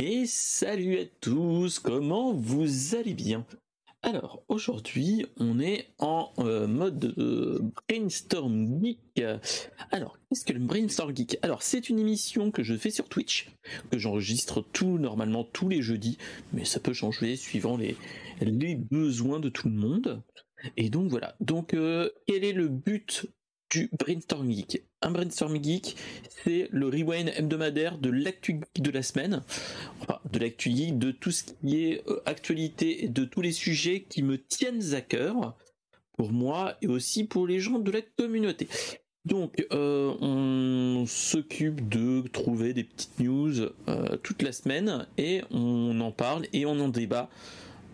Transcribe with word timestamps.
Et 0.00 0.26
salut 0.26 0.96
à 1.00 1.06
tous, 1.20 1.80
comment 1.80 2.32
vous 2.32 2.94
allez 2.94 3.14
bien? 3.14 3.44
Alors 4.02 4.44
aujourd'hui 4.46 5.26
on 5.38 5.58
est 5.58 5.88
en 5.98 6.30
euh, 6.38 6.68
mode 6.68 7.16
euh, 7.18 7.58
brainstorm 7.88 8.80
geek. 8.80 9.20
Alors 9.90 10.16
qu'est-ce 10.20 10.44
que 10.44 10.52
le 10.52 10.60
brainstorm 10.60 11.16
geek? 11.16 11.38
Alors 11.42 11.64
c'est 11.64 11.90
une 11.90 11.98
émission 11.98 12.52
que 12.52 12.62
je 12.62 12.76
fais 12.76 12.92
sur 12.92 13.08
Twitch, 13.08 13.48
que 13.90 13.98
j'enregistre 13.98 14.64
tout 14.72 14.98
normalement 14.98 15.42
tous 15.42 15.68
les 15.68 15.82
jeudis, 15.82 16.16
mais 16.52 16.64
ça 16.64 16.78
peut 16.78 16.92
changer 16.92 17.34
suivant 17.34 17.76
les, 17.76 17.96
besoins 18.76 19.40
de 19.40 19.48
tout 19.48 19.68
le 19.68 19.74
monde. 19.74 20.22
Et 20.76 20.90
donc 20.90 21.10
voilà, 21.10 21.34
donc 21.40 21.74
euh, 21.74 22.08
quel 22.28 22.44
est 22.44 22.52
le 22.52 22.68
but 22.68 23.26
du 23.70 23.90
Brainstorm 23.98 24.50
Geek. 24.50 24.82
Un 25.02 25.10
Brainstorm 25.10 25.62
Geek, 25.62 25.96
c'est 26.44 26.68
le 26.70 26.86
rewind 26.86 27.32
hebdomadaire 27.36 27.98
de 27.98 28.10
l'actu 28.10 28.60
geek 28.74 28.82
de 28.82 28.90
la 28.90 29.02
semaine, 29.02 29.42
enfin 30.00 30.20
de 30.32 30.38
l'actu 30.38 30.70
geek, 30.70 30.98
de 30.98 31.10
tout 31.10 31.30
ce 31.30 31.44
qui 31.44 31.84
est 31.84 32.02
euh, 32.08 32.20
actualité 32.26 33.04
et 33.04 33.08
de 33.08 33.24
tous 33.24 33.40
les 33.40 33.52
sujets 33.52 34.02
qui 34.08 34.22
me 34.22 34.38
tiennent 34.38 34.94
à 34.94 35.00
cœur, 35.00 35.56
pour 36.16 36.32
moi 36.32 36.76
et 36.82 36.88
aussi 36.88 37.24
pour 37.24 37.46
les 37.46 37.60
gens 37.60 37.78
de 37.78 37.90
la 37.90 38.02
communauté. 38.02 38.68
Donc, 39.24 39.66
euh, 39.72 40.14
on 40.20 41.04
s'occupe 41.06 41.88
de 41.88 42.26
trouver 42.28 42.72
des 42.72 42.84
petites 42.84 43.20
news 43.20 43.60
euh, 43.88 44.16
toute 44.22 44.42
la 44.42 44.52
semaine 44.52 45.06
et 45.18 45.42
on 45.50 46.00
en 46.00 46.12
parle 46.12 46.46
et 46.52 46.66
on 46.66 46.80
en 46.80 46.88
débat 46.88 47.28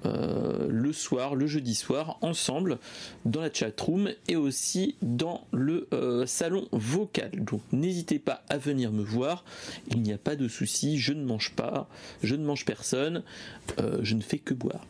euh, 0.04 0.66
le 0.68 0.92
soir, 0.92 1.34
le 1.34 1.46
jeudi 1.46 1.74
soir, 1.74 2.18
ensemble 2.20 2.78
dans 3.24 3.40
la 3.40 3.52
chat 3.52 3.78
room 3.80 4.10
et 4.28 4.36
aussi 4.36 4.96
dans 5.02 5.46
le 5.52 5.88
euh, 5.92 6.26
salon 6.26 6.68
vocal. 6.72 7.30
Donc 7.32 7.62
n'hésitez 7.72 8.18
pas 8.18 8.42
à 8.48 8.58
venir 8.58 8.92
me 8.92 9.02
voir. 9.02 9.44
Il 9.90 10.02
n'y 10.02 10.12
a 10.12 10.18
pas 10.18 10.36
de 10.36 10.48
souci. 10.48 10.98
Je 10.98 11.12
ne 11.12 11.24
mange 11.24 11.52
pas, 11.52 11.88
je 12.22 12.34
ne 12.34 12.44
mange 12.44 12.64
personne. 12.64 13.22
Euh, 13.78 13.98
je 14.02 14.14
ne 14.14 14.20
fais 14.20 14.38
que 14.38 14.54
boire. 14.54 14.86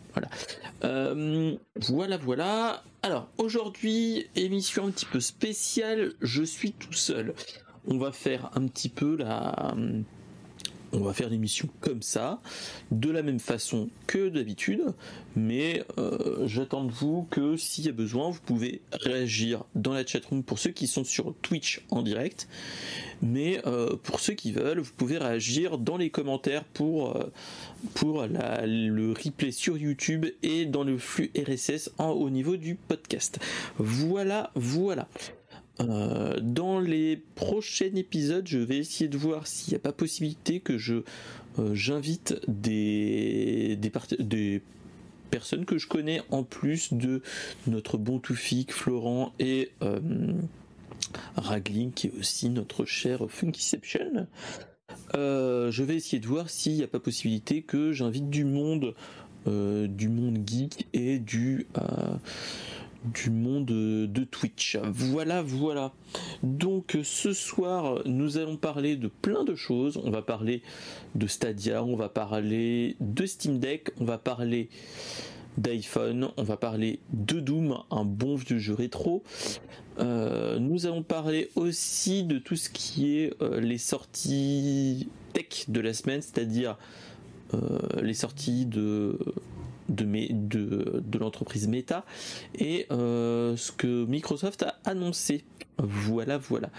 Voilà, 1.80 2.16
voilà. 2.18 2.82
Alors 3.02 3.28
aujourd'hui, 3.38 4.26
émission 4.36 4.86
un 4.86 4.90
petit 4.90 5.06
peu 5.06 5.20
spéciale. 5.20 6.12
Je 6.20 6.42
suis 6.42 6.72
tout 6.72 6.92
seul. 6.92 7.34
On 7.86 7.98
va 7.98 8.12
faire 8.12 8.50
un 8.54 8.66
petit 8.66 8.88
peu 8.88 9.16
la 9.16 9.74
on 10.94 11.04
va 11.04 11.12
faire 11.12 11.28
l'émission 11.28 11.68
comme 11.80 12.02
ça, 12.02 12.40
de 12.90 13.10
la 13.10 13.22
même 13.22 13.40
façon 13.40 13.88
que 14.06 14.28
d'habitude, 14.28 14.82
mais 15.36 15.82
euh, 15.98 16.46
j'attends 16.46 16.84
de 16.84 16.92
vous 16.92 17.26
que 17.30 17.56
s'il 17.56 17.86
y 17.86 17.88
a 17.88 17.92
besoin, 17.92 18.30
vous 18.30 18.40
pouvez 18.44 18.80
réagir 18.92 19.64
dans 19.74 19.92
la 19.92 20.06
chatroom 20.06 20.42
pour 20.42 20.58
ceux 20.58 20.70
qui 20.70 20.86
sont 20.86 21.04
sur 21.04 21.34
Twitch 21.42 21.82
en 21.90 22.02
direct, 22.02 22.48
mais 23.22 23.60
euh, 23.66 23.96
pour 24.02 24.20
ceux 24.20 24.34
qui 24.34 24.52
veulent, 24.52 24.80
vous 24.80 24.92
pouvez 24.96 25.18
réagir 25.18 25.78
dans 25.78 25.96
les 25.96 26.10
commentaires 26.10 26.64
pour, 26.64 27.16
euh, 27.16 27.32
pour 27.94 28.24
le 28.26 29.12
replay 29.12 29.50
sur 29.50 29.76
YouTube 29.76 30.26
et 30.42 30.66
dans 30.66 30.84
le 30.84 30.98
flux 30.98 31.30
RSS 31.36 31.90
au 31.98 32.30
niveau 32.30 32.56
du 32.56 32.74
podcast. 32.74 33.38
Voilà, 33.78 34.50
voilà. 34.54 35.08
Euh, 35.80 36.38
dans 36.40 36.78
les 36.78 37.16
prochains 37.34 37.94
épisodes, 37.96 38.46
je 38.46 38.58
vais 38.58 38.78
essayer 38.78 39.08
de 39.08 39.18
voir 39.18 39.46
s'il 39.46 39.72
n'y 39.72 39.76
a 39.76 39.80
pas 39.80 39.92
possibilité 39.92 40.60
que 40.60 40.78
je 40.78 41.02
euh, 41.58 41.74
j'invite 41.74 42.40
des 42.46 43.76
des, 43.76 44.62
personnes 45.30 45.64
que 45.64 45.78
je 45.78 45.88
connais 45.88 46.22
en 46.30 46.44
plus 46.44 46.92
de 46.92 47.20
notre 47.66 47.98
bon 47.98 48.20
Toufik, 48.20 48.72
Florent 48.72 49.32
et 49.40 49.72
euh, 49.82 49.98
Ragling 51.36 51.90
qui 51.92 52.06
est 52.06 52.12
aussi 52.16 52.50
notre 52.50 52.84
cher 52.84 53.24
Funkyception. 53.28 54.28
je 55.12 55.82
vais 55.82 55.96
essayer 55.96 56.20
de 56.20 56.26
voir 56.28 56.50
s'il 56.50 56.74
n'y 56.74 56.84
a 56.84 56.86
pas 56.86 57.00
possibilité 57.00 57.62
que 57.62 57.90
j'invite 57.90 58.30
du 58.30 58.44
monde, 58.44 58.94
du 59.46 60.08
monde 60.08 60.38
geek 60.46 60.86
et 60.92 61.18
du 61.18 61.66
du 63.04 63.30
monde 63.30 63.66
de 63.66 64.24
Twitch. 64.24 64.76
Voilà, 64.82 65.42
voilà. 65.42 65.92
Donc 66.42 66.96
ce 67.02 67.32
soir, 67.32 68.00
nous 68.06 68.38
allons 68.38 68.56
parler 68.56 68.96
de 68.96 69.08
plein 69.08 69.44
de 69.44 69.54
choses. 69.54 70.00
On 70.02 70.10
va 70.10 70.22
parler 70.22 70.62
de 71.14 71.26
Stadia, 71.26 71.84
on 71.84 71.96
va 71.96 72.08
parler 72.08 72.96
de 73.00 73.26
Steam 73.26 73.58
Deck, 73.58 73.90
on 74.00 74.04
va 74.04 74.18
parler 74.18 74.68
d'iPhone, 75.58 76.30
on 76.36 76.42
va 76.42 76.56
parler 76.56 77.00
de 77.12 77.40
Doom, 77.40 77.78
un 77.90 78.04
bon 78.04 78.36
vieux 78.36 78.58
jeu 78.58 78.74
rétro. 78.74 79.22
Euh, 79.98 80.58
nous 80.58 80.86
allons 80.86 81.02
parler 81.02 81.50
aussi 81.54 82.24
de 82.24 82.38
tout 82.38 82.56
ce 82.56 82.68
qui 82.68 83.18
est 83.18 83.32
euh, 83.42 83.60
les 83.60 83.78
sorties 83.78 85.08
tech 85.32 85.68
de 85.68 85.80
la 85.80 85.94
semaine, 85.94 86.20
c'est-à-dire 86.20 86.76
euh, 87.54 87.78
les 88.02 88.14
sorties 88.14 88.66
de 88.66 89.18
de, 89.88 91.18
l'entreprise 91.18 91.68
Meta 91.68 92.04
et 92.58 92.86
euh, 92.90 93.56
ce 93.56 93.72
que 93.72 94.04
Microsoft 94.04 94.62
a 94.62 94.78
annoncé. 94.84 95.44
Voilà, 95.78 96.38
voilà. 96.38 96.70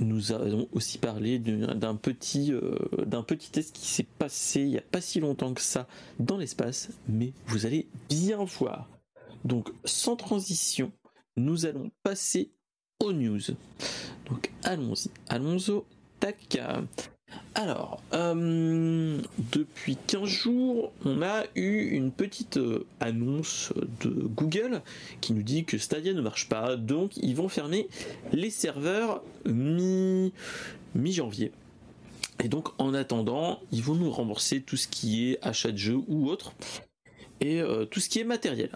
Nous 0.00 0.32
avons 0.32 0.68
aussi 0.72 0.98
parlé 0.98 1.38
d'un 1.38 1.94
petit, 1.94 2.52
euh, 2.52 2.76
d'un 3.06 3.22
petit 3.22 3.50
test 3.50 3.74
qui 3.74 3.86
s'est 3.86 4.06
passé 4.18 4.60
il 4.60 4.70
n'y 4.70 4.78
a 4.78 4.82
pas 4.82 5.00
si 5.00 5.20
longtemps 5.20 5.54
que 5.54 5.60
ça 5.60 5.86
dans 6.18 6.36
l'espace, 6.36 6.90
mais 7.08 7.32
vous 7.46 7.66
allez 7.66 7.86
bien 8.08 8.42
voir. 8.44 8.88
Donc, 9.44 9.70
sans 9.84 10.16
transition, 10.16 10.90
nous 11.36 11.66
allons 11.66 11.90
passer 12.02 12.52
aux 13.00 13.12
news. 13.12 13.40
Donc, 14.26 14.50
allons-y. 14.64 15.10
Allons-y. 15.28 15.82
Tac. 16.18 16.58
Alors, 17.54 18.02
euh, 18.12 19.20
depuis 19.52 19.96
15 20.08 20.24
jours, 20.24 20.92
on 21.04 21.22
a 21.22 21.44
eu 21.54 21.90
une 21.90 22.10
petite 22.10 22.56
euh, 22.56 22.84
annonce 22.98 23.72
de 24.00 24.10
Google 24.10 24.82
qui 25.20 25.32
nous 25.32 25.42
dit 25.42 25.64
que 25.64 25.78
Stadia 25.78 26.12
ne 26.12 26.20
marche 26.20 26.48
pas, 26.48 26.76
donc 26.76 27.16
ils 27.16 27.36
vont 27.36 27.48
fermer 27.48 27.88
les 28.32 28.50
serveurs 28.50 29.22
mi, 29.46 30.32
mi-janvier. 30.96 31.52
Et 32.42 32.48
donc 32.48 32.68
en 32.78 32.92
attendant, 32.92 33.60
ils 33.70 33.82
vont 33.82 33.94
nous 33.94 34.10
rembourser 34.10 34.60
tout 34.60 34.76
ce 34.76 34.88
qui 34.88 35.30
est 35.30 35.38
achat 35.40 35.70
de 35.70 35.78
jeux 35.78 36.00
ou 36.08 36.28
autre, 36.28 36.54
et 37.40 37.60
euh, 37.60 37.84
tout 37.84 38.00
ce 38.00 38.08
qui 38.08 38.18
est 38.18 38.24
matériel 38.24 38.70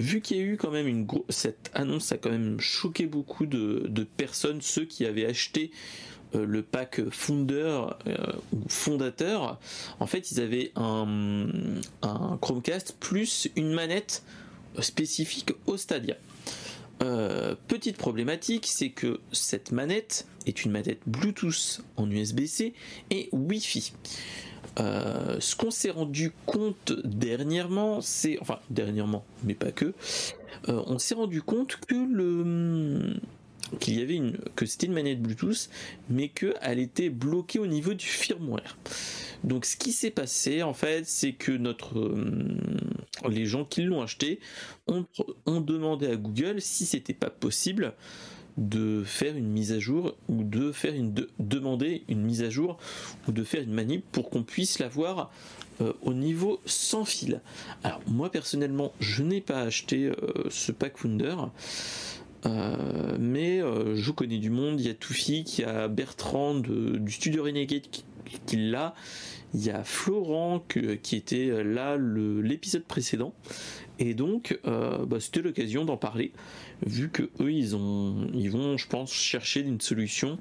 vu 0.00 0.20
qu'il 0.20 0.36
y 0.38 0.40
a 0.40 0.42
eu 0.42 0.56
quand 0.56 0.70
même 0.70 0.88
une 0.88 1.04
grosse 1.04 1.24
cette 1.28 1.70
annonce 1.74 2.10
a 2.12 2.16
quand 2.16 2.30
même 2.30 2.58
choqué 2.58 3.06
beaucoup 3.06 3.46
de, 3.46 4.06
personnes, 4.16 4.60
ceux 4.60 4.84
qui 4.84 5.06
avaient 5.06 5.26
acheté 5.26 5.70
euh, 6.34 6.44
le 6.46 6.62
pack 6.62 7.08
Founder 7.10 7.86
euh, 8.06 8.16
ou 8.52 8.60
fondateur, 8.68 9.60
en 10.00 10.06
fait 10.06 10.30
ils 10.32 10.40
avaient 10.40 10.72
un, 10.76 11.46
Chromecast 12.40 12.96
plus 12.98 13.48
une 13.56 13.72
manette 13.72 14.22
spécifique 14.80 15.52
au 15.66 15.76
Stadia. 15.76 16.16
Euh, 17.02 17.54
petite 17.68 17.96
problématique, 17.96 18.66
c'est 18.66 18.90
que 18.90 19.20
cette 19.32 19.72
manette 19.72 20.26
est 20.46 20.64
une 20.64 20.70
manette 20.70 21.00
Bluetooth 21.06 21.80
en 21.96 22.10
USB-C 22.10 22.74
et 23.10 23.28
Wi-Fi. 23.32 23.92
Euh, 24.78 25.38
ce 25.40 25.56
qu'on 25.56 25.70
s'est 25.70 25.90
rendu 25.90 26.32
compte 26.46 26.92
dernièrement, 27.04 28.00
c'est 28.00 28.38
enfin 28.40 28.60
dernièrement, 28.70 29.24
mais 29.42 29.54
pas 29.54 29.72
que, 29.72 29.94
euh, 30.68 30.82
on 30.86 30.98
s'est 30.98 31.14
rendu 31.14 31.42
compte 31.42 31.76
que 31.76 31.94
le 31.94 33.16
qu'il 33.78 33.98
y 33.98 34.02
avait 34.02 34.16
une 34.16 34.36
que 34.56 34.66
c'était 34.66 34.86
une 34.86 34.94
manette 34.94 35.20
Bluetooth, 35.22 35.68
mais 36.08 36.28
qu'elle 36.28 36.78
était 36.78 37.10
bloquée 37.10 37.58
au 37.58 37.66
niveau 37.66 37.94
du 37.94 38.06
firmware. 38.06 38.76
Donc 39.44 39.64
ce 39.64 39.76
qui 39.76 39.92
s'est 39.92 40.10
passé 40.10 40.62
en 40.62 40.74
fait, 40.74 41.06
c'est 41.06 41.32
que 41.32 41.52
notre 41.52 41.98
euh, 41.98 42.58
les 43.28 43.46
gens 43.46 43.64
qui 43.64 43.82
l'ont 43.82 44.02
acheté 44.02 44.40
ont, 44.86 45.06
ont 45.46 45.60
demandé 45.60 46.08
à 46.08 46.16
Google 46.16 46.60
si 46.60 46.86
c'était 46.86 47.14
pas 47.14 47.30
possible 47.30 47.94
de 48.56 49.02
faire 49.04 49.36
une 49.36 49.48
mise 49.48 49.72
à 49.72 49.78
jour 49.78 50.16
ou 50.28 50.44
de 50.44 50.72
faire 50.72 50.94
une 50.94 51.14
demander 51.38 52.02
une 52.08 52.22
mise 52.22 52.42
à 52.42 52.50
jour 52.50 52.78
ou 53.28 53.32
de 53.32 53.44
faire 53.44 53.62
une 53.62 53.72
manip 53.72 54.04
pour 54.12 54.30
qu'on 54.30 54.42
puisse 54.42 54.78
l'avoir 54.78 55.30
euh, 55.80 55.92
au 56.02 56.12
niveau 56.12 56.60
sans 56.66 57.04
fil. 57.04 57.40
Alors 57.84 58.00
moi 58.06 58.30
personnellement 58.30 58.92
je 59.00 59.22
n'ai 59.22 59.40
pas 59.40 59.60
acheté 59.60 60.06
euh, 60.06 60.14
ce 60.50 60.72
pack 60.72 60.98
Founder. 60.98 61.36
Euh, 62.46 63.18
mais 63.18 63.60
je 63.60 64.10
connais 64.12 64.38
du 64.38 64.48
monde, 64.48 64.80
il 64.80 64.86
y 64.86 64.90
a 64.90 64.94
Toufi, 64.94 65.44
il 65.58 65.60
y 65.60 65.64
a 65.64 65.88
Bertrand 65.88 66.54
du 66.54 67.12
studio 67.12 67.44
Renegade 67.44 67.82
qui, 68.46 68.56
l'a, 68.56 68.94
il 69.52 69.62
y 69.62 69.68
a 69.68 69.84
Florent 69.84 70.64
qui 71.02 71.16
était 71.16 71.62
là 71.62 71.98
l'épisode 71.98 72.84
précédent, 72.84 73.34
et 73.98 74.14
donc 74.14 74.58
bah, 74.64 75.20
c'était 75.20 75.42
l'occasion 75.42 75.84
d'en 75.84 75.98
parler 75.98 76.32
vu 76.86 77.10
que 77.10 77.24
eux 77.40 77.52
ils 77.52 77.76
ont 77.76 78.28
ils 78.32 78.50
vont 78.50 78.76
je 78.76 78.86
pense 78.86 79.12
chercher 79.12 79.60
une 79.60 79.80
solution. 79.80 80.38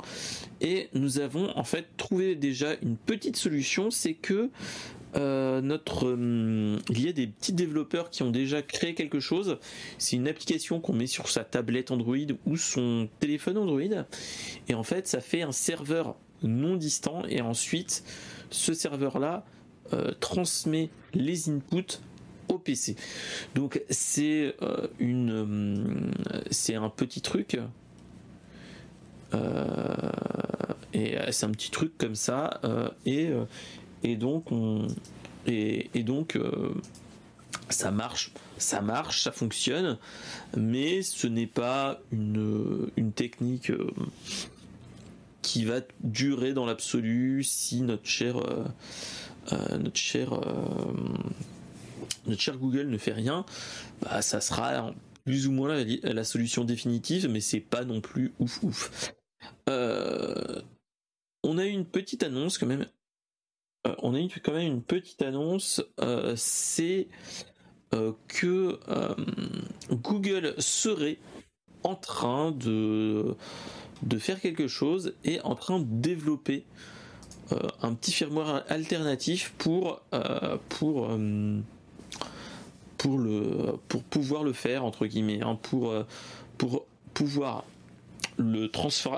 Et 0.62 0.90
nous 0.94 1.20
avons 1.20 1.56
en 1.58 1.64
fait 1.64 1.86
trouvé 1.98 2.36
déjà 2.36 2.74
une 2.82 2.98
petite 2.98 3.36
solution 3.36 3.92
c'est 3.92 4.14
que 4.14 4.50
euh, 5.16 5.60
notre 5.62 6.08
euh, 6.08 6.78
il 6.90 7.04
y 7.04 7.10
a 7.10 7.12
des 7.12 7.28
petits 7.28 7.54
développeurs 7.54 8.10
qui 8.10 8.24
ont 8.24 8.32
déjà 8.32 8.62
créé 8.62 8.94
quelque 8.94 9.20
chose. 9.20 9.58
C'est 9.98 10.16
une 10.16 10.28
application 10.28 10.80
qu'on 10.80 10.94
met 10.94 11.08
sur 11.08 11.30
sa 11.30 11.44
tablette 11.44 11.92
Android 11.92 12.18
ou 12.46 12.58
son 12.58 13.10
téléphone 13.20 13.58
Android. 13.58 14.06
Et 14.68 14.74
en 14.74 14.84
fait 14.84 15.08
ça 15.08 15.22
fait 15.22 15.42
un 15.42 15.52
serveur 15.52 16.16
non 16.44 16.76
distant. 16.76 17.24
Et 17.28 17.42
ensuite 17.42 18.04
ce 18.50 18.74
serveur 18.74 19.20
là 19.20 19.46
transmet 20.20 20.92
les 21.16 21.50
inputs 21.50 22.00
au 22.50 22.57
PC. 22.57 22.96
Donc 23.56 23.81
c'est 23.90 24.56
une 25.00 26.12
c'est 26.51 26.75
un 26.75 26.90
petit 26.90 27.22
truc 27.22 27.57
et 30.94 31.16
c'est 31.31 31.46
un 31.46 31.51
petit 31.51 31.72
truc 31.72 31.98
comme 31.98 32.16
ça 32.16 32.62
et 33.06 33.30
et 34.04 34.16
donc 34.16 34.51
on 34.51 34.88
et, 35.48 35.90
et 35.94 36.04
donc 36.04 36.38
ça 37.69 37.92
marche, 37.92 38.31
ça 38.57 38.81
marche, 38.81 39.24
ça 39.24 39.31
fonctionne, 39.31 39.98
mais 40.57 41.02
ce 41.02 41.28
n'est 41.28 41.48
pas 41.48 42.00
une, 42.12 42.90
une 42.98 43.12
technique 43.12 43.69
euh, 43.69 43.92
qui 45.42 45.66
va 45.66 45.81
durer 46.04 46.54
dans 46.54 46.66
l'absolu 46.66 47.44
si 47.44 47.81
notre 47.81 48.07
cher, 48.07 48.38
euh, 48.38 48.66
euh, 49.54 49.78
notre 49.78 49.98
cher, 49.98 50.40
notre 52.30 52.42
cher 52.42 52.58
Google 52.58 52.88
ne 52.88 52.98
fait 52.98 53.14
rien. 53.14 53.46
Bah, 54.02 54.22
ça 54.22 54.42
sera 54.42 54.94
plus 55.26 55.48
ou 55.48 55.52
moins 55.52 55.84
la, 56.04 56.24
solution 56.24 56.64
définitive, 56.64 57.28
mais 57.30 57.42
c'est 57.42 57.60
pas 57.60 57.84
non 57.84 58.02
plus 58.02 58.34
ouf 58.40 58.64
ouf. 58.64 59.14
on 59.68 61.58
a 61.58 61.66
eu 61.66 61.70
une 61.70 61.86
petite 61.86 62.24
annonce 62.24 62.58
quand 62.58 62.66
même 62.66 62.86
on 64.00 64.14
a 64.14 64.20
eu 64.20 64.28
quand 64.44 64.54
même 64.54 64.68
une 64.68 64.81
petite 64.81 65.22
annonce. 65.22 65.81
c'est 66.36 67.08
euh, 67.96 68.12
que 68.28 68.80
euh, 68.90 69.16
Google 69.90 70.54
serait 70.60 71.18
en 71.81 71.96
train 71.96 72.52
de, 72.52 73.36
de 74.04 74.18
faire 74.20 74.40
quelque 74.40 74.68
chose 74.68 75.16
et 75.24 75.42
en 75.42 75.56
train 75.56 75.80
de 75.80 75.88
développer 75.90 76.66
euh, 77.52 77.58
un 77.81 77.96
petit 77.96 78.12
firmware 78.12 78.64
alternatif 78.70 79.56
pour, 79.58 80.04
pour, 80.68 81.10
pour, 83.00 83.18
le, 83.18 83.78
pour 83.88 84.04
pouvoir 84.04 84.44
le 84.44 84.54
faire, 84.54 84.86
entre 84.86 85.07
guillemets, 85.07 85.42
hein, 85.42 85.57
pour, 85.62 85.92
pour 86.60 86.86
pouvoir 87.16 87.63
le 88.38 88.72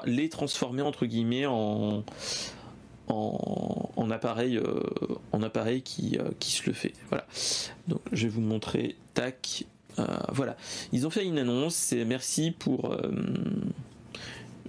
les 0.06 0.30
transformer, 0.30 0.81
entre 0.81 1.06
guillemets, 1.06 1.45
en, 1.45 2.04
en, 3.07 4.10
appareil, 4.10 4.57
euh, 4.57 4.81
en 5.31 5.42
appareil 5.44 5.81
qui, 5.81 6.18
euh, 6.18 6.30
qui 6.39 6.51
se 6.51 6.66
le 6.66 6.74
fait. 6.74 6.94
Voilà. 7.10 7.25
Donc 7.88 8.01
je 8.12 8.24
vais 8.24 8.30
vous 8.30 8.42
montrer. 8.42 8.95
Tac. 9.13 9.66
Euh, 10.00 10.06
voilà. 10.30 10.56
Ils 10.92 11.06
ont 11.06 11.10
fait 11.10 11.25
une 11.25 11.38
annonce. 11.38 11.92
Et 11.94 12.06
merci 12.06 12.51
pour 12.51 12.95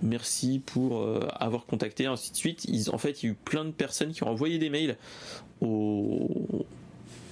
merci 0.02 0.60
pour 0.66 1.06
avoir 1.38 1.64
contacté, 1.64 2.06
ainsi 2.06 2.32
de 2.32 2.36
suite. 2.36 2.64
Ils, 2.64 2.90
en 2.90 2.98
fait, 2.98 3.22
il 3.22 3.26
y 3.26 3.28
a 3.28 3.32
eu 3.32 3.36
plein 3.36 3.64
de 3.64 3.70
personnes 3.70 4.12
qui 4.12 4.24
ont 4.24 4.28
envoyé 4.28 4.58
des 4.58 4.68
mails 4.68 4.96
au, 5.60 6.66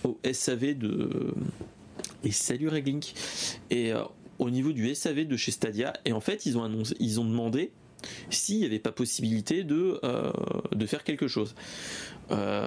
au 0.04 0.18
SAV 0.30 0.74
de. 0.74 1.34
Et 2.24 2.32
salut 2.32 2.68
Reglink. 2.68 3.14
Et 3.70 3.92
au 4.38 4.50
niveau 4.50 4.72
du 4.72 4.94
SAV 4.94 5.26
de 5.26 5.36
chez 5.36 5.52
Stadia. 5.52 5.92
Et 6.04 6.12
en 6.12 6.20
fait, 6.20 6.46
ils 6.46 6.58
ont, 6.58 6.64
annoncé, 6.64 6.96
ils 6.98 7.20
ont 7.20 7.24
demandé 7.24 7.70
s'il 8.30 8.58
n'y 8.58 8.64
avait 8.64 8.78
pas 8.78 8.92
possibilité 8.92 9.62
de, 9.62 10.00
euh, 10.04 10.32
de 10.72 10.86
faire 10.86 11.04
quelque 11.04 11.28
chose. 11.28 11.54
Euh, 12.30 12.66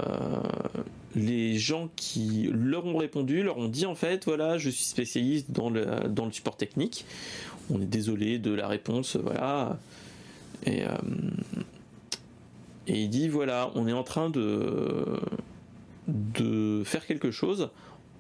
les 1.16 1.58
gens 1.58 1.90
qui 1.96 2.50
leur 2.54 2.86
ont 2.86 2.98
répondu 2.98 3.44
leur 3.44 3.58
ont 3.58 3.70
dit 3.70 3.86
en 3.86 3.96
fait 3.96 4.26
voilà 4.26 4.58
je 4.58 4.70
suis 4.70 4.84
spécialiste 4.84 5.52
dans 5.52 5.70
le, 5.70 5.86
dans 6.10 6.26
le 6.26 6.34
support 6.34 6.58
technique 6.58 7.06
on 7.70 7.80
est 7.80 7.86
désolé 7.86 8.40
de 8.40 8.52
la 8.52 8.68
réponse 8.68 9.16
voilà 9.16 9.80
et, 10.66 10.84
euh, 10.84 10.90
et 12.88 13.04
il 13.04 13.10
dit 13.10 13.30
voilà 13.30 13.72
on 13.76 13.88
est 13.88 13.94
en 13.94 14.04
train 14.04 14.30
de 14.30 15.06
de 16.08 16.84
faire 16.86 17.06
quelque 17.06 17.32
chose 17.32 17.70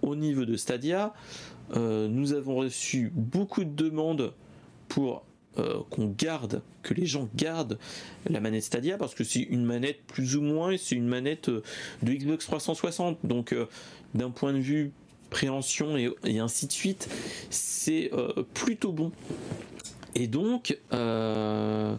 au 0.01 0.15
niveau 0.15 0.45
de 0.45 0.55
Stadia 0.55 1.13
nous 1.75 2.33
avons 2.33 2.55
reçu 2.55 3.11
beaucoup 3.15 3.63
de 3.63 3.71
demandes 3.71 4.33
pour 4.89 5.23
euh, 5.59 5.81
qu'on 5.91 6.07
garde, 6.07 6.63
que 6.81 6.95
les 6.95 7.05
gens 7.05 7.29
gardent 7.35 7.77
la 8.27 8.39
manette 8.39 8.63
Stadia 8.63 8.97
parce 8.97 9.13
que 9.13 9.23
c'est 9.23 9.41
une 9.41 9.63
manette 9.63 9.99
plus 10.07 10.35
ou 10.35 10.41
moins, 10.41 10.75
c'est 10.77 10.95
une 10.95 11.07
manette 11.07 11.49
euh, 11.49 11.61
de 12.01 12.11
Xbox 12.11 12.45
360. 12.47 13.19
Donc 13.23 13.53
euh, 13.53 13.67
d'un 14.15 14.31
point 14.31 14.51
de 14.51 14.57
vue 14.57 14.91
préhension 15.29 15.95
et, 15.95 16.39
ainsi 16.39 16.65
de 16.65 16.71
suite, 16.71 17.07
c'est 17.51 18.11
plutôt 18.53 18.91
bon. 18.91 19.11
Et 20.13 20.27
donc, 20.27 20.77
ce 20.91 21.97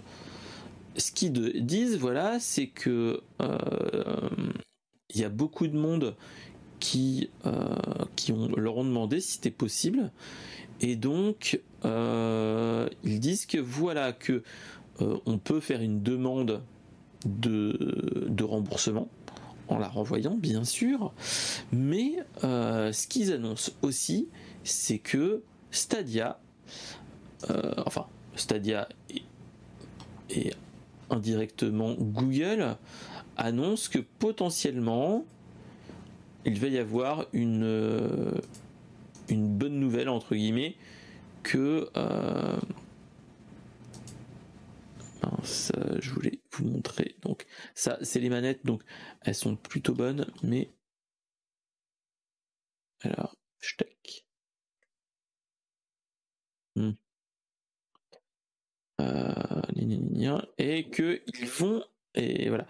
qu'ils 1.14 1.64
disent, 1.64 1.96
voilà, 1.98 2.38
c'est 2.38 2.68
que 2.68 3.20
il 5.14 5.20
y 5.20 5.24
a 5.24 5.28
beaucoup 5.28 5.66
de 5.66 5.76
monde 5.76 6.16
qui, 6.80 7.30
qui 8.16 8.32
ont, 8.32 8.48
leur 8.56 8.76
ont 8.76 8.84
demandé 8.84 9.20
si 9.20 9.32
c'était 9.32 9.50
possible. 9.50 10.10
Et 10.80 10.96
donc, 10.96 11.60
euh, 11.84 12.88
ils 13.04 13.20
disent 13.20 13.46
que 13.46 13.58
voilà 13.58 14.12
que 14.12 14.42
euh, 15.00 15.18
on 15.26 15.38
peut 15.38 15.60
faire 15.60 15.80
une 15.80 16.02
demande 16.02 16.62
de, 17.24 18.26
de, 18.28 18.44
remboursement 18.44 19.08
en 19.68 19.78
la 19.78 19.88
renvoyant, 19.88 20.36
bien 20.36 20.64
sûr. 20.64 21.12
Mais 21.72 22.16
euh, 22.42 22.92
ce 22.92 23.06
qu'ils 23.06 23.32
annoncent 23.32 23.72
aussi, 23.82 24.28
c'est 24.62 24.98
que 24.98 25.42
Stadia, 25.70 26.38
enfin 27.84 28.06
Stadia 28.36 28.88
et, 30.30 30.52
indirectement 31.10 31.94
Google 31.94 32.76
annonce 33.36 33.88
que 33.88 33.98
potentiellement 33.98 35.24
il 36.44 36.60
va 36.60 36.68
y 36.68 36.78
avoir 36.78 37.26
une 37.32 38.40
une 39.28 39.48
bonne 39.48 39.80
nouvelle 39.80 40.08
entre 40.08 40.34
guillemets 40.34 40.76
que 41.42 41.88
euh, 41.96 42.58
je 46.00 46.10
voulais 46.10 46.40
vous 46.52 46.64
montrer. 46.66 47.16
Donc 47.22 47.46
ça, 47.74 47.98
c'est 48.02 48.20
les 48.20 48.28
manettes, 48.28 48.64
donc 48.64 48.82
elles 49.22 49.34
sont 49.34 49.56
plutôt 49.56 49.94
bonnes, 49.94 50.26
mais 50.42 50.70
alors, 53.02 53.36
tac. 53.76 54.24
Hmm. 56.76 56.92
Euh, 59.00 59.62
et 60.58 60.88
que 60.90 61.22
ils 61.38 61.46
vont 61.46 61.84
et 62.14 62.48
voilà 62.48 62.66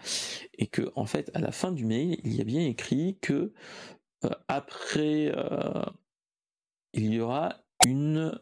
et 0.57 0.67
que 0.67 0.91
en 0.95 1.05
fait 1.05 1.31
à 1.33 1.39
la 1.39 1.51
fin 1.51 1.71
du 1.71 1.85
mail 1.85 2.19
il 2.23 2.35
y 2.35 2.41
a 2.41 2.43
bien 2.43 2.65
écrit 2.65 3.17
que 3.21 3.53
euh, 4.23 4.29
après 4.47 5.33
il 6.93 7.13
y 7.13 7.19
aura 7.19 7.57
une 7.85 8.39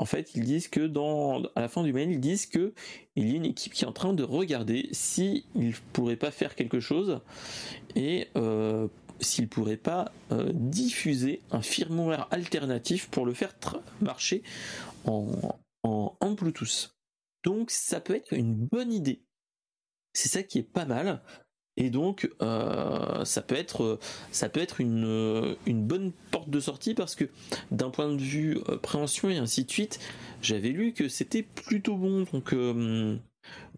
en 0.00 0.06
fait, 0.06 0.34
ils 0.34 0.44
disent 0.44 0.68
que 0.68 0.80
dans, 0.80 1.42
à 1.54 1.60
la 1.60 1.68
fin 1.68 1.82
du 1.82 1.92
mail, 1.92 2.10
ils 2.10 2.20
disent 2.20 2.46
que 2.46 2.72
il 3.16 3.28
y 3.28 3.34
a 3.34 3.36
une 3.36 3.44
équipe 3.44 3.74
qui 3.74 3.84
est 3.84 3.86
en 3.86 3.92
train 3.92 4.14
de 4.14 4.22
regarder 4.22 4.88
s'ils 4.92 5.44
ne 5.54 5.72
pourraient 5.92 6.16
pas 6.16 6.30
faire 6.30 6.54
quelque 6.54 6.80
chose 6.80 7.20
et 7.96 8.28
euh, 8.34 8.88
s'ils 9.20 9.46
pourraient 9.46 9.76
pas 9.76 10.10
euh, 10.32 10.52
diffuser 10.54 11.42
un 11.50 11.60
firmware 11.60 12.28
alternatif 12.30 13.10
pour 13.10 13.26
le 13.26 13.34
faire 13.34 13.54
marcher 14.00 14.42
en, 15.04 15.60
en 15.82 16.30
Bluetooth. 16.32 16.94
Donc 17.42 17.70
ça 17.70 18.00
peut 18.00 18.14
être 18.14 18.32
une 18.32 18.54
bonne 18.54 18.92
idée. 18.92 19.22
C'est 20.12 20.28
ça 20.28 20.42
qui 20.42 20.58
est 20.58 20.62
pas 20.62 20.84
mal. 20.84 21.22
Et 21.76 21.88
donc, 21.88 22.28
euh, 22.42 23.24
ça 23.24 23.40
peut 23.40 23.54
être, 23.54 23.98
peut 24.52 24.60
être 24.60 24.80
une, 24.80 25.56
bonne 25.66 26.12
porte 26.30 26.50
de 26.50 26.60
sortie 26.60 26.94
parce 26.94 27.14
que 27.14 27.24
d'un 27.70 27.90
point 27.90 28.12
de 28.12 28.20
vue 28.20 28.58
euh, 28.68 28.76
préhension 28.76 29.30
et 29.30 29.38
ainsi 29.38 29.64
de 29.64 29.70
suite, 29.70 29.98
j'avais 30.42 30.70
lu 30.70 30.92
que 30.92 31.08
c'était 31.08 31.42
plutôt 31.42 31.96
bon. 31.96 32.24
Donc, 32.32 32.52
euh, 32.52 33.16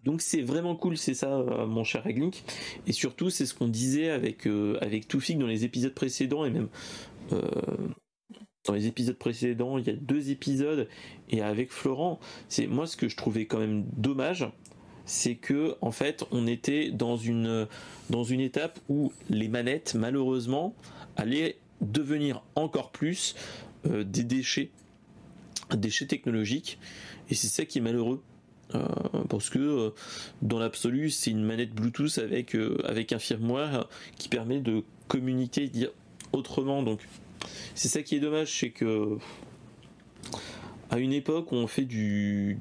donc 0.03 0.21
c'est 0.21 0.41
vraiment 0.41 0.75
cool, 0.75 0.97
c'est 0.97 1.13
ça, 1.13 1.29
mon 1.65 1.85
cher 1.85 2.03
Reglink. 2.03 2.43
Et 2.87 2.91
surtout, 2.91 3.29
c'est 3.29 3.45
ce 3.45 3.53
qu'on 3.53 3.69
disait 3.69 4.09
avec 4.09 4.47
avec 4.81 5.07
Toufik 5.07 5.39
dans 5.39 5.47
les 5.47 5.63
épisodes 5.63 5.93
précédents 5.93 6.43
et 6.43 6.49
même 6.49 6.67
dans 8.65 8.73
les 8.73 8.87
épisodes 8.87 9.17
précédents, 9.17 9.77
il 9.77 9.87
y 9.87 9.89
a 9.89 9.93
deux 9.93 10.29
épisodes 10.29 10.87
et 11.29 11.41
avec 11.41 11.71
Florent, 11.71 12.19
c'est 12.47 12.67
moi 12.67 12.87
ce 12.87 12.97
que 12.97 13.09
je 13.09 13.17
trouvais 13.17 13.45
quand 13.45 13.59
même 13.59 13.85
dommage 13.97 14.47
c'est 15.05 15.35
que 15.35 15.75
en 15.81 15.91
fait 15.91 16.23
on 16.31 16.47
était 16.47 16.91
dans 16.91 17.17
une 17.17 17.67
dans 18.09 18.23
une 18.23 18.39
étape 18.39 18.79
où 18.89 19.11
les 19.29 19.47
manettes 19.47 19.95
malheureusement 19.95 20.73
allaient 21.15 21.57
devenir 21.81 22.43
encore 22.55 22.91
plus 22.91 23.35
euh, 23.85 24.03
des 24.03 24.23
déchets 24.23 24.69
déchets 25.75 26.07
technologiques 26.07 26.79
et 27.29 27.35
c'est 27.35 27.47
ça 27.47 27.65
qui 27.65 27.79
est 27.79 27.81
malheureux. 27.81 28.21
Euh, 28.75 28.87
parce 29.29 29.49
que 29.49 29.59
euh, 29.59 29.89
dans 30.41 30.57
l'absolu 30.57 31.09
c'est 31.09 31.31
une 31.31 31.43
manette 31.43 31.73
Bluetooth 31.73 32.17
avec 32.17 32.55
avec 32.85 33.11
un 33.11 33.19
firmware 33.19 33.89
qui 34.17 34.29
permet 34.29 34.61
de 34.61 34.83
communiquer 35.09 35.67
dire 35.67 35.89
autrement. 36.31 36.81
Donc 36.81 37.01
c'est 37.75 37.87
ça 37.87 38.01
qui 38.03 38.15
est 38.15 38.19
dommage 38.19 38.59
c'est 38.59 38.69
que 38.69 39.17
à 40.93 40.99
une 40.99 41.13
époque 41.13 41.51
où 41.51 41.55
on 41.55 41.65
fait 41.65 41.85
du, 41.85 42.55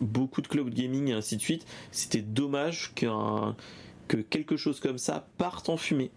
beaucoup 0.00 0.40
de 0.40 0.46
cloud 0.46 0.72
gaming 0.72 1.08
et 1.08 1.14
ainsi 1.14 1.36
de 1.36 1.40
suite, 1.40 1.66
c'était 1.90 2.22
dommage 2.22 2.92
qu'un 2.94 3.56
que 4.06 4.18
quelque 4.18 4.56
chose 4.56 4.78
comme 4.78 4.98
ça 4.98 5.26
parte 5.36 5.68
en 5.68 5.76
fumée. 5.76 6.12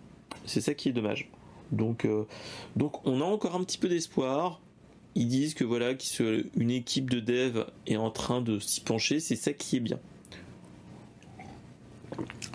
C'est 0.45 0.61
ça 0.61 0.75
qui 0.75 0.89
est 0.89 0.91
dommage. 0.91 1.29
Donc, 1.71 2.05
euh, 2.05 2.25
on 3.05 3.21
a 3.21 3.23
encore 3.23 3.55
un 3.55 3.63
petit 3.63 3.79
peu 3.79 3.89
d'espoir. 3.89 4.61
Ils 5.15 5.27
disent 5.27 5.55
que 5.55 5.63
voilà, 5.63 5.95
qu'une 5.95 6.69
équipe 6.69 7.09
de 7.09 7.19
dev 7.19 7.63
est 7.87 7.95
en 7.95 8.11
train 8.11 8.41
de 8.41 8.59
s'y 8.59 8.81
pencher. 8.81 9.19
C'est 9.19 9.35
ça 9.35 9.53
qui 9.53 9.77
est 9.77 9.79
bien. 9.79 9.99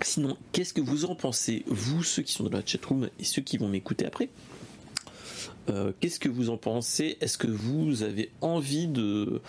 Sinon, 0.01 0.37
qu'est-ce 0.53 0.73
que 0.73 0.81
vous 0.81 1.03
en 1.03 1.15
pensez, 1.15 1.63
vous, 1.67 2.03
ceux 2.03 2.21
qui 2.21 2.31
sont 2.31 2.43
dans 2.43 2.57
la 2.57 2.65
chatroom 2.65 3.09
et 3.19 3.23
ceux 3.23 3.41
qui 3.41 3.57
vont 3.57 3.67
m'écouter 3.67 4.05
après? 4.05 4.29
Euh, 5.69 5.91
Qu'est-ce 5.99 6.19
que 6.19 6.29
vous 6.29 6.49
en 6.49 6.57
pensez? 6.57 7.17
Est-ce 7.21 7.37
que 7.37 7.47
vous 7.47 8.03
avez 8.03 8.31
envie 8.41 8.87
de, 8.87 9.41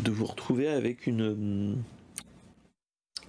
de 0.00 0.10
vous 0.10 0.26
retrouver 0.26 0.68
avec 0.68 1.06
une... 1.06 1.76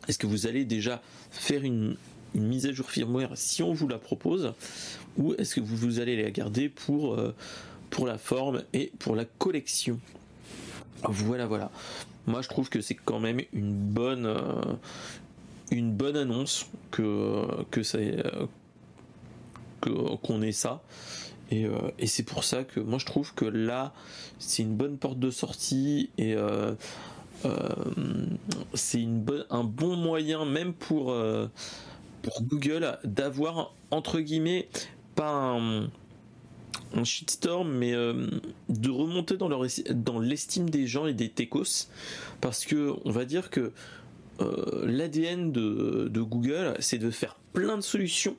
Est-ce 0.08 0.18
que 0.18 0.28
vous 0.28 0.48
allez 0.48 0.66
déjà 0.66 1.02
faire 1.32 1.64
une, 1.64 1.96
mise 2.36 2.66
à 2.66 2.72
jour 2.72 2.90
firmware 2.90 3.32
si 3.36 3.64
on 3.64 3.74
vous 3.74 3.88
la 3.88 3.98
propose? 3.98 4.54
Ou 5.18 5.34
est-ce 5.36 5.56
que 5.56 5.62
vous, 5.62 5.76
vous 5.76 6.00
allez 6.00 6.22
la 6.22 6.32
garder 6.32 6.70
pour, 6.70 7.14
euh, 7.14 7.34
pour 7.90 8.08
la 8.08 8.18
forme 8.18 8.64
et 8.74 8.92
pour 9.00 9.16
la 9.16 9.26
collection? 9.26 10.00
Voilà, 11.04 11.46
voilà. 11.46 11.72
Moi, 12.26 12.42
je 12.42 12.50
trouve 12.50 12.70
que 12.70 12.82
c'est 12.82 12.96
quand 12.96 13.20
même 13.20 13.42
une 13.52 13.74
bonne, 13.74 14.26
euh, 14.26 14.74
une 15.72 15.92
bonne 15.92 16.16
annonce 16.16 16.68
que 16.92 17.46
que 19.82 20.16
qu'on 20.22 20.42
ait 20.42 20.54
ça 20.54 20.82
et, 21.54 21.66
euh, 21.66 21.92
et 22.00 22.08
c'est 22.08 22.24
pour 22.24 22.44
ça 22.44 22.64
que 22.64 22.80
moi 22.80 22.98
je 22.98 23.06
trouve 23.06 23.34
que 23.36 23.46
là 23.46 23.94
c'est 24.40 24.64
une 24.64 24.76
bonne 24.76 24.98
porte 24.98 25.20
de 25.20 25.30
sortie 25.30 26.10
et 26.18 26.34
euh, 26.34 26.74
euh, 27.46 27.68
c'est 28.74 29.06
un 29.52 29.64
bon 29.64 29.96
moyen 29.96 30.46
même 30.46 30.74
pour 30.74 31.16
pour 32.24 32.42
Google 32.42 32.98
d'avoir 33.04 33.74
entre 33.92 34.20
guillemets 34.20 34.68
pas 35.16 35.60
un, 35.60 35.90
shitstorm, 37.04 37.72
mais 37.72 37.92
de 37.92 38.90
remonter 38.90 39.38
dans, 39.38 39.50
dans 39.50 40.20
l'estime 40.20 40.70
des 40.70 40.88
gens 40.88 41.06
et 41.06 41.14
des 41.14 41.30
techos, 41.30 41.90
parce 42.40 42.66
que 42.66 42.94
on 43.04 43.12
va 43.12 43.26
dire 43.26 43.50
que 43.50 43.72
l'ADN 44.84 45.52
de, 45.52 46.22
Google, 46.22 46.76
c'est 46.80 47.00
de 47.00 47.12
faire 47.12 47.36
plein 47.52 47.78
de 47.78 47.82
solutions 47.82 48.36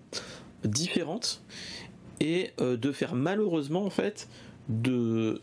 différentes 0.64 1.42
et 2.20 2.52
euh, 2.60 2.76
de 2.76 2.92
faire 2.92 3.14
malheureusement 3.14 3.84
en 3.84 3.90
fait 3.90 4.28
de 4.68 5.40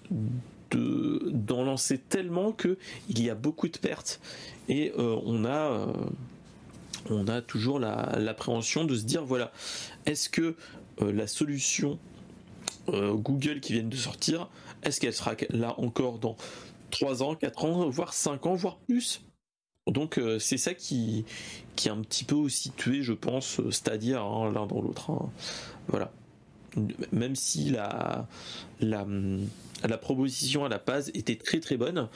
d'en 0.71 1.65
lancer 1.65 1.97
tellement 1.97 2.53
que 2.53 2.77
il 3.09 3.21
y 3.21 3.29
a 3.29 3.35
beaucoup 3.35 3.67
de 3.67 3.77
pertes 3.77 4.21
et 4.69 4.93
euh, 4.97 5.19
on 5.25 5.43
a 5.43 5.93
on 7.09 7.27
a 7.27 7.41
toujours 7.41 7.77
l'appréhension 7.77 8.85
de 8.85 8.95
se 8.95 9.03
dire 9.03 9.25
voilà 9.25 9.51
est-ce 10.05 10.29
que 10.29 10.55
la 11.01 11.27
solution 11.27 11.99
Google 12.87 13.59
qui 13.59 13.73
vient 13.73 13.83
de 13.83 13.95
sortir 13.95 14.47
est-ce 14.83 15.01
qu'elle 15.01 15.13
sera 15.13 15.33
là 15.49 15.77
encore 15.77 16.19
dans 16.19 16.37
3 16.91 17.21
ans 17.21 17.35
4 17.35 17.65
ans 17.65 17.89
voire 17.89 18.13
5 18.13 18.45
ans 18.45 18.55
voire 18.55 18.77
plus? 18.77 19.21
Donc 19.87 20.17
euh, 20.17 20.39
c'est 20.39 20.57
ça 20.57 20.73
qui, 20.73 21.25
qui 21.75 21.87
est 21.87 21.91
un 21.91 22.01
petit 22.01 22.23
peu 22.23 22.35
aussi 22.35 22.71
tué, 22.71 23.01
je 23.01 23.13
pense, 23.13 23.59
euh, 23.59 23.71
Stadia 23.71 24.21
hein, 24.21 24.51
l'un 24.51 24.67
dans 24.67 24.81
l'autre. 24.81 25.09
Hein. 25.09 25.29
Voilà. 25.87 26.11
Même 27.11 27.35
si 27.35 27.69
la, 27.69 28.27
la, 28.79 29.05
la, 29.83 29.97
proposition 29.97 30.63
à 30.63 30.69
la 30.69 30.77
base 30.77 31.11
était 31.13 31.35
très 31.35 31.59
très 31.59 31.75
bonne, 31.75 32.07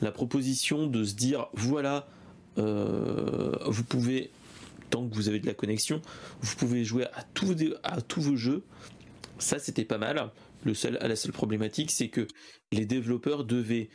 la 0.00 0.10
proposition 0.10 0.86
de 0.86 1.04
se 1.04 1.14
dire 1.14 1.46
voilà, 1.54 2.08
euh, 2.58 3.56
vous 3.66 3.84
pouvez, 3.84 4.30
tant 4.90 5.06
que 5.06 5.14
vous 5.14 5.28
avez 5.28 5.38
de 5.38 5.46
la 5.46 5.54
connexion, 5.54 6.02
vous 6.40 6.56
pouvez 6.56 6.84
jouer 6.84 7.04
à, 7.14 7.22
tous 7.34 7.54
à 7.84 8.00
tous 8.00 8.22
vos 8.22 8.36
jeux, 8.36 8.64
ça 9.38 9.58
c'était 9.58 9.84
pas 9.84 9.98
mal. 9.98 10.30
Le 10.64 10.74
seul, 10.74 10.98
la 11.00 11.16
seule 11.16 11.32
problématique, 11.32 11.90
c'est 11.90 12.08
que 12.08 12.26
les 12.70 12.86
développeurs 12.86 13.44
devaient 13.44 13.88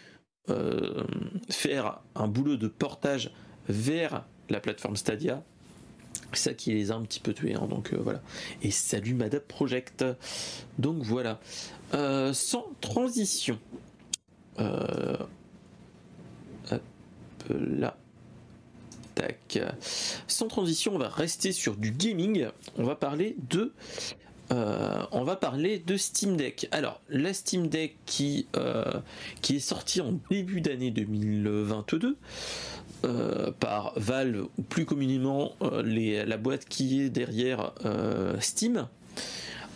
euh, 0.49 1.03
faire 1.49 2.01
un 2.15 2.27
boulot 2.27 2.57
de 2.57 2.67
portage 2.67 3.31
vers 3.67 4.25
la 4.49 4.59
plateforme 4.59 4.95
Stadia. 4.95 5.43
Ça 6.33 6.53
qui 6.53 6.73
les 6.73 6.91
a 6.91 6.95
un 6.95 7.01
petit 7.03 7.19
peu 7.19 7.33
tués, 7.33 7.55
hein, 7.55 7.67
donc 7.69 7.93
euh, 7.93 7.97
voilà. 7.99 8.21
Et 8.61 8.71
salut 8.71 9.13
Madame 9.13 9.41
Project. 9.41 10.05
Donc 10.79 11.03
voilà. 11.03 11.39
Euh, 11.93 12.33
sans 12.33 12.67
transition. 12.81 13.59
hop 14.57 15.29
là. 17.49 17.97
Tac. 19.15 19.59
Sans 20.27 20.47
transition, 20.47 20.93
on 20.93 20.99
va 20.99 21.09
rester 21.09 21.51
sur 21.51 21.75
du 21.75 21.91
gaming. 21.91 22.47
On 22.77 22.83
va 22.83 22.95
parler 22.95 23.35
de 23.49 23.73
euh, 24.51 25.03
on 25.11 25.23
va 25.23 25.35
parler 25.35 25.79
de 25.79 25.97
Steam 25.97 26.37
Deck. 26.37 26.67
Alors, 26.71 27.01
la 27.09 27.33
Steam 27.33 27.67
Deck 27.67 27.97
qui, 28.05 28.47
euh, 28.55 29.01
qui 29.41 29.57
est 29.57 29.59
sortie 29.59 29.99
en 30.01 30.13
début 30.29 30.61
d'année 30.61 30.91
2022 30.91 32.17
euh, 33.05 33.51
par 33.59 33.93
Valve, 33.95 34.47
ou 34.57 34.61
plus 34.61 34.85
communément 34.85 35.53
la 35.61 36.37
boîte 36.37 36.65
qui 36.65 37.01
est 37.01 37.09
derrière 37.09 37.73
Steam, 38.39 38.87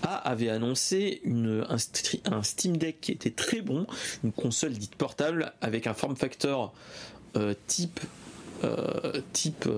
a, 0.03 0.15
avait 0.15 0.49
annoncé 0.49 1.21
un, 1.25 2.43
Steam 2.43 2.77
Deck 2.77 3.01
qui 3.01 3.11
était 3.11 3.31
très 3.31 3.61
bon, 3.61 3.85
une 4.23 4.31
console 4.31 4.73
dite 4.73 4.95
portable 4.95 5.53
avec 5.61 5.87
un 5.87 5.93
form 5.93 6.15
factor 6.15 6.73
type, 7.67 7.99
type, 9.33 9.69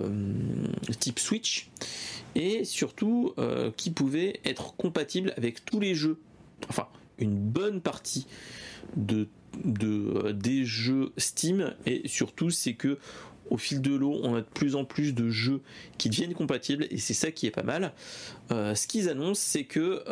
type 1.00 1.20
Switch 1.20 1.70
et 2.36 2.66
surtout 2.66 3.34
euh, 3.38 3.72
qui 3.76 3.92
pouvait 3.92 4.40
être 4.46 4.76
compatible 4.76 5.34
avec 5.38 5.66
tous 5.66 5.80
les 5.80 5.96
jeux, 5.96 6.20
enfin 6.70 6.88
une 7.20 7.38
bonne 7.38 7.80
partie 7.82 8.26
de, 8.96 9.28
euh, 9.86 10.34
des 10.34 10.66
jeux 10.66 11.14
Steam 11.18 11.74
et 11.86 12.08
surtout 12.08 12.50
c'est 12.50 12.74
que 12.74 12.98
au 13.54 13.58
fil 13.58 13.82
de 13.82 13.96
l'eau, 13.96 14.20
on 14.24 14.36
a 14.36 14.42
de 14.42 14.46
plus 14.46 14.76
en 14.76 14.84
plus 14.84 15.14
de 15.14 15.30
jeux 15.30 15.62
qui 15.98 16.10
deviennent 16.10 16.34
compatibles 16.34 16.88
et 16.90 16.98
c'est 16.98 17.14
ça 17.14 17.32
qui 17.32 17.46
est 17.48 17.52
pas 17.52 17.64
mal. 17.64 17.94
Euh, 18.52 18.76
ce 18.76 18.88
qu'ils 18.88 19.08
annoncent, 19.10 19.42
c'est 19.46 19.64
que 19.64 20.04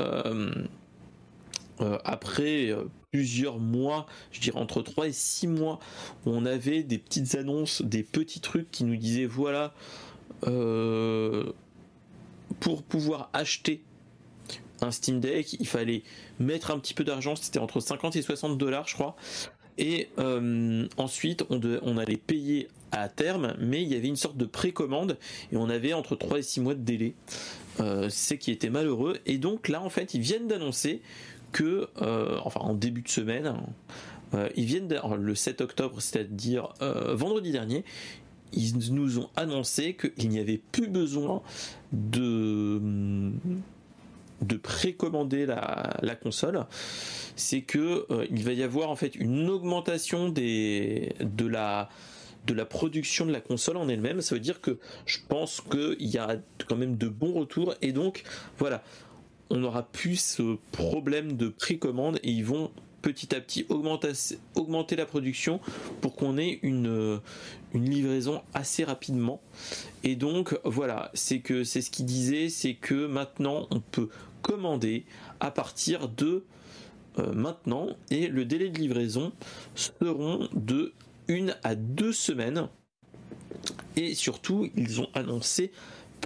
après 2.06 2.76
plusieurs 3.12 3.58
mois, 3.58 4.06
je 4.32 4.40
dirais 4.40 4.60
entre 4.60 4.84
3 4.84 5.08
et 5.08 5.12
6 5.12 5.48
mois, 5.48 5.80
on 6.28 6.46
avait 6.46 6.84
des 6.84 7.00
petites 7.00 7.34
annonces, 7.34 7.82
des 7.82 8.04
petits 8.04 8.40
trucs 8.40 8.70
qui 8.70 8.84
nous 8.84 8.96
disaient 8.96 9.26
voilà, 9.26 9.74
pour 12.60 12.84
pouvoir 12.84 13.32
acheter 13.34 13.82
un 14.82 14.92
Steam 14.92 15.20
Deck, 15.20 15.54
il 15.54 15.68
fallait 15.68 16.04
mettre 16.40 16.72
un 16.72 16.80
petit 16.80 16.94
peu 16.94 17.04
d'argent, 17.04 17.36
c'était 17.36 17.60
entre 17.60 17.80
50 17.80 18.16
et 18.16 18.22
60 18.22 18.58
dollars, 18.58 18.88
je 18.88 18.96
crois. 18.96 19.16
Et 19.78 20.10
euh, 20.20 20.88
ensuite, 20.98 21.46
on, 21.50 21.62
on, 21.82 21.98
allait 21.98 22.18
payer 22.18 22.68
à 22.92 23.10
terme, 23.10 23.56
mais 23.60 23.82
il 23.82 23.88
y 23.88 23.96
avait 23.96 24.08
une 24.08 24.16
sorte 24.16 24.38
de 24.38 24.46
précommande 24.46 25.18
et 25.52 25.58
on 25.58 25.70
avait 25.70 25.94
entre 25.94 26.16
3 26.16 26.40
et 26.40 26.42
6 26.42 26.62
mois 26.62 26.76
de 26.76 26.82
délai. 26.82 27.16
Euh, 27.80 28.08
c'est 28.10 28.38
qui 28.38 28.52
était 28.52 28.70
malheureux. 28.70 29.18
Et 29.26 29.38
donc 29.38 29.70
là, 29.70 29.82
en 29.82 29.90
fait, 29.90 30.14
ils 30.14 30.22
viennent 30.22 30.48
d'annoncer 30.48 31.02
que, 31.52 31.88
euh, 32.02 32.38
enfin, 32.44 32.62
en 32.62 32.74
début 32.74 33.02
de 33.02 33.10
semaine, 33.10 33.56
ils 34.56 34.64
viennent 34.64 34.88
le 35.18 35.36
7 35.36 35.60
octobre, 35.60 36.02
c'est-à-dire 36.02 36.70
vendredi 36.80 37.52
dernier, 37.52 37.84
ils 38.54 38.94
nous 38.94 39.20
ont 39.20 39.30
annoncé 39.36 39.94
qu'il 39.94 40.30
n'y 40.30 40.40
avait 40.40 40.62
plus 40.72 40.88
besoin 40.88 41.42
de 41.92 42.80
de 44.42 44.56
précommander 44.56 45.46
la, 45.46 45.98
la 46.02 46.16
console, 46.16 46.66
c'est 47.36 47.62
que 47.62 48.06
euh, 48.10 48.26
il 48.32 48.44
va 48.44 48.54
y 48.54 48.64
avoir 48.64 48.90
en 48.90 48.96
fait 48.96 49.16
une 49.16 49.50
augmentation 49.50 50.30
des 50.30 51.14
de 51.22 51.46
la 51.46 51.90
de 52.46 52.54
la 52.54 52.66
production 52.66 53.26
de 53.26 53.32
la 53.32 53.42
console 53.42 53.78
en 53.78 53.88
elle-même. 53.88 54.22
Ça 54.22 54.36
veut 54.36 54.42
dire 54.42 54.62
que 54.62 54.78
je 55.06 55.20
pense 55.28 55.62
qu'il 55.62 56.08
y 56.08 56.18
a 56.18 56.38
quand 56.68 56.76
même 56.76 56.98
de 56.98 57.08
bons 57.08 57.34
retours 57.34 57.76
et 57.82 57.92
donc 57.92 58.24
voilà, 58.58 58.84
on 59.50 59.64
aura 59.64 59.84
plus 59.84 60.20
ce 60.20 60.58
problème 60.72 61.34
de 61.38 61.50
précommande 61.50 62.20
et 62.24 62.32
ils 62.32 62.46
vont 62.46 62.72
petit 63.02 63.36
à 63.36 63.42
petit 63.42 63.66
augmenter, 63.70 64.96
la 64.96 65.06
production 65.06 65.60
pour 66.02 66.16
qu'on 66.16 66.38
ait 66.38 66.60
une, 66.62 67.20
une 67.74 67.90
livraison 67.90 68.42
assez 68.54 68.84
rapidement. 68.84 69.42
Et 70.04 70.16
donc 70.16 70.58
voilà, 70.64 71.12
c'est 71.14 71.40
que 71.40 71.64
c'est 71.64 71.82
ce 71.82 71.90
qu'il 71.90 72.06
disait, 72.06 72.50
c'est 72.50 72.76
que 72.76 73.08
maintenant 73.08 73.68
on 73.72 73.80
peut 73.80 74.10
commander 74.42 75.06
à 75.40 75.52
partir 75.52 76.08
de 76.10 76.44
euh, 77.20 77.34
maintenant 77.34 77.90
et 78.10 78.28
le 78.28 78.46
délai 78.46 78.70
de 78.70 78.78
livraison 78.78 79.34
seront 79.76 80.48
de 80.54 80.94
une 81.32 81.56
à 81.64 81.76
deux 81.76 82.14
semaines. 82.14 82.68
Et 83.96 84.14
surtout, 84.16 84.70
ils 84.76 85.02
ont 85.02 85.10
annoncé 85.14 85.72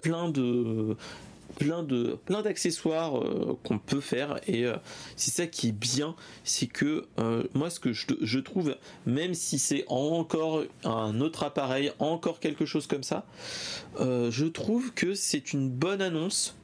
plein 0.02 0.30
de 0.30 0.98
plein 1.58 1.84
de 1.84 2.18
plein 2.26 2.42
d'accessoires 2.42 3.18
euh, 3.18 3.58
qu'on 3.64 3.80
peut 3.80 4.02
faire 4.02 4.42
et 4.46 4.66
euh, 4.66 4.76
c'est 5.16 5.32
ça 5.32 5.48
qui 5.48 5.70
est 5.70 5.72
bien 5.72 6.16
c'est 6.44 6.68
que 6.68 7.06
moi 7.54 7.70
ce 7.70 7.80
que 7.80 7.94
je, 7.94 8.40
trouve 8.40 8.76
même 9.06 9.34
si 9.34 9.58
c'est 9.58 9.86
encore 9.88 10.64
un 10.84 11.22
autre 11.22 11.44
appareil 11.44 11.94
encore 12.00 12.42
quelque 12.42 12.66
chose 12.66 12.88
comme 12.88 13.04
ça 13.04 13.26
je 13.98 14.46
trouve 14.46 14.94
que 14.94 15.14
c'est 15.14 15.54
une 15.54 15.70
bonne 15.70 16.02
annonce 16.02 16.56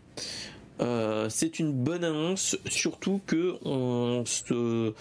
c'est 1.30 1.60
une 1.60 1.72
bonne 1.72 2.04
annonce 2.04 2.58
surtout 2.70 3.22
que 3.26 3.56
on 3.64 4.26
se 4.26 4.94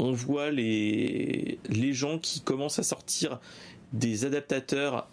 on 0.00 0.12
voit 0.12 0.50
les, 0.50 1.58
les 1.68 1.92
gens 1.92 2.18
qui 2.18 2.40
commencent 2.40 2.78
à 2.78 2.82
sortir 2.82 3.38
des 3.92 4.24
adaptateurs 4.24 5.08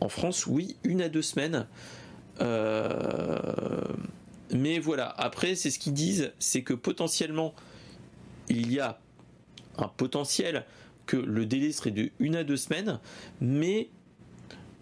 en 0.00 0.08
France, 0.08 0.46
oui, 0.46 0.76
une 0.82 1.00
à 1.00 1.08
deux 1.08 1.22
semaines. 1.22 1.66
Euh, 2.40 3.40
mais 4.52 4.80
voilà, 4.80 5.08
après, 5.16 5.54
c'est 5.54 5.70
ce 5.70 5.78
qu'ils 5.78 5.94
disent, 5.94 6.32
c'est 6.40 6.62
que 6.62 6.74
potentiellement, 6.74 7.54
il 8.48 8.72
y 8.72 8.80
a 8.80 8.98
un 9.78 9.88
potentiel 9.88 10.64
que 11.06 11.16
le 11.16 11.46
délai 11.46 11.70
serait 11.70 11.92
de 11.92 12.10
une 12.18 12.34
à 12.34 12.42
deux 12.42 12.56
semaines, 12.56 12.98
mais 13.40 13.90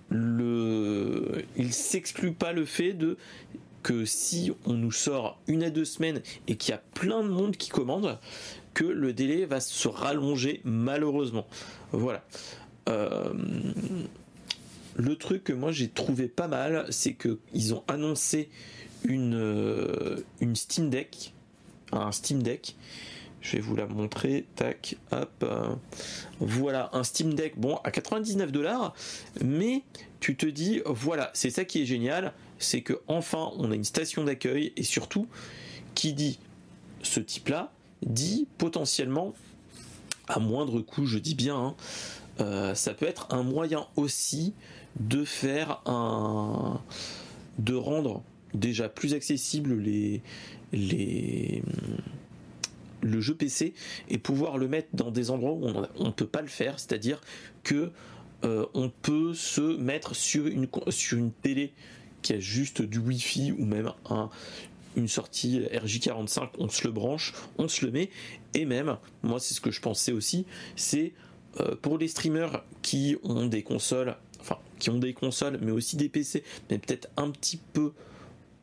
le, 0.08 1.44
il 1.56 1.74
s'exclut 1.74 2.32
pas 2.32 2.52
le 2.52 2.64
fait 2.64 2.94
de 2.94 3.18
que 3.82 4.04
si 4.04 4.52
on 4.66 4.74
nous 4.74 4.92
sort 4.92 5.38
une 5.46 5.62
à 5.62 5.70
deux 5.70 5.84
semaines 5.84 6.20
et 6.48 6.56
qu'il 6.56 6.72
y 6.72 6.74
a 6.74 6.82
plein 6.94 7.22
de 7.22 7.28
monde 7.28 7.56
qui 7.56 7.70
commande, 7.70 8.18
que 8.74 8.84
le 8.84 9.12
délai 9.12 9.46
va 9.46 9.60
se 9.60 9.88
rallonger 9.88 10.60
malheureusement. 10.64 11.46
Voilà. 11.92 12.24
Euh, 12.88 13.32
le 14.96 15.16
truc 15.16 15.44
que 15.44 15.52
moi 15.52 15.72
j'ai 15.72 15.88
trouvé 15.88 16.28
pas 16.28 16.48
mal, 16.48 16.86
c'est 16.90 17.14
qu'ils 17.14 17.74
ont 17.74 17.84
annoncé 17.88 18.48
une, 19.04 19.34
euh, 19.34 20.16
une 20.40 20.56
Steam 20.56 20.90
Deck, 20.90 21.32
un 21.92 22.12
Steam 22.12 22.42
Deck. 22.42 22.76
Je 23.40 23.56
vais 23.56 23.62
vous 23.62 23.74
la 23.74 23.86
montrer. 23.86 24.44
Tac, 24.54 24.96
hop. 25.12 25.46
Voilà, 26.40 26.90
un 26.92 27.04
Steam 27.04 27.32
Deck, 27.32 27.58
bon, 27.58 27.76
à 27.84 27.90
99 27.90 28.52
dollars, 28.52 28.94
mais 29.42 29.82
tu 30.20 30.36
te 30.36 30.44
dis, 30.44 30.82
voilà, 30.84 31.30
c'est 31.32 31.48
ça 31.48 31.64
qui 31.64 31.80
est 31.80 31.86
génial, 31.86 32.34
c'est 32.58 32.82
que 32.82 33.00
enfin 33.08 33.50
on 33.56 33.72
a 33.72 33.74
une 33.74 33.84
station 33.84 34.24
d'accueil 34.24 34.72
et 34.76 34.82
surtout, 34.82 35.26
qui 35.94 36.12
dit 36.12 36.38
ce 37.02 37.20
type-là, 37.20 37.72
dit 38.04 38.46
potentiellement, 38.58 39.34
à 40.28 40.38
moindre 40.38 40.80
coût, 40.80 41.06
je 41.06 41.18
dis 41.18 41.34
bien, 41.34 41.56
hein, 41.56 41.74
euh, 42.40 42.74
ça 42.74 42.94
peut 42.94 43.06
être 43.06 43.28
un 43.30 43.42
moyen 43.42 43.86
aussi 43.96 44.54
de 44.98 45.24
faire 45.24 45.82
un. 45.86 46.80
de 47.58 47.74
rendre 47.74 48.22
déjà 48.54 48.88
plus 48.88 49.14
accessible 49.14 49.74
les. 49.74 50.22
les 50.72 51.62
le 53.02 53.20
jeu 53.22 53.34
PC 53.34 53.72
et 54.10 54.18
pouvoir 54.18 54.58
le 54.58 54.68
mettre 54.68 54.88
dans 54.92 55.10
des 55.10 55.30
endroits 55.30 55.52
où 55.52 55.64
on 55.96 56.04
ne 56.04 56.10
peut 56.10 56.26
pas 56.26 56.42
le 56.42 56.48
faire, 56.48 56.78
c'est-à-dire 56.78 57.18
que 57.62 57.92
euh, 58.44 58.66
on 58.74 58.90
peut 58.90 59.34
se 59.34 59.76
mettre 59.78 60.14
sur 60.14 60.46
une, 60.46 60.66
sur 60.88 61.18
une 61.18 61.32
télé 61.32 61.72
qui 62.22 62.32
a 62.34 62.38
juste 62.38 62.82
du 62.82 62.98
Wi-Fi 62.98 63.52
ou 63.52 63.64
même 63.64 63.92
un, 64.08 64.30
une 64.96 65.08
sortie 65.08 65.60
RJ45, 65.72 66.50
on 66.58 66.68
se 66.68 66.86
le 66.86 66.92
branche, 66.92 67.32
on 67.58 67.68
se 67.68 67.84
le 67.84 67.92
met, 67.92 68.10
et 68.54 68.64
même, 68.64 68.96
moi 69.22 69.38
c'est 69.40 69.54
ce 69.54 69.60
que 69.60 69.70
je 69.70 69.80
pensais 69.80 70.12
aussi, 70.12 70.46
c'est 70.76 71.12
euh, 71.60 71.76
pour 71.80 71.98
les 71.98 72.08
streamers 72.08 72.64
qui 72.82 73.16
ont 73.22 73.46
des 73.46 73.62
consoles, 73.62 74.16
enfin 74.40 74.58
qui 74.78 74.90
ont 74.90 74.98
des 74.98 75.14
consoles, 75.14 75.58
mais 75.60 75.72
aussi 75.72 75.96
des 75.96 76.08
PC, 76.08 76.42
mais 76.70 76.78
peut-être 76.78 77.08
un 77.16 77.30
petit 77.30 77.58
peu 77.72 77.92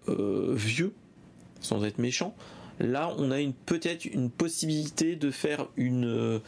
euh, 0.09 0.53
vieux, 0.55 0.93
sans 1.61 1.83
être 1.85 1.99
méchant, 1.99 2.35
là 2.79 3.13
on 3.17 3.31
a 3.31 3.39
une 3.39 3.53
peut-être 3.53 4.05
une 4.05 4.29
possibilité 4.29 5.15
de 5.15 5.31
faire 5.31 5.67
une 5.75 6.05
euh, 6.05 6.39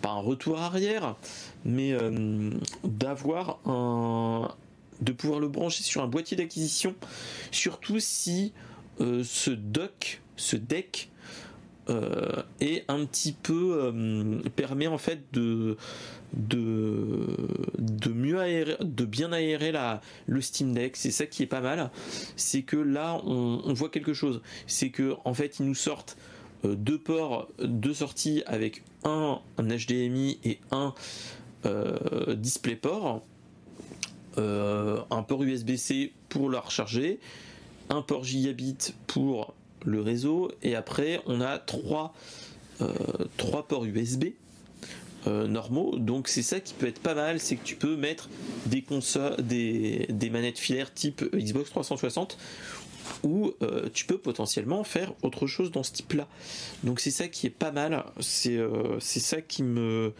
pas 0.00 0.10
un 0.10 0.20
retour 0.20 0.60
arrière, 0.60 1.16
mais 1.64 1.96
d'avoir 2.84 3.58
un 3.64 4.54
de 5.00 5.12
pouvoir 5.12 5.40
le 5.40 5.48
brancher 5.48 5.82
sur 5.82 6.02
un 6.02 6.06
boîtier 6.06 6.36
d'acquisition, 6.36 6.94
surtout 7.50 8.00
si 8.00 8.52
ce 8.98 9.50
dock, 9.50 10.22
ce 10.36 10.56
deck 10.56 11.10
euh, 11.90 12.42
est 12.60 12.84
un 12.88 13.04
petit 13.04 13.32
peu 13.32 13.78
euh, 13.82 14.40
permet 14.56 14.86
en 14.86 14.96
fait 14.96 15.20
de 15.34 15.76
de, 16.32 18.08
mieux 18.08 18.40
aérer, 18.40 18.76
de 18.80 19.04
bien 19.04 19.32
aérer 19.32 19.70
la, 19.70 20.00
le 20.26 20.40
Steam 20.40 20.72
Deck. 20.72 20.96
C'est 20.96 21.10
ça 21.10 21.26
qui 21.26 21.42
est 21.42 21.46
pas 21.46 21.60
mal. 21.60 21.90
C'est 22.36 22.62
que 22.62 22.76
là, 22.76 23.20
on, 23.24 23.72
voit 23.74 23.90
quelque 23.90 24.14
chose. 24.14 24.40
C'est 24.66 24.90
que 24.90 25.14
en 25.24 25.34
fait, 25.34 25.60
ils 25.60 25.66
nous 25.66 25.74
sortent 25.74 26.16
deux 26.64 26.98
ports, 26.98 27.48
deux 27.62 27.94
sorties 27.94 28.42
avec 28.46 28.82
un, 29.04 29.40
HDMI 29.58 30.40
et 30.42 30.58
un 30.72 30.94
DisplayPort. 32.34 33.22
un 34.38 35.22
port 35.22 35.44
USB-C 35.44 36.14
pour 36.30 36.50
la 36.50 36.60
recharger, 36.60 37.20
un 37.90 38.02
port 38.02 38.24
gigabit 38.24 38.76
pour 39.06 39.54
le 39.84 40.00
réseau 40.00 40.50
et 40.62 40.74
après 40.74 41.20
on 41.26 41.40
a 41.40 41.58
trois, 41.58 42.14
euh, 42.80 42.92
ports 43.36 43.84
USB 43.84 44.26
euh, 45.26 45.46
normaux. 45.46 45.96
Donc 45.96 46.28
c'est 46.28 46.42
ça 46.42 46.60
qui 46.60 46.74
peut 46.74 46.86
être 46.86 47.00
pas 47.00 47.14
mal 47.14 47.40
c'est 47.40 47.56
que 47.56 47.64
tu 47.64 47.76
peux 47.76 47.96
mettre 47.96 48.28
des 48.66 48.82
consoles 48.82 49.36
des, 49.38 50.30
manettes 50.30 50.58
filaires 50.58 50.92
type 50.92 51.24
Xbox 51.34 51.70
360 51.70 52.38
ou 53.22 53.52
euh, 53.62 53.88
tu 53.92 54.06
peux 54.06 54.18
potentiellement 54.18 54.82
faire 54.82 55.12
autre 55.22 55.46
chose 55.46 55.70
dans 55.70 55.82
ce 55.82 55.92
type 55.92 56.14
là 56.14 56.26
donc 56.84 57.00
c'est 57.00 57.10
ça 57.10 57.28
qui 57.28 57.46
est 57.46 57.50
pas 57.50 57.70
mal 57.70 58.02
c'est 58.20 58.58
ça 59.00 59.42
qui 59.42 59.62
me 59.62 60.14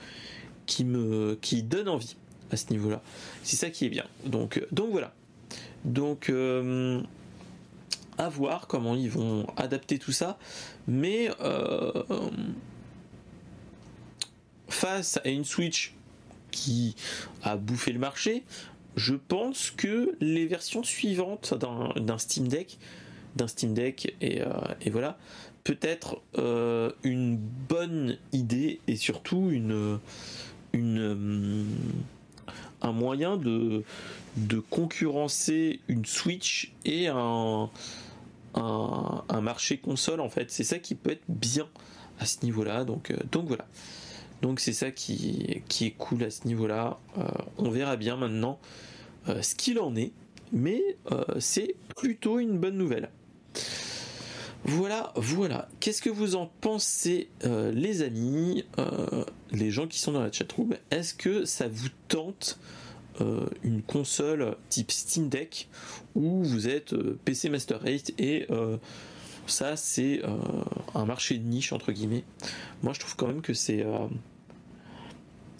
qui 0.66 0.84
me 0.84 1.38
qui 1.40 1.62
donne 1.62 1.88
envie 1.88 2.16
à 2.50 2.56
ce 2.58 2.70
niveau 2.70 2.90
là 2.90 3.02
c'est 3.42 3.56
ça 3.56 3.70
qui 3.70 3.84
est 3.86 3.90
bien. 3.90 4.06
Donc 4.24 4.60
donc 4.72 4.90
voilà. 4.90 5.14
Donc 5.84 6.32
à 8.18 8.28
voir 8.28 8.66
comment 8.66 8.94
ils 8.94 9.10
vont 9.10 9.46
adapter 9.56 9.98
tout 9.98 10.12
ça. 10.12 10.38
Mais 10.86 11.30
euh, 11.40 12.02
face 14.68 15.20
à 15.24 15.28
une 15.28 15.44
Switch 15.44 15.94
qui 16.50 16.94
a 17.42 17.56
bouffé 17.56 17.92
le 17.92 17.98
marché, 17.98 18.44
je 18.96 19.14
pense 19.14 19.70
que 19.70 20.14
les 20.20 20.46
versions 20.46 20.82
suivantes 20.82 21.54
d'un 21.54 22.18
Steam 22.18 22.48
Deck, 22.48 22.78
d'un 23.36 23.48
Steam 23.48 23.74
Deck 23.74 24.14
et, 24.20 24.42
euh, 24.42 24.50
voilà, 24.92 25.18
peut-être 25.64 26.20
euh, 26.38 26.92
une 27.02 27.36
bonne 27.36 28.18
idée 28.32 28.80
et 28.86 28.96
surtout 28.96 29.50
une, 29.50 29.98
une 30.72 31.66
un 32.84 32.92
moyen 32.92 33.36
de, 33.36 33.82
de 34.36 34.58
concurrencer 34.60 35.80
une 35.88 36.04
Switch 36.04 36.72
et 36.84 37.08
un, 37.08 37.70
un, 38.54 39.40
marché 39.40 39.78
console 39.78 40.20
en 40.20 40.28
fait. 40.28 40.50
C'est 40.50 40.64
ça 40.64 40.78
qui 40.78 40.94
peut 40.94 41.10
être 41.10 41.24
bien 41.28 41.68
à 42.18 42.26
ce 42.26 42.44
niveau-là. 42.44 42.84
Donc, 42.84 43.10
euh, 43.10 43.16
donc 43.30 43.46
voilà. 43.46 43.66
Donc 44.42 44.60
c'est 44.60 44.72
ça 44.72 44.90
qui, 44.90 45.62
est 45.80 45.90
cool 45.96 46.24
à 46.24 46.30
ce 46.30 46.46
niveau-là. 46.46 46.98
Euh, 47.18 47.22
on 47.58 47.70
verra 47.70 47.96
bien 47.96 48.16
maintenant 48.16 48.58
euh, 49.28 49.42
ce 49.42 49.54
qu'il 49.54 49.78
en 49.78 49.94
est. 49.96 50.12
Mais 50.52 50.82
c'est 51.40 51.74
plutôt 51.96 52.38
une 52.38 52.58
bonne 52.58 52.76
nouvelle. 52.76 53.10
Voilà, 54.62 55.12
voilà. 55.16 55.68
Qu'est-ce 55.80 56.00
que 56.00 56.10
vous 56.10 56.36
en 56.36 56.48
pensez, 56.60 57.28
les 57.42 58.02
amis, 58.02 58.64
les 59.50 59.72
gens 59.72 59.88
qui 59.88 59.98
sont 59.98 60.12
dans 60.12 60.22
la 60.22 60.30
chatroom? 60.30 60.76
Est-ce 60.92 61.12
que 61.12 61.44
ça 61.44 61.66
vous 61.66 61.88
tente 62.06 62.60
euh, 63.20 63.46
une 63.62 63.80
console 63.80 64.56
type 64.68 64.90
Steam 64.90 65.28
Deck 65.28 65.68
où 66.16 66.42
vous 66.42 66.66
êtes 66.66 66.94
euh, 66.94 67.16
PC 67.24 67.48
Master 67.48 67.80
Race 67.80 68.10
et 68.18 68.46
euh, 68.50 68.76
ça 69.46 69.76
c'est 69.76 70.22
un 70.94 71.04
marché 71.04 71.38
de 71.38 71.44
niche 71.44 71.72
entre 71.72 71.92
guillemets. 71.92 72.24
Moi 72.82 72.92
je 72.92 73.00
trouve 73.00 73.14
quand 73.14 73.28
même 73.28 73.42
que 73.42 73.54
c'est 73.54 73.84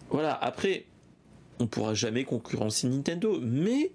voilà 0.09 0.33
après 0.33 0.87
on 1.61 1.67
pourra 1.67 1.93
jamais 1.93 2.25
concurrencer 2.25 2.89
Nintendo 2.89 3.39
mais 3.43 3.91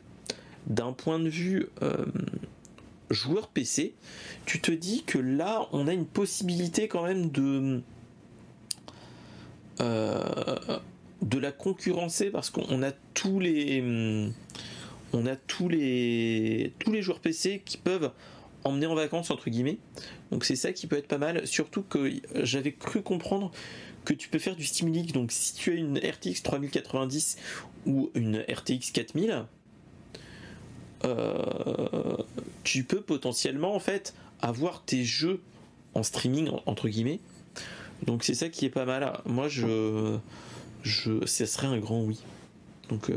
d'un 0.67 0.93
point 0.93 1.17
de 1.17 1.27
vue 1.27 1.69
joueur 3.09 3.47
PC 3.47 3.95
tu 4.45 4.61
te 4.61 4.71
dis 4.71 5.03
que 5.03 5.17
là 5.17 5.67
on 5.71 5.87
a 5.87 5.93
une 5.93 6.05
possibilité 6.05 6.87
quand 6.87 7.03
même 7.03 7.31
de 7.31 7.81
de 11.21 11.37
la 11.37 11.51
concurrencer 11.51 12.29
parce 12.29 12.49
qu'on 12.49 12.83
a 12.83 12.91
tous 13.13 13.39
les 13.39 13.81
hum, 13.81 14.33
on 15.13 15.25
a 15.25 15.35
tous 15.35 15.69
les 15.69 16.73
tous 16.79 16.91
les 16.91 17.01
joueurs 17.01 17.19
PC 17.19 17.61
qui 17.65 17.77
peuvent 17.77 18.11
emmener 18.63 18.85
en 18.85 18.95
vacances 18.95 19.31
entre 19.31 19.49
guillemets 19.49 19.77
donc 20.31 20.45
c'est 20.45 20.55
ça 20.55 20.71
qui 20.73 20.87
peut 20.87 20.97
être 20.97 21.07
pas 21.07 21.17
mal 21.17 21.45
surtout 21.47 21.83
que 21.83 22.11
j'avais 22.35 22.71
cru 22.71 23.01
comprendre 23.01 23.51
que 24.05 24.13
tu 24.13 24.29
peux 24.29 24.39
faire 24.39 24.55
du 24.55 24.65
Steam 24.65 24.91
Link 24.91 25.11
donc 25.11 25.31
si 25.31 25.55
tu 25.55 25.71
as 25.71 25.75
une 25.75 25.97
RTX 25.97 26.41
3090 26.43 27.37
ou 27.85 28.11
une 28.15 28.43
RTX 28.49 28.91
4000 28.93 29.45
tu 32.63 32.83
peux 32.83 33.01
potentiellement 33.01 33.73
en 33.73 33.79
fait 33.79 34.13
avoir 34.41 34.83
tes 34.83 35.03
jeux 35.03 35.41
en 35.93 36.03
streaming 36.03 36.49
entre 36.65 36.87
guillemets. 36.89 37.19
Donc 38.05 38.23
c'est 38.23 38.33
ça 38.33 38.49
qui 38.49 38.65
est 38.65 38.69
pas 38.69 38.85
mal. 38.85 39.19
Moi 39.25 39.47
je, 39.47 40.17
ça 40.83 41.45
serait 41.45 41.67
un 41.67 41.79
grand 41.79 42.03
oui. 42.03 42.19
Donc 42.89 43.11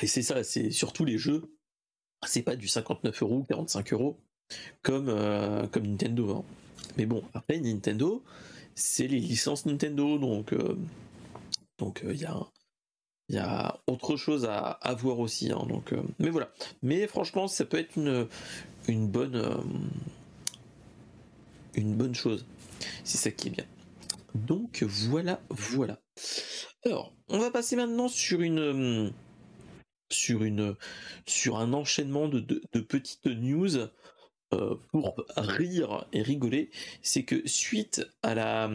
et 0.00 0.06
c'est 0.06 0.22
ça, 0.22 0.44
c'est 0.44 0.70
surtout 0.70 1.04
les 1.04 1.18
jeux. 1.18 1.52
C'est 2.26 2.42
pas 2.42 2.56
du 2.56 2.68
59 2.68 3.22
euros, 3.22 3.44
45 3.48 3.92
euros 3.92 4.18
comme 4.82 5.06
comme 5.72 5.86
Nintendo. 5.86 6.30
Hein. 6.36 6.44
Mais 6.96 7.06
bon, 7.06 7.22
après 7.34 7.58
Nintendo, 7.60 8.22
c'est 8.74 9.06
les 9.08 9.18
licences 9.18 9.66
Nintendo, 9.66 10.18
donc 10.18 10.52
euh, 10.52 10.76
donc 11.78 12.00
il 12.04 12.10
euh, 12.10 12.44
y 13.28 13.38
a 13.38 13.80
autre 13.86 14.16
chose 14.16 14.46
à, 14.46 14.78
voir 14.98 15.18
aussi. 15.18 15.52
Hein, 15.52 15.64
donc, 15.68 15.92
euh, 15.92 16.02
mais 16.18 16.30
voilà. 16.30 16.50
Mais 16.82 17.06
franchement, 17.06 17.48
ça 17.48 17.64
peut 17.64 17.78
être 17.78 17.96
une 18.88 19.08
bonne 19.08 19.42
une 21.74 21.94
bonne 21.94 22.14
chose. 22.14 22.46
C'est 23.04 23.18
ça 23.18 23.30
qui 23.30 23.48
est 23.48 23.52
bien. 23.52 23.66
Donc 24.34 24.82
voilà, 24.82 25.40
voilà. 25.50 26.00
Alors, 26.84 27.14
on 27.28 27.38
va 27.38 27.50
passer 27.50 27.76
maintenant 27.76 28.08
sur 28.08 28.40
une 28.40 29.12
sur 30.10 30.42
une 30.42 30.76
sur 31.26 31.58
un 31.58 31.72
enchaînement 31.72 32.28
de, 32.28 32.40
de 32.40 32.80
petites 32.80 33.26
news 33.26 33.88
euh, 34.54 34.76
pour 34.92 35.14
rire 35.36 36.06
et 36.12 36.22
rigoler, 36.22 36.70
c'est 37.02 37.24
que 37.24 37.46
suite 37.46 38.06
à 38.22 38.34
la 38.34 38.70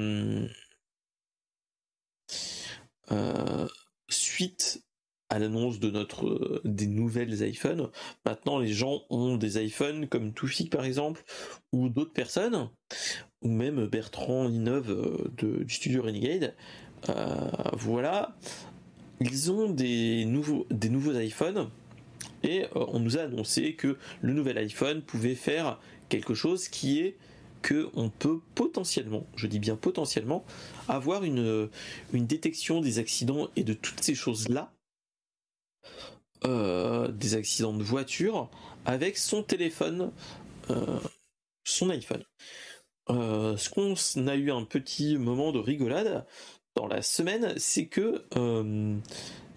euh, 3.12 3.68
suite 4.08 4.84
à 5.30 5.39
l'annonce 5.39 5.80
de 5.80 5.89
notre 5.89 6.62
des 6.63 6.86
nouvelles 6.86 7.42
iPhones, 7.42 7.89
maintenant 8.24 8.60
les 8.60 8.72
gens 8.72 9.02
ont 9.10 9.36
des 9.36 9.63
iPhones 9.63 10.08
comme 10.08 10.32
Toufik 10.32 10.70
par 10.70 10.86
exemple 10.86 11.24
ou 11.72 11.89
d'autres 11.89 12.13
personnes 12.13 12.70
ou 13.44 13.50
même 13.50 13.86
Bertrand 13.88 14.50
Innove 14.50 14.90
euh, 14.90 15.32
de, 15.38 15.64
du 15.64 15.74
studio 15.74 16.04
Renegade. 16.04 16.56
voilà, 17.74 18.36
ils 19.20 19.52
ont 19.52 19.70
des 19.70 20.26
nouveaux 20.26 20.66
des 20.70 20.90
iPhones 21.26 21.70
et 22.44 22.64
euh, 22.64 22.86
on 22.90 23.00
nous 23.00 23.18
a 23.18 23.22
annoncé 23.22 23.74
que 23.76 23.98
le 24.22 24.34
nouvel 24.34 24.58
iPhone 24.58 25.02
pouvait 25.02 25.36
faire 25.36 25.80
quelque 26.10 26.34
chose 26.34 26.68
qui 26.68 27.00
est 27.00 27.18
que 27.62 27.90
on 27.94 28.10
peut 28.10 28.42
potentiellement, 28.56 29.26
je 29.38 29.48
dis 29.48 29.60
bien 29.60 29.78
potentiellement, 29.78 30.44
avoir 30.90 31.24
une, 31.24 31.70
détection 32.12 32.82
des 32.82 33.00
accidents 33.00 33.50
et 33.56 33.64
de 33.64 33.74
toutes 33.74 34.04
ces 34.04 34.16
choses-là, 34.16 34.74
euh, 36.44 37.08
des 37.08 37.36
accidents 37.36 37.74
de 37.74 37.84
voiture, 37.84 38.50
avec 38.86 39.18
son 39.18 39.44
téléphone, 39.44 40.12
euh, 40.72 41.00
son 41.64 41.90
iPhone. 41.90 42.26
Ce 43.08 43.70
qu'on 43.70 43.96
a 44.28 44.36
eu 44.36 44.52
un 44.52 44.63
petit 44.63 45.18
moment 45.18 45.52
de 45.52 45.60
rigolade 45.60 46.26
dans 46.76 46.88
la 46.88 47.02
semaine, 47.02 47.54
c'est 47.58 47.86
que 47.86 48.24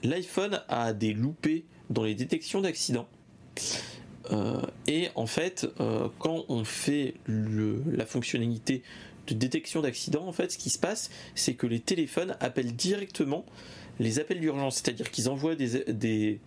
l'iPhone 0.02 0.62
a 0.68 0.92
des 0.92 1.12
loupés 1.12 1.66
dans 1.90 2.04
les 2.04 2.14
détections 2.14 2.60
d'accidents. 2.60 3.08
Euh, 4.32 4.60
et 4.86 5.08
en 5.14 5.26
fait, 5.26 5.66
euh, 5.80 6.08
quand 6.18 6.44
on 6.48 6.64
fait 6.64 7.14
la 7.26 8.06
fonctionnalité 8.06 8.82
de 9.28 9.34
détection 9.34 9.82
d'accident, 9.82 10.26
en 10.26 10.32
fait, 10.32 10.52
ce 10.52 10.58
qui 10.58 10.70
se 10.70 10.78
passe, 10.78 11.10
c'est 11.34 11.54
que 11.54 11.66
les 11.66 11.80
téléphones 11.80 12.36
appellent 12.40 12.74
directement 12.74 13.44
les 13.98 14.18
appels 14.18 14.40
d'urgence, 14.40 14.76
c'est-à-dire 14.76 15.10
qu'ils 15.10 15.28
envoient 15.28 15.54
des, 15.56 16.40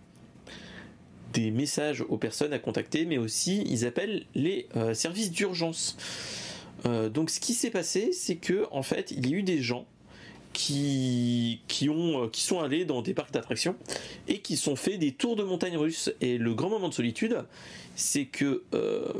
messages 1.36 2.02
aux 2.08 2.16
personnes 2.16 2.52
à 2.52 2.58
contacter, 2.58 3.06
mais 3.06 3.18
aussi 3.18 3.64
ils 3.66 3.84
appellent 3.86 4.24
les 4.34 4.68
euh, 4.76 4.94
services 4.94 5.30
d'urgence. 5.30 5.96
Donc, 6.84 7.30
ce 7.30 7.40
qui 7.40 7.54
s'est 7.54 7.70
passé, 7.70 8.12
c'est 8.12 8.36
que 8.36 8.66
en 8.70 8.82
fait, 8.82 9.10
il 9.10 9.28
y 9.28 9.34
a 9.34 9.36
eu 9.36 9.42
des 9.42 9.60
gens 9.60 9.86
qui, 10.52 11.62
qui, 11.68 11.88
ont, 11.88 12.24
euh, 12.24 12.28
qui 12.28 12.42
sont 12.42 12.60
allés 12.60 12.84
dans 12.84 13.02
des 13.02 13.14
parcs 13.14 13.32
d'attractions 13.32 13.76
et 14.28 14.40
qui 14.40 14.56
sont 14.56 14.76
fait 14.76 14.98
des 14.98 15.12
tours 15.12 15.36
de 15.36 15.42
montagne 15.42 15.76
russes. 15.76 16.12
Et 16.20 16.38
le 16.38 16.54
grand 16.54 16.70
moment 16.70 16.88
de 16.88 16.94
solitude, 16.94 17.44
c'est 17.94 18.26
que 18.26 18.64
euh, 18.74 19.12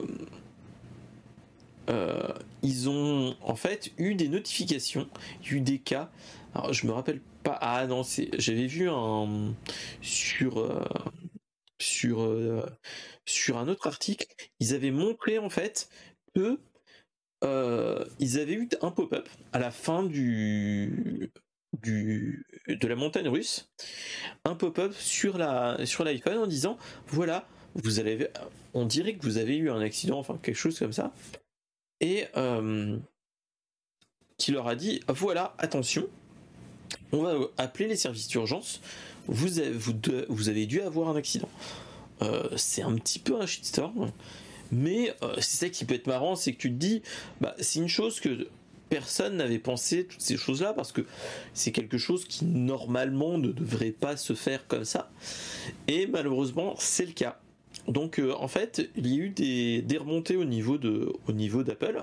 euh, 1.88 2.33
ils 2.62 2.88
ont 2.88 3.37
en 3.42 3.57
fait 3.57 3.92
eu 3.99 4.14
des 4.14 4.29
notifications, 4.29 5.09
eu 5.49 5.61
des 5.61 5.79
cas. 5.79 6.11
Alors 6.55 6.73
je 6.73 6.87
me 6.87 6.92
rappelle 6.92 7.20
pas. 7.42 7.59
Ah 7.61 7.87
non, 7.87 8.03
j'avais 8.38 8.66
vu 8.66 8.90
un 8.90 9.55
sur 10.03 10.68
sur 11.79 12.37
sur 13.25 13.59
un 13.59 13.68
autre 13.68 13.87
article. 13.87 14.27
Ils 14.59 14.75
avaient 14.75 14.90
montré 14.90 15.38
en 15.38 15.49
fait 15.49 15.88
que 16.35 16.59
euh, 17.44 18.05
ils 18.18 18.38
avaient 18.38 18.55
eu 18.55 18.68
un 18.83 18.90
pop-up 18.90 19.29
à 19.53 19.59
la 19.59 19.70
fin 19.70 20.03
de 20.03 21.31
la 21.83 22.96
montagne 22.96 23.29
russe, 23.29 23.70
un 24.44 24.55
pop-up 24.55 24.94
sur 24.94 25.38
l'iPhone 25.38 26.38
en 26.38 26.46
disant 26.46 26.76
voilà, 27.07 27.46
vous 27.74 27.98
avez, 27.98 28.29
on 28.74 28.85
dirait 28.85 29.14
que 29.14 29.22
vous 29.22 29.38
avez 29.38 29.57
eu 29.57 29.70
un 29.70 29.81
accident, 29.81 30.18
enfin 30.18 30.38
quelque 30.42 30.57
chose 30.57 30.79
comme 30.79 30.92
ça, 30.92 31.12
et 32.00 32.26
euh, 32.37 32.98
qui 34.37 34.53
leur 34.53 34.68
a 34.68 34.74
dit 34.74 35.00
voilà, 35.09 35.55
attention, 35.59 36.09
on 37.12 37.22
va 37.22 37.38
appeler 37.59 37.88
les 37.88 37.96
services 37.96 38.29
d'urgence, 38.29 38.81
vous 39.26 39.61
avez, 39.61 39.70
vous, 39.70 39.94
vous 40.29 40.48
avez 40.48 40.66
dû 40.66 40.81
avoir 40.81 41.09
un 41.09 41.16
accident. 41.16 41.48
Euh, 42.22 42.48
c'est 42.57 42.83
un 42.83 42.94
petit 42.96 43.18
peu 43.18 43.40
un 43.40 43.46
shitstorm. 43.46 44.12
Mais 44.73 45.13
euh, 45.23 45.35
c'est 45.37 45.57
ça 45.57 45.69
qui 45.69 45.85
peut 45.85 45.95
être 45.95 46.07
marrant, 46.07 46.37
c'est 46.37 46.53
que 46.53 46.59
tu 46.59 46.71
te 46.71 46.77
dis, 46.77 47.03
bah, 47.41 47.55
c'est 47.59 47.81
une 47.81 47.89
chose 47.89 48.21
que 48.21 48.49
personne 48.89 49.37
n'avait 49.37 49.59
pensé, 49.59 50.05
toutes 50.05 50.21
ces 50.21 50.37
choses-là, 50.37 50.75
parce 50.75 50.93
que 50.93 51.03
c'est 51.55 51.73
quelque 51.73 51.97
chose 51.97 52.25
qui 52.25 52.45
normalement 52.45 53.39
ne 53.39 53.53
devrait 53.53 53.93
pas 53.93 54.17
se 54.17 54.35
faire 54.35 54.67
comme 54.67 54.85
ça. 54.85 55.11
Et 55.89 56.07
malheureusement, 56.07 56.75
c'est 56.79 57.07
le 57.07 57.13
cas. 57.13 57.41
Donc 57.87 58.19
euh, 58.19 58.35
en 58.35 58.49
fait, 58.49 58.91
il 58.97 59.07
y 59.07 59.21
a 59.21 59.25
eu 59.25 59.31
des, 59.31 59.97
remontées 59.97 60.37
au 60.37 60.45
niveau 60.45 60.77
de, 60.77 61.13
au 61.29 61.33
niveau 61.33 61.63
d'Apple, 61.63 62.03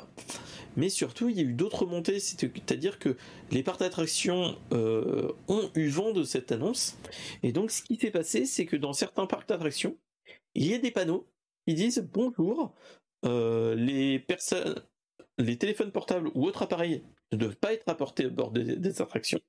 mais 0.76 0.90
surtout 0.90 1.30
il 1.30 1.38
y 1.38 1.40
a 1.40 1.44
eu 1.44 1.54
d'autres 1.54 1.84
remontées, 1.84 2.20
c'est-à-dire 2.20 3.00
que 3.00 3.16
les 3.52 3.64
parcs 3.64 3.80
d'attractions 3.80 4.56
euh, 4.72 5.32
ont 5.48 5.70
eu 5.76 5.90
vent 5.90 6.14
de 6.14 6.24
cette 6.24 6.52
annonce, 6.52 6.98
et 7.44 7.52
donc 7.52 7.72
ce 7.72 7.82
qui 7.82 7.98
s'est 7.98 8.12
passé, 8.12 8.46
c'est 8.46 8.66
que 8.66 8.76
dans 8.76 8.94
certains 8.94 9.28
parcs 9.28 9.48
d'attractions, 9.48 9.96
il 10.56 10.68
y 10.68 10.74
a 10.74 10.78
des 10.80 10.92
panneaux 10.92 11.28
ils 11.68 11.76
disent 11.76 12.08
bonjour, 12.12 12.74
euh, 13.26 13.76
les 13.76 14.20
personnes, 14.20 14.82
les 15.38 15.58
téléphones 15.58 15.92
portables 15.92 16.30
ou 16.34 16.46
autres 16.46 16.64
appareils 16.64 17.04
ne 17.32 17.38
doivent 17.38 17.58
pas 17.58 17.74
être 17.74 17.88
apportés 17.88 18.26
à 18.26 18.30
bord 18.30 18.52
des, 18.52 19.02
attractions. 19.02 19.40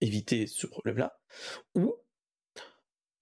Évitez 0.00 0.46
ce 0.46 0.66
problème-là. 0.66 1.18
Ou, 1.74 1.94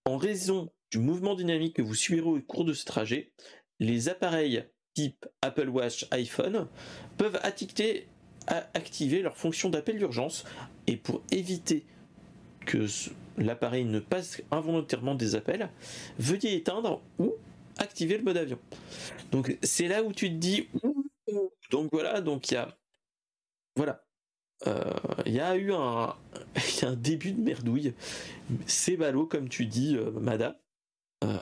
en 0.05 0.17
raison 0.17 0.71
du 0.91 0.99
mouvement 0.99 1.35
dynamique 1.35 1.77
que 1.77 1.83
vous 1.83 1.95
suivrez 1.95 2.29
au 2.29 2.41
cours 2.43 2.65
de 2.65 2.73
ce 2.73 2.85
trajet, 2.85 3.33
les 3.79 4.09
appareils 4.09 4.65
type 4.95 5.27
Apple 5.43 5.69
Watch, 5.69 6.07
iPhone 6.11 6.69
peuvent 7.17 7.39
activer, 7.43 8.09
activer 8.47 9.23
leur 9.23 9.37
fonction 9.37 9.71
d'appel 9.71 9.99
d'urgence 9.99 10.45
et 10.87 10.97
pour 10.97 11.23
éviter 11.31 11.87
que 12.65 12.87
l'appareil 13.37 13.85
ne 13.85 14.01
passe 14.01 14.43
involontairement 14.51 15.15
des 15.15 15.35
appels, 15.35 15.71
veuillez 16.19 16.57
éteindre 16.57 17.03
ou 17.19 17.35
activer 17.79 18.17
le 18.19 18.25
mode 18.25 18.37
avion. 18.37 18.59
Donc 19.33 19.57
c'est 19.63 19.89
là 19.89 20.03
où 20.03 20.13
tu 20.13 20.29
te 20.29 20.35
dis 20.35 20.69
donc 21.71 21.91
voilà 21.93 22.21
donc 22.21 22.51
il 22.51 22.55
y 22.55 22.57
a 22.57 22.77
voilà 23.75 24.07
euh, 24.67 24.95
il 25.27 25.33
y 25.33 25.41
a 25.41 25.57
eu 25.57 25.73
un, 25.73 26.17
début 26.97 27.33
de 27.33 27.41
merdouille. 27.41 27.95
C'est 28.67 28.97
ballot 28.97 29.27
comme 29.27 29.49
tu 29.49 29.67
dis, 29.67 29.97
euh, 29.97 30.11
Mada. 30.13 30.61
Euh, 31.25 31.39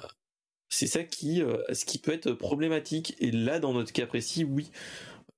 c'est 0.68 0.86
ça 0.86 1.04
qui, 1.04 1.42
ce 1.72 1.84
qui 1.84 1.98
peut 1.98 2.12
être 2.12 2.32
problématique. 2.32 3.14
Et 3.20 3.30
là, 3.30 3.60
dans 3.60 3.72
notre 3.72 3.92
cas 3.92 4.06
précis, 4.06 4.44
oui, 4.44 4.70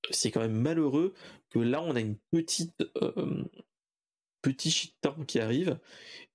c'est 0.09 0.31
quand 0.31 0.39
même 0.39 0.59
malheureux 0.59 1.13
que 1.51 1.59
là, 1.59 1.81
on 1.83 1.95
a 1.95 1.99
une 1.99 2.17
petite 2.31 2.73
petit 4.41 4.71
shitstorm 4.71 5.25
qui 5.25 5.39
arrive. 5.39 5.77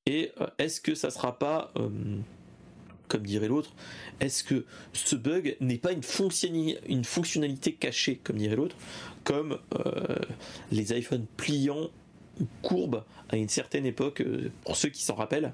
Et 0.07 0.33
est-ce 0.59 0.81
que 0.81 0.95
ça 0.95 1.11
sera 1.11 1.37
pas 1.37 1.73
comme 3.13 3.27
dirait 3.27 3.49
l'autre, 3.49 3.75
est-ce 4.21 4.43
que 4.43 4.65
ce 4.95 5.17
bug 5.17 5.55
n'est 5.61 5.77
pas 5.77 5.93
une, 5.93 6.03
fonctionnalité 6.03 7.75
cachée, 7.75 8.19
comme 8.25 8.37
dirait 8.37 8.57
l'autre, 8.57 8.75
comme 9.23 9.59
euh, 9.75 10.17
les 10.71 10.99
iPhones 10.99 11.27
pliants 11.37 11.91
ou 12.41 12.47
courbes 12.63 13.05
à 13.29 13.37
une 13.37 13.51
certaine 13.51 13.85
époque, 13.85 14.23
euh, 14.23 14.51
pour 14.65 14.77
ceux 14.77 14.89
qui 14.89 15.03
s'en 15.03 15.15
rappellent, 15.15 15.53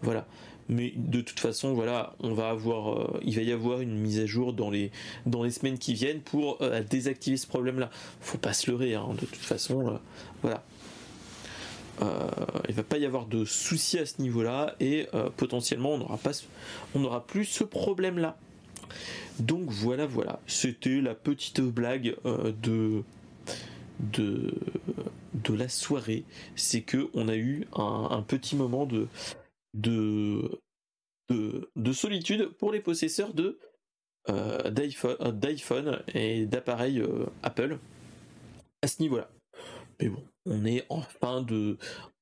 voilà. 0.00 0.26
Mais 0.70 0.94
de 0.96 1.20
toute 1.20 1.40
façon, 1.40 1.74
voilà, 1.74 2.16
on 2.20 2.32
va 2.32 2.48
avoir, 2.48 2.98
euh, 2.98 3.20
il 3.22 3.36
va 3.36 3.42
y 3.42 3.52
avoir 3.52 3.82
une 3.82 3.98
mise 3.98 4.18
à 4.18 4.24
jour 4.24 4.54
dans 4.54 4.70
les 4.70 4.90
semaines 5.26 5.76
qui 5.76 5.92
viennent 5.92 6.22
pour 6.22 6.62
désactiver 6.88 7.36
ce 7.36 7.46
problème-là. 7.46 7.90
Faut 8.22 8.38
pas 8.38 8.54
se 8.54 8.70
leurrer, 8.70 8.94
hein, 8.94 9.08
de 9.20 9.26
toute 9.26 9.36
façon, 9.36 10.00
voilà. 10.40 10.64
Euh, 12.02 12.28
il 12.68 12.74
va 12.74 12.82
pas 12.82 12.98
y 12.98 13.06
avoir 13.06 13.26
de 13.26 13.44
soucis 13.44 13.98
à 13.98 14.06
ce 14.06 14.20
niveau-là 14.20 14.74
et 14.80 15.06
euh, 15.14 15.30
potentiellement 15.36 15.90
on 15.90 15.98
n'aura 15.98 16.18
pas, 16.18 16.32
on 16.94 17.00
n'aura 17.00 17.26
plus 17.26 17.44
ce 17.44 17.64
problème-là. 17.64 18.36
Donc 19.38 19.68
voilà, 19.70 20.06
voilà, 20.06 20.40
c'était 20.46 21.00
la 21.00 21.14
petite 21.14 21.60
blague 21.60 22.16
euh, 22.24 22.52
de, 22.62 23.02
de 24.00 24.54
de 25.34 25.54
la 25.54 25.68
soirée, 25.68 26.24
c'est 26.54 26.82
que 26.82 27.10
on 27.12 27.28
a 27.28 27.36
eu 27.36 27.66
un, 27.74 28.22
petit 28.22 28.56
moment 28.56 28.86
de 28.86 29.08
de, 29.74 30.60
de, 31.28 31.92
solitude 31.92 32.48
pour 32.58 32.70
les 32.72 32.80
possesseurs 32.80 33.34
de 33.34 33.58
d'iPhone 34.28 36.02
et 36.14 36.46
d'appareils 36.46 37.02
Apple 37.42 37.78
à 38.82 38.86
ce 38.86 39.02
niveau-là. 39.02 39.28
Mais 40.00 40.08
bon, 40.08 40.22
on 40.46 40.64
est 40.64 40.84
en 40.88 41.02
fin 41.02 41.42
de, 41.42 41.78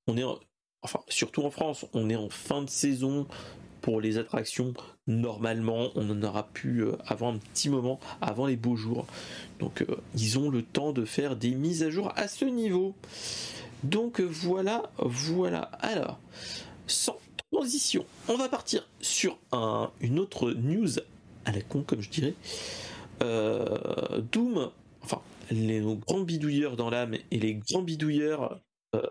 on 0.06 0.16
est 0.16 0.24
enfin 0.82 1.00
surtout 1.08 1.42
en 1.42 1.50
France, 1.50 1.87
on 1.92 2.11
est 2.11 2.16
en 2.16 2.28
fin 2.28 2.62
de 2.62 2.70
saison 2.70 3.26
pour 3.80 4.00
les 4.00 4.16
attractions. 4.18 4.74
Normalement, 5.06 5.90
on 5.96 6.08
en 6.08 6.22
aura 6.22 6.44
pu 6.44 6.82
euh, 6.82 6.92
avant 7.06 7.35
un 7.35 7.38
petit 7.38 7.68
moment, 7.68 7.98
avant 8.20 8.46
les 8.46 8.56
beaux 8.56 8.76
jours. 8.76 9.06
Donc, 9.58 9.82
euh, 9.82 9.96
ils 10.14 10.38
ont 10.38 10.50
le 10.50 10.62
temps 10.62 10.92
de 10.92 11.04
faire 11.04 11.37
des 11.37 11.50
mises 11.50 11.82
à 11.82 11.90
jour 11.90 12.12
à 12.16 12.28
ce 12.28 12.44
niveau. 12.44 12.94
Donc 13.82 14.20
voilà, 14.20 14.85
voilà. 14.98 15.62
Alors, 15.80 16.20
sans 16.87 17.18
transition, 17.52 18.04
on 18.28 18.37
va 18.37 18.48
partir 18.48 18.87
sur 19.00 19.37
un, 19.50 19.90
une 20.00 20.20
autre 20.20 20.52
news 20.52 21.00
à 21.44 21.50
la 21.50 21.61
con, 21.61 21.82
comme 21.82 22.00
je 22.00 22.11
dirais. 22.11 22.35
Euh, 23.22 24.20
Doom, 24.32 24.70
enfin, 25.02 25.20
les 25.52 25.80
grands 25.80 26.22
bidouilleurs 26.22 26.76
dans 26.76 26.90
l'âme 26.90 27.14
et 27.30 27.38
les 27.38 27.54
grands 27.54 27.82
bidouilleurs 27.82 28.60
euh, 28.94 29.06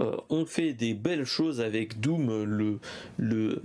euh, 0.00 0.16
ont 0.28 0.46
fait 0.46 0.72
des 0.72 0.94
belles 0.94 1.24
choses 1.24 1.60
avec 1.60 2.00
Doom, 2.00 2.80
le, 3.16 3.60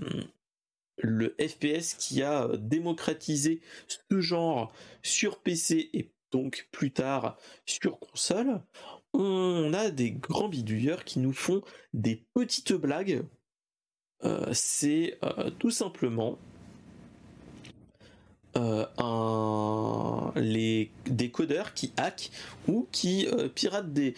FPS 1.40 1.96
qui 1.96 2.22
a 2.24 2.48
démocratisé 2.58 3.62
ce 3.88 4.22
genre 4.22 4.74
sur 5.04 5.40
PC 5.40 5.90
et 5.94 6.12
donc 6.32 6.68
plus 6.72 6.92
tard 6.92 7.38
sur 7.66 8.00
console. 8.00 8.62
On 9.14 9.74
a 9.74 9.92
des 9.92 10.12
grands 10.12 10.50
bidouilleurs 10.50 11.04
qui 11.04 11.20
nous 11.20 11.34
font 11.34 11.62
des 11.94 12.26
petites 12.34 12.74
blagues. 12.74 13.24
Euh, 14.24 14.50
c'est 14.54 15.20
tout 15.60 15.72
simplement 15.72 16.40
euh, 18.58 18.86
les, 20.36 20.90
des 21.06 21.32
qui 21.76 21.92
hackent 21.98 22.32
ou 22.68 22.88
qui 22.92 23.28
euh, 23.28 23.50
piratent 23.50 23.92
des, 23.92 24.16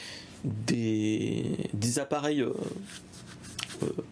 appareils 1.97 2.41
euh, 2.41 2.53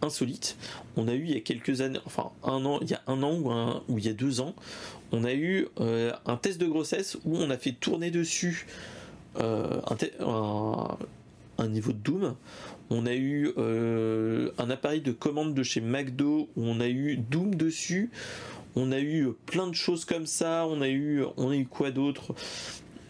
insolites. 0.01 0.57
On 0.97 1.07
a 1.07 1.13
eu 1.13 1.25
il 1.25 1.31
y 1.31 1.37
a 1.37 1.41
quelques 1.41 1.81
années, 1.81 1.99
enfin 2.05 2.31
un 2.43 2.65
an, 2.65 2.79
il 2.81 2.89
y 2.89 2.95
a 2.95 3.01
un 3.05 3.21
an 3.21 3.37
ou, 3.37 3.51
un, 3.51 3.83
ou 3.87 3.99
il 3.99 4.05
y 4.05 4.09
a 4.09 4.13
deux 4.13 4.41
ans, 4.41 4.55
on 5.11 5.23
a 5.23 5.33
eu 5.33 5.67
un 5.77 6.37
test 6.37 6.59
de 6.59 6.65
grossesse 6.65 7.17
où 7.23 7.37
on 7.37 7.49
a 7.51 7.57
fait 7.57 7.73
tourner 7.73 8.09
dessus 8.09 8.65
un, 9.39 9.79
un, 11.57 11.67
niveau 11.67 11.91
de 11.91 11.97
Doom. 11.97 12.35
On 12.89 13.05
a 13.05 13.13
eu 13.15 13.53
un 13.57 14.69
appareil 14.69 15.01
de 15.01 15.11
commande 15.11 15.53
de 15.53 15.63
chez 15.63 15.81
McDo 15.81 16.49
où 16.55 16.63
on 16.63 16.79
a 16.79 16.87
eu 16.87 17.17
Doom 17.17 17.55
dessus 17.55 18.09
on 18.75 18.91
a 18.91 18.99
eu 18.99 19.29
plein 19.45 19.67
de 19.67 19.75
choses 19.75 20.05
comme 20.05 20.25
ça. 20.25 20.67
On 20.67 20.81
a 20.81 20.89
eu, 20.89 21.23
on 21.37 21.49
a 21.49 21.55
eu 21.55 21.65
quoi 21.65 21.91
d'autre? 21.91 22.35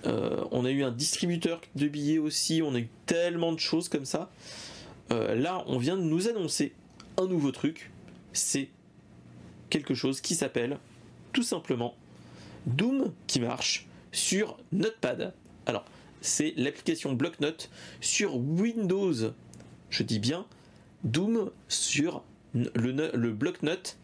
Euh, 0.05 0.43
On 0.51 0.65
a 0.65 0.71
eu 0.71 0.83
un 0.83 0.91
distributeur 0.91 1.61
de 1.75 1.87
billets 1.87 2.19
aussi. 2.19 2.61
On 2.61 2.75
a 2.75 2.79
eu 2.79 2.89
tellement 3.05 3.51
de 3.51 3.59
choses 3.59 3.89
comme 3.89 4.05
ça. 4.05 4.31
Euh, 5.11 5.35
là, 5.35 5.63
on 5.67 5.77
vient 5.77 5.97
de 5.97 6.03
nous 6.03 6.27
annoncer 6.27 6.73
un 7.17 7.25
nouveau 7.27 7.51
truc. 7.51 7.91
C'est 8.33 8.69
quelque 9.69 9.93
chose 9.95 10.21
qui 10.21 10.35
s'appelle 10.35 10.77
tout 11.33 11.43
simplement 11.43 11.95
Doom 12.67 13.11
qui 13.27 13.39
marche 13.39 13.87
sur 14.11 14.57
Notepad. 14.71 15.33
Alors, 15.65 15.85
c'est 16.21 16.53
l'application 16.55 17.13
Blocknote 17.13 17.69
sur 18.01 18.35
Windows. 18.37 19.33
Je 19.89 20.03
dis 20.03 20.19
bien 20.19 20.45
Doom 21.03 21.51
sur 21.67 22.23
le, 22.53 23.11
le 23.13 23.31
Blocknote 23.31 23.97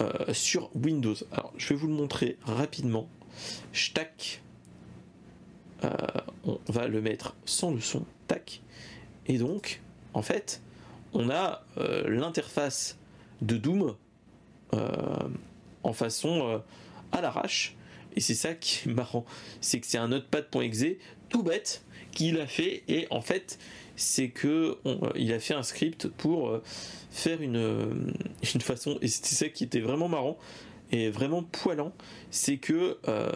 euh, 0.00 0.34
sur 0.34 0.70
Windows. 0.74 1.14
Alors, 1.32 1.52
je 1.56 1.68
vais 1.68 1.74
vous 1.76 1.86
le 1.86 1.94
montrer 1.94 2.36
rapidement. 2.42 3.08
Tac. 3.94 4.42
Euh, 5.84 5.88
on 6.44 6.58
va 6.68 6.88
le 6.88 7.00
mettre 7.00 7.36
sans 7.44 7.72
le 7.72 7.80
son. 7.80 8.04
Tac. 8.26 8.60
Et 9.26 9.38
donc, 9.38 9.82
en 10.12 10.22
fait, 10.22 10.62
on 11.12 11.30
a 11.30 11.64
euh, 11.78 12.08
l'interface 12.08 12.98
de 13.42 13.56
Doom 13.56 13.94
en 15.84 15.92
façon 15.92 16.60
à 17.12 17.20
l'arrache. 17.20 17.76
Et 18.16 18.20
c'est 18.20 18.34
ça 18.34 18.54
qui 18.54 18.88
est 18.88 18.92
marrant. 18.92 19.24
C'est 19.60 19.78
que 19.78 19.86
c'est 19.86 19.98
un 19.98 20.08
notepad.exe 20.08 20.96
tout 21.28 21.44
bête 21.44 21.84
qu'il 22.10 22.40
a 22.40 22.46
fait. 22.48 22.82
Et 22.88 23.06
en 23.10 23.20
fait, 23.20 23.60
c'est 23.96 24.28
que 24.28 24.76
il 25.14 25.32
a 25.32 25.38
fait 25.38 25.54
un 25.54 25.62
script 25.62 26.08
pour 26.08 26.60
faire 27.14 27.40
une, 27.40 27.56
euh, 27.56 27.94
une 28.54 28.60
façon, 28.60 28.98
et 29.00 29.08
c'était 29.08 29.34
ça 29.34 29.48
qui 29.48 29.64
était 29.64 29.80
vraiment 29.80 30.08
marrant 30.08 30.36
et 30.92 31.10
vraiment 31.10 31.42
poilant, 31.42 31.92
c'est 32.30 32.58
que 32.58 32.98
euh, 33.08 33.30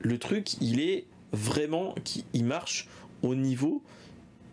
le 0.00 0.18
truc, 0.18 0.60
il 0.60 0.80
est 0.80 1.06
vraiment, 1.32 1.94
il 2.32 2.44
marche 2.44 2.88
au 3.22 3.34
niveau 3.34 3.82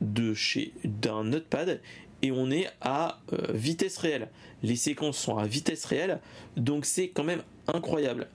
de 0.01 0.33
chez 0.33 0.71
d'un 0.85 1.25
notepad 1.25 1.81
et 2.21 2.31
on 2.31 2.49
est 2.51 2.67
à 2.81 3.19
euh, 3.33 3.51
vitesse 3.53 3.97
réelle. 3.97 4.29
Les 4.63 4.75
séquences 4.75 5.17
sont 5.17 5.37
à 5.37 5.45
vitesse 5.45 5.85
réelle, 5.85 6.19
donc 6.57 6.85
c'est 6.85 7.09
quand 7.09 7.23
même 7.23 7.43
incroyable. 7.67 8.27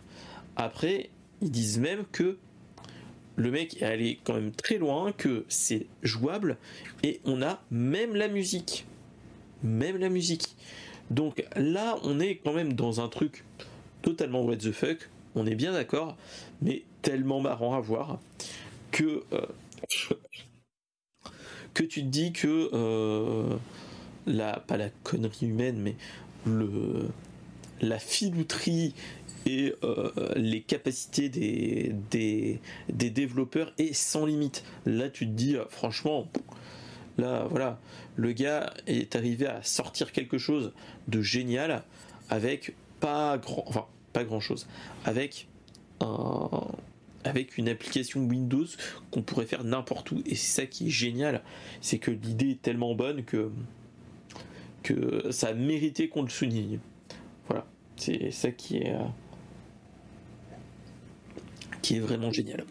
Après, 0.56 1.10
ils 1.40 1.50
disent 1.50 1.78
même 1.78 2.04
que 2.12 2.38
le 3.36 3.50
mec 3.50 3.82
est 3.82 3.86
allé 3.86 4.18
quand 4.24 4.34
même 4.34 4.52
très 4.52 4.78
loin, 4.78 5.12
que 5.12 5.44
c'est 5.48 5.86
jouable, 6.02 6.56
et 7.02 7.20
on 7.24 7.42
a 7.42 7.60
même 7.70 8.14
la 8.14 8.28
musique. 8.28 8.86
Même 9.62 9.96
la 9.96 10.08
musique. 10.08 10.56
Donc 11.10 11.44
là, 11.56 11.98
on 12.02 12.20
est 12.20 12.36
quand 12.36 12.52
même 12.52 12.72
dans 12.72 13.00
un 13.00 13.08
truc 13.08 13.44
totalement 14.02 14.42
what 14.42 14.56
the 14.56 14.72
fuck, 14.72 15.08
on 15.34 15.46
est 15.46 15.54
bien 15.54 15.72
d'accord, 15.72 16.16
mais 16.62 16.82
tellement 17.02 17.40
marrant 17.40 17.74
à 17.74 17.80
voir 17.80 18.18
que, 18.90 19.24
euh, 19.32 19.46
que 21.74 21.82
tu 21.82 22.02
te 22.02 22.06
dis 22.06 22.32
que 22.32 22.70
euh, 22.72 23.56
la, 24.26 24.60
pas 24.60 24.76
la 24.76 24.90
connerie 25.02 25.46
humaine, 25.46 25.78
mais 25.78 25.96
le, 26.46 27.08
la 27.80 27.98
filouterie 27.98 28.94
et 29.46 29.74
euh, 29.82 30.10
les 30.36 30.62
capacités 30.62 31.28
des, 31.28 31.92
des, 32.10 33.10
développeurs 33.10 33.72
est 33.78 33.92
sans 33.92 34.26
limite. 34.26 34.64
Là, 34.86 35.08
tu 35.08 35.26
te 35.26 35.32
dis, 35.32 35.56
euh, 35.56 35.64
franchement, 35.68 36.28
là, 37.18 37.46
voilà, 37.50 37.78
le 38.16 38.32
gars 38.32 38.72
est 38.86 39.16
arrivé 39.16 39.46
à 39.46 39.62
sortir 39.62 40.12
quelque 40.12 40.38
chose 40.38 40.72
de 41.08 41.20
génial 41.20 41.82
avec 42.30 42.74
pas 43.00 43.38
grand, 43.38 43.64
enfin, 43.66 43.86
pas 44.12 44.24
grand 44.24 44.40
chose, 44.40 44.66
avec 45.04 45.48
un, 46.00 46.48
avec 47.24 47.58
une 47.58 47.68
application 47.68 48.20
Windows 48.20 48.66
qu'on 49.10 49.22
pourrait 49.22 49.46
faire 49.46 49.64
n'importe 49.64 50.12
où. 50.12 50.22
Et 50.26 50.34
c'est 50.34 50.62
ça 50.62 50.66
qui 50.66 50.86
est 50.86 50.90
génial, 50.90 51.42
c'est 51.80 51.98
que 51.98 52.10
l'idée 52.10 52.50
est 52.50 52.62
tellement 52.62 52.94
bonne 52.94 53.24
que, 53.24 53.50
que 54.82 55.30
ça 55.30 55.48
a 55.48 55.54
mérité 55.54 56.08
qu'on 56.08 56.22
le 56.22 56.30
souligne. 56.30 56.78
Voilà, 57.48 57.66
c'est 57.96 58.30
ça 58.30 58.50
qui 58.50 58.78
est, 58.78 58.94
euh, 58.94 59.04
qui 61.84 61.96
est 61.96 62.00
vraiment 62.00 62.32
génial. 62.32 62.64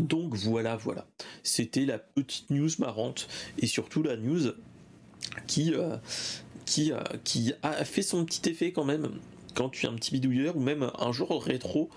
Donc 0.00 0.34
voilà, 0.34 0.74
voilà. 0.74 1.06
C'était 1.42 1.84
la 1.84 1.98
petite 1.98 2.48
news 2.48 2.70
marrante 2.78 3.28
et 3.58 3.66
surtout 3.66 4.02
la 4.02 4.16
news 4.16 4.54
qui, 5.46 5.74
euh, 5.74 5.98
qui, 6.64 6.92
euh, 6.92 7.02
qui 7.24 7.52
a 7.62 7.84
fait 7.84 8.00
son 8.00 8.24
petit 8.24 8.48
effet 8.48 8.72
quand 8.72 8.84
même 8.84 9.10
quand 9.54 9.68
tu 9.68 9.84
es 9.84 9.88
un 9.88 9.94
petit 9.94 10.12
bidouilleur 10.12 10.56
ou 10.56 10.60
même 10.60 10.90
un 10.98 11.12
jour 11.12 11.42
rétro 11.42 11.90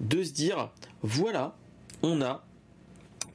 de 0.00 0.22
se 0.22 0.32
dire 0.32 0.70
voilà, 1.02 1.56
on 2.02 2.22
a 2.22 2.42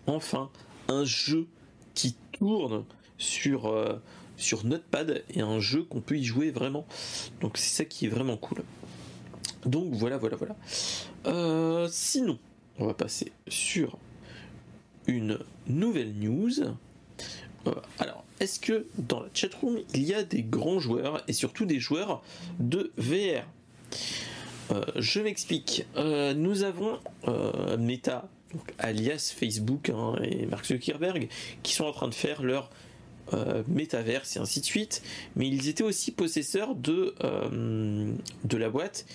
enfin 0.08 0.50
un 0.88 1.06
jeu 1.06 1.48
qui 1.94 2.16
tourne 2.32 2.86
sur, 3.20 3.68
euh, 3.68 4.02
sur 4.36 4.66
Notepad 4.66 5.24
et 5.30 5.42
un 5.42 5.60
jeu 5.60 5.84
qu'on 5.84 6.02
peut 6.02 6.18
y 6.18 6.24
jouer 6.24 6.50
vraiment. 6.50 6.88
Donc 7.40 7.60
c'est 7.60 7.76
ça 7.76 7.86
qui 7.86 8.08
est 8.08 8.10
vraiment 8.10 8.38
cool. 8.38 8.64
Donc 9.64 9.94
voilà, 9.94 10.18
voilà, 10.18 10.38
voilà. 10.38 11.88
sinon, 11.90 12.40
on 12.80 12.88
va 12.88 12.94
passer 12.94 13.32
sur 13.48 13.98
une 15.08 15.40
nouvelle 15.68 16.14
news. 16.14 16.52
Euh, 17.68 17.72
alors, 18.00 18.24
est-ce 18.40 18.60
que 18.60 18.88
dans 18.98 19.22
la 19.22 19.30
chatroom, 19.34 19.80
il 19.94 20.04
y 20.04 20.14
a 20.14 20.24
des 20.24 20.44
grands 20.44 20.80
joueurs 20.80 21.24
et 21.28 21.34
surtout 21.34 21.66
des 21.66 21.80
joueurs 21.80 22.24
de 22.60 22.92
VR 22.98 23.46
euh, 24.72 24.84
Je 24.96 25.20
m'explique. 25.22 25.86
Euh, 25.96 26.34
nous 26.34 26.64
avons 26.64 27.00
Meta 27.78 28.28
alias 28.78 29.34
Facebook 29.36 29.90
hein, 29.90 30.16
et 30.24 30.46
Mark 30.46 30.66
Zuckerberg, 30.66 31.28
qui 31.64 31.74
sont 31.74 31.86
en 31.86 31.94
train 31.94 32.08
de 32.08 32.14
faire 32.14 32.44
leur 32.44 32.70
métaverse 33.68 34.36
et 34.36 34.40
ainsi 34.40 34.60
de 34.60 34.66
suite, 34.66 35.02
mais 35.36 35.48
ils 35.48 35.68
étaient 35.68 35.84
aussi 35.84 36.12
possesseurs 36.12 36.76
de 36.76 37.16
la 38.52 38.70
boîte 38.70 39.06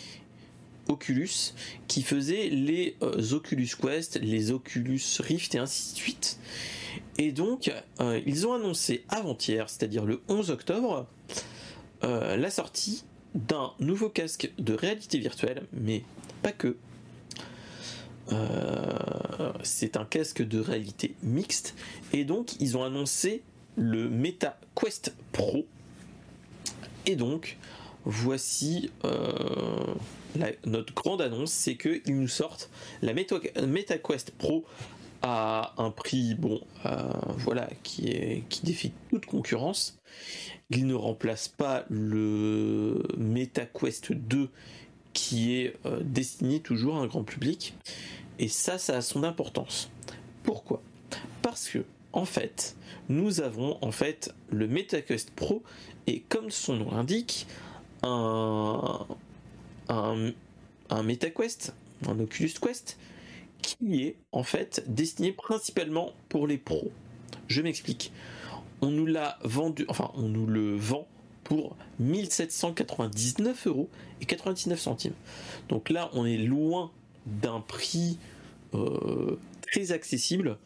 Oculus 0.89 1.55
qui 1.87 2.03
faisait 2.03 2.49
les 2.49 2.97
euh, 3.03 3.33
Oculus 3.33 3.71
Quest, 3.81 4.19
les 4.21 4.51
Oculus 4.51 5.01
Rift 5.21 5.55
et 5.55 5.59
ainsi 5.59 5.93
de 5.95 5.99
suite. 5.99 6.39
Et 7.17 7.33
donc, 7.33 7.71
ils 8.27 8.47
ont 8.47 8.55
annoncé 8.55 9.05
avant-hier, 9.09 9.69
c'est-à-dire 9.69 10.05
le 10.05 10.23
11 10.29 10.51
octobre, 10.51 11.07
la 12.03 12.51
sortie 12.51 13.05
d'un 13.35 13.73
nouveau 13.81 14.09
casque 14.09 14.51
de 14.59 14.73
réalité 14.73 15.19
virtuelle, 15.19 15.67
mais 15.73 16.03
pas 16.43 16.53
que. 16.53 16.77
c'est 19.63 19.97
un 19.97 20.05
casque 20.05 20.47
de 20.47 20.61
réalité 20.61 21.15
mixte 21.23 21.75
et 22.13 22.25
donc 22.25 22.61
ils 22.61 22.77
ont 22.77 22.85
annoncé 22.85 23.43
le 23.79 24.11
Meta 24.11 24.59
Quest 24.75 25.15
Pro. 25.33 25.67
Et 27.07 27.17
donc, 27.17 27.57
voici 28.09 28.91
euh, 29.05 29.95
notre 30.65 30.95
grande 30.95 31.21
annonce, 31.21 31.53
c'est 31.53 31.77
qu'ils 31.77 32.19
nous 32.19 32.27
sortent 32.27 32.71
la 33.03 33.13
Meta, 33.13 33.99
Quest 33.99 34.31
Pro 34.33 34.65
à 35.21 35.75
un 35.77 35.91
prix 35.91 36.35
bon, 36.35 36.61
euh, 36.87 37.13
voilà, 37.37 37.69
qui 37.83 38.09
est 38.09 38.45
qui 38.49 38.63
défie 38.65 38.93
toute 39.11 39.27
concurrence. 39.27 39.99
Il 40.71 40.87
ne 40.87 40.95
remplace 40.95 41.49
pas 41.49 41.85
le 41.91 43.03
Meta 43.19 43.67
Quest 43.67 44.13
2 44.13 44.49
qui 45.13 45.57
est 45.57 45.77
euh, 45.85 46.01
destiné 46.03 46.61
toujours 46.61 46.97
à 46.97 47.01
un 47.01 47.07
grand 47.07 47.25
public. 47.25 47.75
Et 48.39 48.49
ça, 48.49 48.79
ça 48.79 48.97
a 48.97 49.01
son 49.03 49.23
importance. 49.23 49.91
Pourquoi? 50.45 50.81
Parce 51.43 51.69
que 51.69 51.85
en 52.13 52.25
fait, 52.25 52.77
nous 53.09 53.41
avons 53.41 53.77
en 53.83 53.93
fait 53.93 54.35
le 54.51 54.67
MetaQuest 54.67 55.31
Pro 55.33 55.63
et 56.07 56.21
comme 56.29 56.51
son 56.51 56.77
nom 56.77 56.91
l'indique, 56.91 57.47
un, 58.03 59.07
un, 59.89 61.03
MetaQuest, 61.03 61.75
un 62.07 62.19
Oculus 62.19 62.53
Quest, 62.61 62.99
qui 63.63 64.03
est 64.03 64.17
en 64.33 64.43
fait 64.43 64.85
destiné 64.87 65.33
principalement 65.33 66.13
pour 66.29 66.47
les 66.47 66.59
pros. 66.59 66.91
Je 67.49 67.63
m'explique. 67.63 68.13
On 68.81 68.91
nous 68.91 69.07
l'a 69.07 69.39
vendu, 69.43 69.85
enfin 69.89 70.11
on 70.15 70.29
nous 70.29 70.47
le 70.47 70.77
vend 70.77 71.09
pour 71.43 71.77
1799 71.99 73.67
euros 73.67 73.89
et 74.21 74.27
99 74.27 74.79
centimes. 74.79 75.15
Donc 75.69 75.91
là, 75.91 76.11
on 76.13 76.27
est 76.27 76.37
loin 76.37 76.91
d'un 77.27 77.61
prix 77.61 78.19
euh, 78.75 79.39
très 79.63 79.93
accessible. 79.93 80.59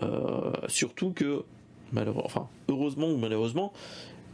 Euh, 0.00 0.52
surtout 0.68 1.12
que 1.12 1.44
enfin, 2.24 2.48
heureusement 2.68 3.08
ou 3.08 3.16
malheureusement, 3.16 3.72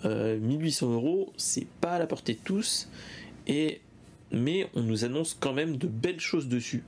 1800 0.05 0.87
euh, 0.87 0.95
euros, 0.95 1.33
c'est 1.37 1.67
pas 1.81 1.93
à 1.93 1.99
la 1.99 2.07
portée 2.07 2.35
de 2.35 2.41
tous, 2.45 2.89
et, 3.47 3.81
mais 4.31 4.69
on 4.75 4.83
nous 4.83 5.05
annonce 5.05 5.37
quand 5.39 5.53
même 5.53 5.77
de 5.77 5.87
belles 5.89 6.21
choses 6.21 6.49
dessus. 6.49 6.85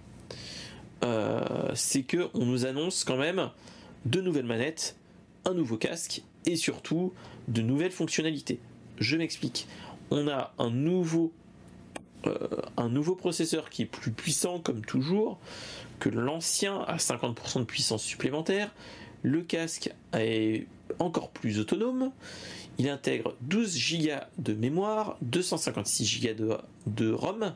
Euh, 1.02 1.70
c'est 1.74 2.02
que 2.02 2.28
on 2.34 2.44
nous 2.44 2.66
annonce 2.66 3.04
quand 3.04 3.16
même 3.16 3.50
de 4.04 4.20
nouvelles 4.20 4.46
manettes, 4.46 4.96
un 5.44 5.54
nouveau 5.54 5.76
casque 5.76 6.22
et 6.46 6.56
surtout 6.56 7.12
de 7.48 7.62
nouvelles 7.62 7.90
fonctionnalités. 7.90 8.60
Je 8.98 9.16
m'explique. 9.16 9.66
On 10.10 10.28
a 10.28 10.52
un 10.58 10.70
nouveau, 10.70 11.32
euh, 12.26 12.48
un 12.76 12.88
nouveau 12.88 13.14
processeur 13.14 13.70
qui 13.70 13.82
est 13.82 13.86
plus 13.86 14.10
puissant 14.10 14.58
comme 14.58 14.84
toujours 14.84 15.38
que 15.98 16.08
l'ancien 16.08 16.80
à 16.82 16.96
50% 16.96 17.60
de 17.60 17.64
puissance 17.64 18.02
supplémentaire. 18.02 18.74
Le 19.22 19.42
casque 19.42 19.90
est 20.14 20.66
encore 20.98 21.30
plus 21.30 21.58
autonome. 21.58 22.12
Il 22.78 22.88
intègre 22.88 23.36
12 23.42 23.78
Go 23.92 24.12
de 24.38 24.54
mémoire, 24.54 25.18
256 25.22 26.20
Go 26.20 26.34
de, 26.34 26.56
de 26.86 27.12
ROM 27.12 27.54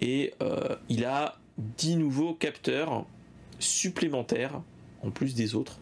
et 0.00 0.34
euh, 0.42 0.76
il 0.88 1.04
a 1.04 1.38
10 1.58 1.96
nouveaux 1.96 2.34
capteurs 2.34 3.06
supplémentaires 3.58 4.62
en 5.02 5.10
plus 5.10 5.34
des 5.34 5.54
autres. 5.54 5.78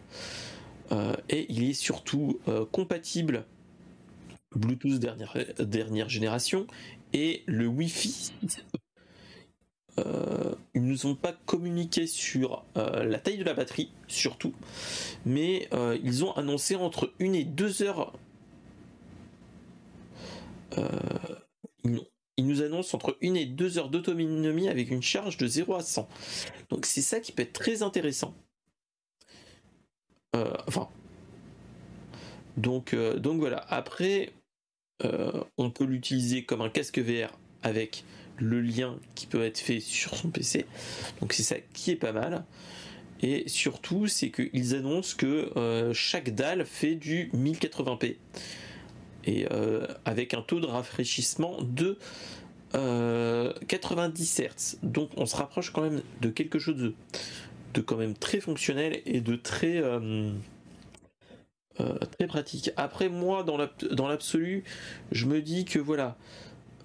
Euh, 0.91 1.15
et 1.29 1.45
il 1.49 1.63
est 1.63 1.73
surtout 1.73 2.39
euh, 2.47 2.65
compatible 2.71 3.45
Bluetooth 4.55 4.99
dernière, 4.99 5.35
dernière 5.59 6.09
génération 6.09 6.67
et 7.13 7.43
le 7.45 7.67
Wi-Fi 7.67 8.33
euh, 9.99 10.53
ils 10.73 10.83
ne 10.83 10.89
nous 10.89 11.05
ont 11.05 11.15
pas 11.15 11.31
communiqué 11.31 12.05
sur 12.05 12.65
euh, 12.75 13.05
la 13.05 13.17
taille 13.17 13.37
de 13.37 13.43
la 13.43 13.53
batterie, 13.53 13.91
surtout, 14.07 14.53
mais 15.25 15.69
euh, 15.73 15.97
ils 16.03 16.25
ont 16.25 16.33
annoncé 16.33 16.75
entre 16.75 17.13
une 17.19 17.35
et 17.35 17.45
deux 17.45 17.81
heures. 17.81 18.13
Ils, 21.85 22.45
nous 22.45 22.61
annoncent 22.61 22.97
entre 22.97 23.17
une 23.21 23.37
et 23.37 23.45
deux 23.45 23.77
heures 23.77 23.89
d'autonomie 23.89 24.67
avec 24.67 24.91
une 24.91 25.01
charge 25.01 25.37
de 25.37 25.47
0 25.47 25.75
à 25.75 25.81
100. 25.81 26.09
Donc 26.69 26.85
c'est 26.85 27.01
ça 27.01 27.21
qui 27.21 27.31
peut 27.31 27.43
être 27.43 27.53
très 27.53 27.81
intéressant. 27.81 28.35
enfin. 30.67 30.89
Donc, 32.57 32.93
donc 32.93 33.39
voilà. 33.39 33.65
Après, 33.69 34.33
on 35.57 35.69
peut 35.69 35.85
l'utiliser 35.85 36.43
comme 36.43 36.59
un 36.59 36.69
casque 36.69 36.99
VR 36.99 37.37
avec 37.63 38.03
le 38.37 38.61
lien 38.61 38.97
qui 39.15 39.27
peut 39.27 39.43
être 39.43 39.59
fait 39.59 39.79
sur 39.79 40.15
son 40.15 40.29
PC. 40.29 40.65
Donc 41.21 41.33
c'est 41.33 41.43
ça 41.43 41.55
qui 41.73 41.91
est 41.91 41.95
pas 41.95 42.11
mal. 42.11 42.43
Et 43.21 43.47
surtout, 43.47 44.07
c'est 44.07 44.29
qu'ils 44.29 44.75
annoncent 44.75 45.15
que 45.17 45.57
euh, 45.57 45.93
chaque 45.93 46.35
dalle 46.35 46.65
fait 46.65 46.95
du 46.95 47.29
1080p. 47.33 48.17
Et 49.25 49.47
euh, 49.51 49.87
avec 50.03 50.33
un 50.33 50.41
taux 50.41 50.59
de 50.59 50.67
rafraîchissement 50.67 51.57
de 51.61 51.97
90 52.73 54.39
euh, 54.39 54.43
Hz. 54.43 54.77
Donc 54.83 55.09
on 55.15 55.25
se 55.25 55.35
rapproche 55.35 55.71
quand 55.71 55.81
même 55.81 56.01
de 56.21 56.29
quelque 56.29 56.59
chose 56.59 56.75
de, 56.75 56.93
de 57.73 57.81
quand 57.81 57.95
même 57.95 58.15
très 58.15 58.39
fonctionnel 58.41 59.01
et 59.05 59.21
de 59.21 59.35
très... 59.35 59.81
très 61.77 62.27
pratique. 62.27 62.71
Après 62.75 63.09
moi, 63.09 63.43
dans 63.43 64.07
l'absolu, 64.07 64.63
je 65.11 65.25
me 65.25 65.41
dis 65.41 65.65
que 65.65 65.79
voilà, 65.79 66.17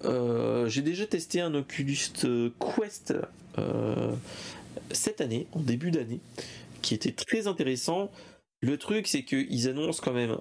euh, 0.05 0.67
j'ai 0.67 0.81
déjà 0.81 1.05
testé 1.05 1.41
un 1.41 1.53
Oculus 1.53 1.97
Quest 2.59 3.13
euh, 3.57 4.13
cette 4.91 5.21
année, 5.21 5.47
en 5.53 5.59
début 5.59 5.91
d'année, 5.91 6.19
qui 6.81 6.93
était 6.93 7.11
très 7.11 7.47
intéressant. 7.47 8.11
Le 8.61 8.77
truc, 8.77 9.07
c'est 9.07 9.23
qu'ils 9.23 9.67
annoncent 9.67 10.01
quand 10.03 10.13
même 10.13 10.37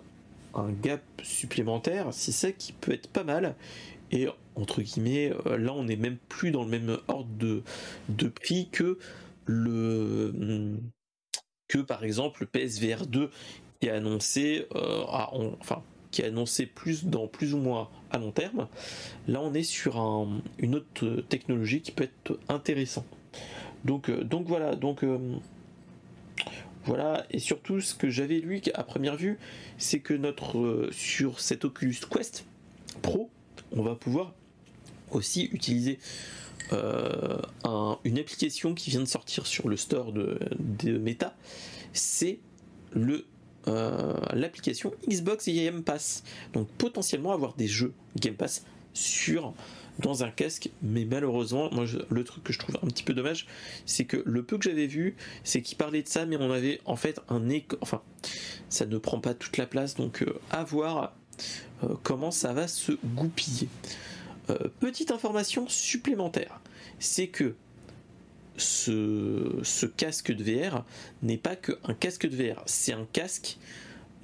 un 0.55 0.71
gap 0.71 1.03
supplémentaire, 1.23 2.09
c'est 2.13 2.33
ça 2.33 2.53
qui 2.53 2.73
peut 2.73 2.93
être 2.93 3.09
pas 3.09 3.25
mal. 3.25 3.55
Et 4.11 4.27
entre 4.57 4.83
guillemets, 4.83 5.33
euh, 5.47 5.57
là, 5.57 5.73
on 5.73 5.85
n'est 5.85 5.97
même 5.97 6.19
plus 6.29 6.51
dans 6.51 6.65
le 6.65 6.71
même 6.71 6.99
ordre 7.09 7.31
de, 7.39 8.29
prix 8.29 8.69
que 8.71 8.99
le 9.47 10.79
que 11.69 11.79
par 11.79 12.03
exemple 12.03 12.41
le 12.43 12.47
PSVR 12.47 13.07
2 13.07 13.31
qui 13.81 13.89
a 13.89 13.95
annoncé, 13.95 14.67
enfin 14.75 15.83
qui 16.11 16.23
est 16.23 16.27
annoncé 16.27 16.67
plus 16.67 17.05
dans 17.05 17.27
plus 17.27 17.55
ou 17.55 17.59
moins 17.59 17.89
à 18.11 18.19
long 18.19 18.33
terme. 18.33 18.69
Là, 19.29 19.41
on 19.41 19.55
est 19.55 19.63
sur 19.63 19.99
une 20.59 20.75
autre 20.75 21.25
technologie 21.29 21.81
qui 21.81 21.93
peut 21.93 22.05
être 22.05 22.39
intéressant. 22.49 23.05
Donc, 23.85 24.11
euh, 24.11 24.25
donc 24.25 24.47
voilà, 24.47 24.77
donc 24.77 25.05
euh, 25.05 25.19
voilà, 26.85 27.25
et 27.31 27.39
surtout 27.39 27.81
ce 27.81 27.95
que 27.95 28.11
j'avais 28.11 28.39
lu 28.39 28.61
à 28.75 28.85
première 28.85 29.17
vue, 29.17 29.39
c'est 29.79 30.01
que 30.01 30.15
notre 30.15 30.59
euh, 30.59 30.91
sur 30.93 31.41
cet 31.41 31.65
Oculus 31.65 31.97
Quest 32.11 32.45
Pro, 33.03 33.31
on 33.73 33.83
va 33.83 33.95
pouvoir 33.95 34.35
aussi 35.11 35.49
utiliser 35.53 35.99
une 36.73 38.19
application 38.19 38.75
qui 38.75 38.91
vient 38.91 39.01
de 39.01 39.07
sortir 39.07 39.45
sur 39.45 39.69
le 39.69 39.77
store 39.77 40.13
de, 40.13 40.39
de 40.61 40.99
Meta, 40.99 41.35
c'est 41.93 42.39
le 42.93 43.27
l'application 43.67 44.93
Xbox 45.09 45.49
Game 45.49 45.83
Pass. 45.83 46.23
Donc 46.53 46.69
potentiellement 46.79 47.33
avoir 47.33 47.55
des 47.55 47.69
jeux 47.69 47.93
Game 48.17 48.35
Pass 48.35 48.65
sur 48.95 49.55
dans 50.01 50.25
un 50.25 50.31
casque, 50.31 50.71
mais 50.83 51.05
malheureusement, 51.05 51.69
moi 51.73 51.85
le 52.09 52.25
truc 52.25 52.43
que 52.45 52.53
je 52.53 52.59
trouve 52.59 52.77
un 52.83 52.87
petit 52.87 53.03
peu 53.03 53.13
dommage, 53.13 53.47
c'est 53.87 54.05
que 54.05 54.23
le 54.25 54.43
peu 54.43 54.59
que 54.59 54.65
j'avais 54.65 54.87
vu, 54.87 55.15
c'est 55.45 55.63
qu'il 55.63 55.77
parlait 55.77 56.03
de 56.03 56.09
ça, 56.09 56.27
mais 56.27 56.37
on 56.37 56.51
avait 56.51 56.81
en 56.87 56.97
fait 56.97 57.21
un 57.29 57.49
écho, 57.49 57.77
enfin, 57.81 58.01
ça 58.69 58.87
ne 58.87 58.99
prend 58.99 59.21
pas 59.21 59.35
toute 59.35 59.57
la 59.57 59.67
place, 59.67 59.95
donc 59.95 60.23
euh, 60.23 60.41
à 60.51 60.65
voir 60.65 61.15
euh, 61.85 61.95
comment 62.03 62.31
ça 62.31 62.53
va 62.53 62.67
se 62.69 62.93
goupiller. 63.15 63.69
petite 64.81 65.11
information 65.11 65.69
supplémentaire, 65.69 66.61
c'est 66.99 67.29
que 67.29 67.55
ce, 68.57 69.87
casque 69.87 70.33
de 70.33 70.45
VR 70.45 70.85
n'est 71.23 71.39
pas 71.39 71.57
qu'un 71.57 71.95
casque 71.99 72.29
de 72.29 72.37
VR, 72.37 72.63
c'est 72.67 72.93
un 72.93 73.07
casque 73.13 73.59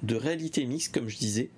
de 0.03 0.15
réalité 0.15 0.65
mixte, 0.65 0.93
comme 0.93 1.09
je 1.09 1.17
disais, 1.17 1.49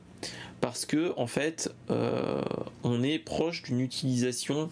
parce 0.61 0.85
que 0.85 1.13
en 1.17 1.27
fait, 1.27 1.73
euh, 1.89 2.41
on 2.83 3.03
est 3.03 3.19
proche 3.19 3.63
d'une 3.63 3.81
utilisation 3.81 4.69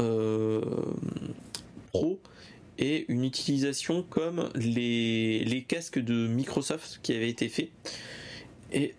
euh, 0.00 0.60
pro 1.92 2.20
et 2.78 3.04
une 3.08 3.24
utilisation 3.24 4.02
comme 4.02 4.48
les, 4.54 5.64
casques 5.68 6.00
de 6.00 6.26
Microsoft 6.26 7.00
qui 7.02 7.12
avaient 7.14 7.30
été 7.30 7.48
faits. 7.48 7.70
Et 8.72 8.94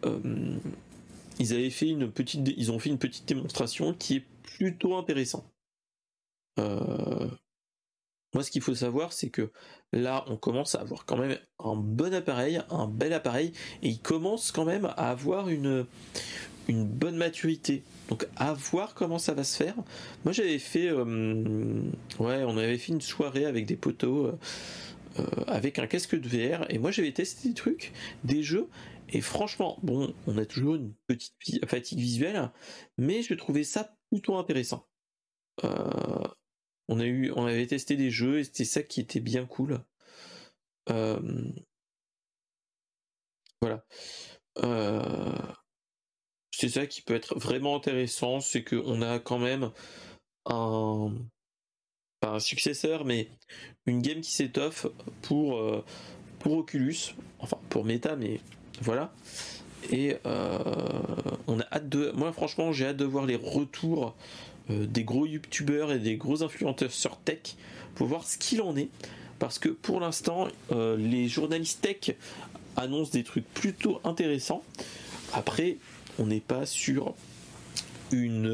ils 1.39 1.53
avaient 1.53 1.69
fait 1.69 1.89
une 1.89 2.09
petite, 2.09 2.47
ils 2.55 2.71
ont 2.71 2.79
fait 2.79 2.89
une 2.89 2.97
petite 2.97 3.27
démonstration 3.27 3.93
qui 3.93 4.17
est 4.17 4.23
plutôt 4.43 4.95
intéressant. 4.95 5.45
Euh, 6.59 7.27
moi, 8.35 8.43
ce 8.43 8.51
qu'il 8.51 8.61
faut 8.61 8.75
savoir, 8.75 9.13
c'est 9.13 9.29
que 9.29 9.49
là, 9.93 10.25
on 10.27 10.35
commence 10.35 10.75
à 10.75 10.81
avoir 10.81 11.05
quand 11.05 11.15
même 11.15 11.37
un 11.57 11.77
bon 11.77 12.13
appareil, 12.13 12.61
un 12.69 12.85
bel 12.85 13.13
appareil, 13.13 13.53
et 13.81 13.87
il 13.87 13.99
commence 13.99 14.51
quand 14.51 14.65
même 14.65 14.83
à 14.83 15.09
avoir 15.09 15.47
une, 15.47 15.85
une 16.67 16.85
bonne 16.85 17.15
maturité. 17.15 17.83
Donc, 18.09 18.27
à 18.35 18.51
voir 18.51 18.93
comment 18.93 19.19
ça 19.19 19.33
va 19.33 19.45
se 19.45 19.55
faire. 19.55 19.75
Moi, 20.25 20.33
j'avais 20.33 20.59
fait, 20.59 20.89
euh, 20.89 21.81
ouais, 22.19 22.43
on 22.43 22.57
avait 22.57 22.77
fait 22.77 22.91
une 22.91 22.99
soirée 22.99 23.45
avec 23.45 23.65
des 23.65 23.77
poteaux, 23.77 24.27
euh, 24.27 25.23
avec 25.47 25.79
un 25.79 25.87
casque 25.87 26.19
de 26.19 26.27
VR, 26.27 26.65
et 26.69 26.77
moi, 26.77 26.91
j'avais 26.91 27.13
testé 27.13 27.47
des 27.47 27.55
trucs, 27.55 27.93
des 28.25 28.43
jeux, 28.43 28.67
et 29.07 29.21
franchement, 29.21 29.79
bon, 29.81 30.13
on 30.27 30.37
a 30.37 30.45
toujours 30.45 30.75
une 30.75 30.93
petite 31.07 31.35
fatigue 31.69 31.99
visuelle, 31.99 32.51
mais 32.97 33.21
je 33.21 33.33
trouvais 33.33 33.63
ça 33.63 33.95
plutôt 34.11 34.35
intéressant. 34.35 34.89
Euh, 35.63 36.27
on 36.87 37.45
avait 37.45 37.67
testé 37.67 37.95
des 37.95 38.11
jeux 38.11 38.39
et 38.39 38.43
c'était 38.43 38.65
ça 38.65 38.83
qui 38.83 39.01
était 39.01 39.19
bien 39.19 39.45
cool. 39.45 39.83
Euh, 40.89 41.19
voilà. 43.61 43.85
Euh, 44.59 45.37
c'est 46.51 46.69
ça 46.69 46.87
qui 46.87 47.01
peut 47.01 47.15
être 47.15 47.37
vraiment 47.37 47.75
intéressant, 47.75 48.39
c'est 48.39 48.63
qu'on 48.63 49.01
a 49.01 49.19
quand 49.19 49.39
même 49.39 49.71
un, 50.45 51.11
successeur, 52.39 53.05
mais 53.05 53.29
une 53.85 54.01
game 54.01 54.21
qui 54.21 54.31
s'étoffe 54.31 54.87
pour, 55.21 55.61
pour 56.39 56.53
Oculus, 56.53 57.13
enfin 57.39 57.59
pour 57.69 57.85
Meta, 57.85 58.15
mais 58.15 58.39
voilà. 58.81 59.13
Et 59.91 60.17
euh, 60.25 60.59
on 61.47 61.59
a 61.59 61.65
hâte 61.71 61.89
de. 61.89 62.11
Moi, 62.11 62.31
franchement, 62.31 62.71
j'ai 62.71 62.87
hâte 62.87 62.97
de 62.97 63.05
voir 63.05 63.25
les 63.25 63.35
retours 63.35 64.15
euh, 64.69 64.85
des 64.85 65.03
gros 65.03 65.25
youtubeurs 65.25 65.91
et 65.91 65.99
des 65.99 66.17
gros 66.17 66.43
influenceurs 66.43 66.91
sur 66.91 67.17
tech 67.17 67.55
pour 67.95 68.07
voir 68.07 68.25
ce 68.25 68.37
qu'il 68.37 68.61
en 68.61 68.75
est. 68.75 68.89
Parce 69.39 69.59
que 69.59 69.69
pour 69.69 69.99
l'instant, 69.99 70.47
euh, 70.71 70.95
les 70.97 71.27
journalistes 71.27 71.81
tech 71.81 72.15
annoncent 72.75 73.11
des 73.11 73.23
trucs 73.23 73.45
plutôt 73.53 73.99
intéressants. 74.03 74.63
Après, 75.33 75.77
on 76.19 76.27
n'est 76.27 76.39
pas 76.39 76.65
sur 76.65 77.13
une. 78.11 78.47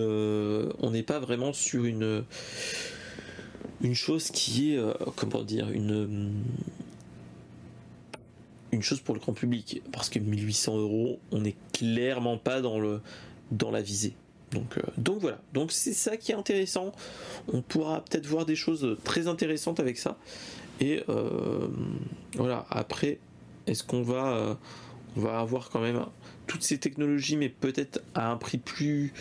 on 0.79 0.91
n'est 0.91 1.03
pas 1.03 1.19
vraiment 1.19 1.53
sur 1.53 1.85
une. 1.85 2.23
Une 3.81 3.95
chose 3.95 4.31
qui 4.31 4.73
est. 4.73 4.79
comment 5.15 5.43
dire 5.43 5.69
Une 5.69 6.31
une 8.71 8.81
chose 8.81 9.01
pour 9.01 9.15
le 9.15 9.19
grand 9.19 9.33
public 9.33 9.81
parce 9.91 10.09
que 10.09 10.19
1800 10.19 10.77
euros 10.77 11.19
on 11.31 11.39
n'est 11.41 11.55
clairement 11.73 12.37
pas 12.37 12.61
dans 12.61 12.79
le 12.79 13.01
dans 13.51 13.71
la 13.71 13.81
visée 13.81 14.13
donc 14.51 14.77
euh, 14.77 14.81
donc 14.97 15.19
voilà. 15.19 15.39
Donc 15.53 15.71
c'est 15.71 15.93
ça 15.93 16.17
qui 16.17 16.31
est 16.31 16.35
intéressant. 16.35 16.91
On 17.51 17.61
pourra 17.61 18.03
peut-être 18.03 18.25
voir 18.25 18.45
des 18.45 18.55
choses 18.55 18.97
très 19.03 19.27
intéressantes 19.27 19.79
avec 19.79 19.97
ça. 19.97 20.17
Et 20.79 21.03
euh, 21.09 21.67
voilà. 22.35 22.65
Après 22.69 23.19
est-ce 23.67 23.83
qu'on 23.83 24.01
va 24.01 24.33
euh, 24.33 24.55
va 25.15 25.39
avoir 25.39 25.69
quand 25.69 25.81
même 25.81 26.05
toutes 26.47 26.63
ces 26.63 26.79
technologies 26.79 27.37
mais 27.37 27.49
peut-être 27.49 28.01
à 28.15 28.31
un 28.31 28.37
prix 28.37 28.57
plus 28.57 29.13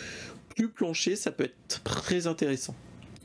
plus 0.49 0.69
plancher 0.69 1.15
ça 1.15 1.31
peut 1.31 1.45
être 1.45 1.83
très 1.83 2.27
intéressant. 2.27 2.75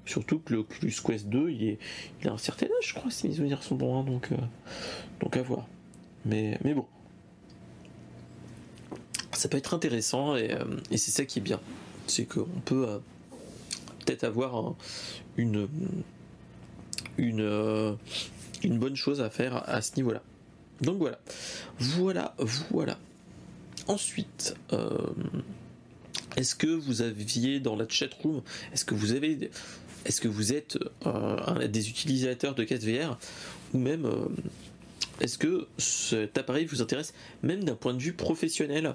Surtout 0.04 0.38
que 0.38 0.52
le 0.52 0.60
Oculus 0.60 0.94
Quest 1.04 1.26
2 1.28 1.50
il, 1.50 1.64
est, 1.64 1.78
a 2.26 2.30
un 2.30 2.38
certain 2.38 2.66
âge 2.66 2.88
je 2.88 2.94
crois 2.94 3.10
si 3.10 3.28
mes 3.28 3.34
souvenirs 3.34 3.62
sont 3.62 3.74
bons 3.74 4.00
hein, 4.00 4.04
donc 5.20 5.36
à 5.36 5.42
voir. 5.42 5.66
Mais, 6.26 6.58
bon. 6.64 6.84
Ça 9.32 9.48
peut 9.48 9.58
être 9.58 9.74
intéressant 9.74 10.36
et, 10.36 10.50
c'est 10.90 11.10
ça 11.10 11.24
qui 11.24 11.38
est 11.38 11.42
bien. 11.42 11.60
C'est 12.06 12.24
qu'on 12.24 12.46
peut 12.64 12.86
euh, 12.88 12.98
peut-être 14.04 14.24
avoir 14.24 14.74
euh, 15.38 15.38
une 15.38 15.68
bonne 18.78 18.96
chose 18.96 19.20
à 19.20 19.30
faire 19.30 19.68
à 19.68 19.82
ce 19.82 19.96
niveau-là. 19.96 20.22
Donc 20.80 20.98
voilà. 20.98 21.18
Voilà, 21.78 22.34
voilà. 22.70 22.98
Ensuite, 23.88 24.56
est-ce 26.36 26.54
que 26.54 26.66
vous 26.66 27.02
aviez 27.02 27.60
dans 27.60 27.76
la 27.76 27.88
chat 27.88 28.12
room, 28.14 28.42
est-ce 28.72 28.84
que 28.84 28.94
vous 28.94 29.12
avez, 29.12 29.50
est-ce 30.04 30.20
que 30.20 30.28
vous 30.28 30.52
êtes 30.52 30.78
des 31.70 31.88
utilisateurs 31.88 32.54
de 32.54 32.64
casse 32.64 32.84
VR 32.84 33.18
ou 33.72 33.78
même 33.78 34.06
est-ce 35.20 35.38
que 35.38 35.66
cet 35.78 36.36
appareil 36.36 36.66
vous 36.66 36.82
intéresse 36.82 37.14
même 37.42 37.64
d'un 37.64 37.74
point 37.74 37.94
de 37.94 38.02
vue 38.02 38.12
professionnel? 38.12 38.94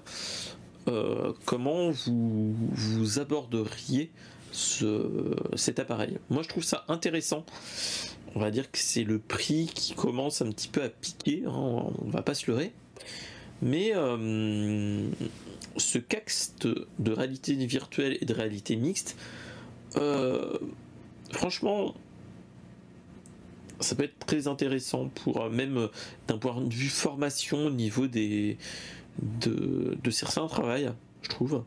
Euh, 0.88 1.34
Comment 1.45 1.91
vous, 1.91 3.19
aborderiez 3.19 4.11
cet 4.51 5.79
appareil? 5.79 6.17
Moi 6.29 6.43
je 6.43 6.49
trouve 6.49 6.63
ça 6.63 6.86
intéressant. 6.88 7.45
On 8.36 8.39
va 8.39 8.51
dire 8.51 8.71
que 8.71 8.77
c'est 8.77 9.03
le 9.03 9.19
prix 9.19 9.69
qui 9.73 9.93
commence 9.93 10.41
un 10.41 10.49
petit 10.51 10.69
peu 10.69 10.82
à 10.82 10.89
piquer, 10.89 11.43
hein, 11.45 11.51
on 11.51 12.09
va 12.09 12.21
pas 12.21 12.34
se 12.34 12.49
leurrer. 12.49 12.73
Mais 13.61 13.91
euh, 13.93 15.07
ce 15.77 15.97
casque 15.97 16.67
de 16.99 17.11
réalité 17.11 17.53
virtuelle 17.65 18.17
et 18.19 18.25
de 18.25 18.34
réalité 18.34 18.75
mixte, 18.75 19.17
euh, 19.97 20.57
franchement, 21.32 21.93
ça 23.79 23.95
peut 23.95 24.03
être 24.03 24.25
très 24.25 24.47
intéressant 24.47 25.09
pour 25.09 25.49
même 25.49 25.89
d'un 26.27 26.38
point 26.38 26.59
de 26.61 26.73
vue 26.73 26.89
formation 26.89 27.67
au 27.67 27.71
niveau 27.71 28.07
des 28.07 28.57
de, 29.22 29.97
de 30.01 30.11
certains 30.11 30.47
travail, 30.47 30.91
je 31.22 31.30
trouve. 31.30 31.63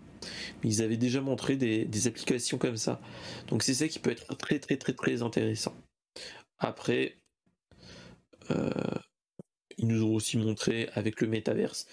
Ils 0.63 0.83
avaient 0.83 0.97
déjà 0.97 1.21
montré 1.21 1.57
des, 1.57 2.07
applications 2.07 2.59
comme 2.59 2.77
ça. 2.77 3.01
Donc 3.49 3.63
c'est 3.63 3.75
ça 3.75 3.89
qui 3.89 3.99
peut 3.99 4.11
être 4.11 4.35
très 4.37 4.59
très 4.59 4.77
très 4.77 4.93
très 4.93 5.23
intéressant. 5.23 5.75
Après, 6.59 7.19
euh, 8.51 8.71
ils 9.77 9.89
nous 9.89 10.05
ont 10.05 10.15
aussi 10.15 10.39
montré 10.39 10.89
avec 10.95 11.21
le 11.21 11.29
métaverse. 11.29 11.87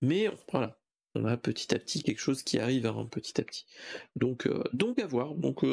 Mais 0.00 0.30
voilà, 0.50 0.78
on 1.14 1.24
a 1.24 1.36
petit 1.36 1.74
à 1.74 1.78
petit 1.78 2.02
quelque 2.02 2.20
chose 2.20 2.42
qui 2.42 2.58
arrive 2.58 2.86
hein, 2.86 3.06
petit 3.10 3.40
à 3.40 3.44
petit. 3.44 3.66
Donc, 4.16 4.48
donc 4.72 4.98
à 4.98 5.06
voir. 5.06 5.34
Donc 5.34 5.64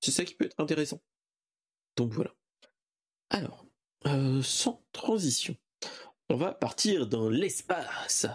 c'est 0.00 0.10
ça 0.10 0.24
qui 0.24 0.34
peut 0.34 0.46
être 0.46 0.60
intéressant. 0.60 1.00
Donc 1.96 2.12
voilà. 2.12 2.34
Alors, 3.30 3.66
euh, 4.06 4.42
sans 4.42 4.84
transition, 4.92 5.56
on 6.28 6.36
va 6.36 6.52
partir 6.52 7.06
dans 7.06 7.28
l'espace. 7.28 8.26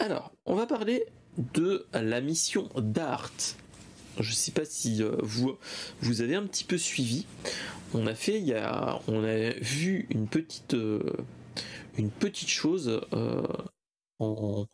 Alors, 0.00 0.32
on 0.46 0.54
va 0.54 0.66
parler 0.66 1.04
de 1.36 1.86
la 1.92 2.22
mission 2.22 2.70
DART. 2.74 3.30
Je 4.18 4.30
ne 4.30 4.34
sais 4.34 4.50
pas 4.50 4.64
si 4.64 5.02
euh, 5.02 5.14
vous, 5.20 5.58
vous 6.00 6.22
avez 6.22 6.34
un 6.34 6.46
petit 6.46 6.64
peu 6.64 6.78
suivi. 6.78 7.26
On 7.92 8.06
a 8.06 8.14
fait, 8.14 8.42
on 9.08 9.24
a 9.24 9.50
vu 9.60 10.06
une 10.10 10.26
petite, 10.26 10.72
euh, 10.72 11.02
une 11.98 12.10
petite 12.10 12.48
chose 12.48 13.00
en, 14.18 14.66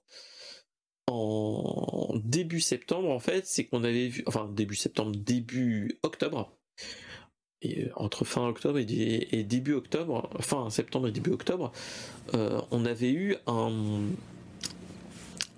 en 1.09 2.12
début 2.22 2.61
septembre 2.61 3.11
en 3.11 3.18
fait, 3.18 3.47
c'est 3.47 3.64
qu'on 3.64 3.83
avait 3.83 4.09
vu, 4.09 4.22
enfin 4.27 4.49
début 4.53 4.77
septembre, 4.77 5.12
début 5.16 5.99
octobre, 6.05 6.57
et 7.62 7.89
entre 7.97 8.24
fin 8.24 8.47
octobre 8.47 8.79
et, 8.79 9.45
début 9.45 9.72
octobre, 9.72 10.31
fin 10.41 10.68
septembre 10.70 11.09
et 11.09 11.12
début 11.12 11.31
octobre, 11.31 11.72
euh, 12.35 12.61
on 12.70 12.85
avait 12.85 13.12
eu 13.12 13.37
un, 13.47 14.01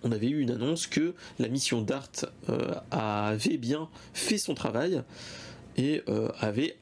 on 0.02 0.12
avait 0.12 0.28
eu 0.28 0.40
une 0.40 0.50
annonce 0.50 0.86
que 0.86 1.14
la 1.38 1.48
mission 1.48 1.82
DART 1.82 2.26
euh, 2.48 2.74
avait 2.90 3.56
bien 3.56 3.88
fait 4.12 4.38
son 4.38 4.54
travail 4.54 5.02
et 5.76 6.02
euh, 6.08 6.30
avait 6.38 6.76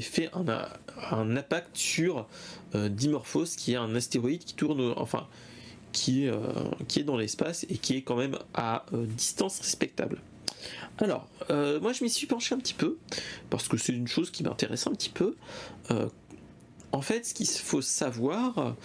fait 0.00 0.30
un, 0.34 1.36
impact 1.36 1.76
sur 1.76 2.28
Dimorphos, 2.74 3.56
qui 3.56 3.72
est 3.72 3.76
un 3.76 3.94
astéroïde 3.94 4.44
qui 4.44 4.54
tourne, 4.54 4.92
enfin, 4.96 5.26
qui 5.92 6.26
est, 6.26 6.32
qui 6.88 7.00
est 7.00 7.04
dans 7.04 7.16
l'espace 7.16 7.64
et 7.68 7.78
qui 7.78 7.96
est 7.96 8.02
quand 8.02 8.16
même 8.16 8.38
à 8.54 8.84
distance 8.92 9.60
respectable. 9.60 10.20
Alors, 10.98 11.26
euh, 11.50 11.80
moi 11.80 11.92
je 11.92 12.04
m'y 12.04 12.10
suis 12.10 12.26
penché 12.26 12.54
un 12.54 12.58
petit 12.58 12.74
peu, 12.74 12.98
parce 13.50 13.68
que 13.68 13.76
c'est 13.76 13.92
une 13.92 14.08
chose 14.08 14.30
qui 14.30 14.42
m'intéresse 14.42 14.86
un 14.86 14.92
petit 14.92 15.10
peu. 15.10 15.36
Euh, 16.92 16.96
en 16.96 17.02
fait, 17.02 17.26
ce 17.26 17.34
qu'il 17.34 17.48
faut 17.48 17.82
savoir, 17.82 18.76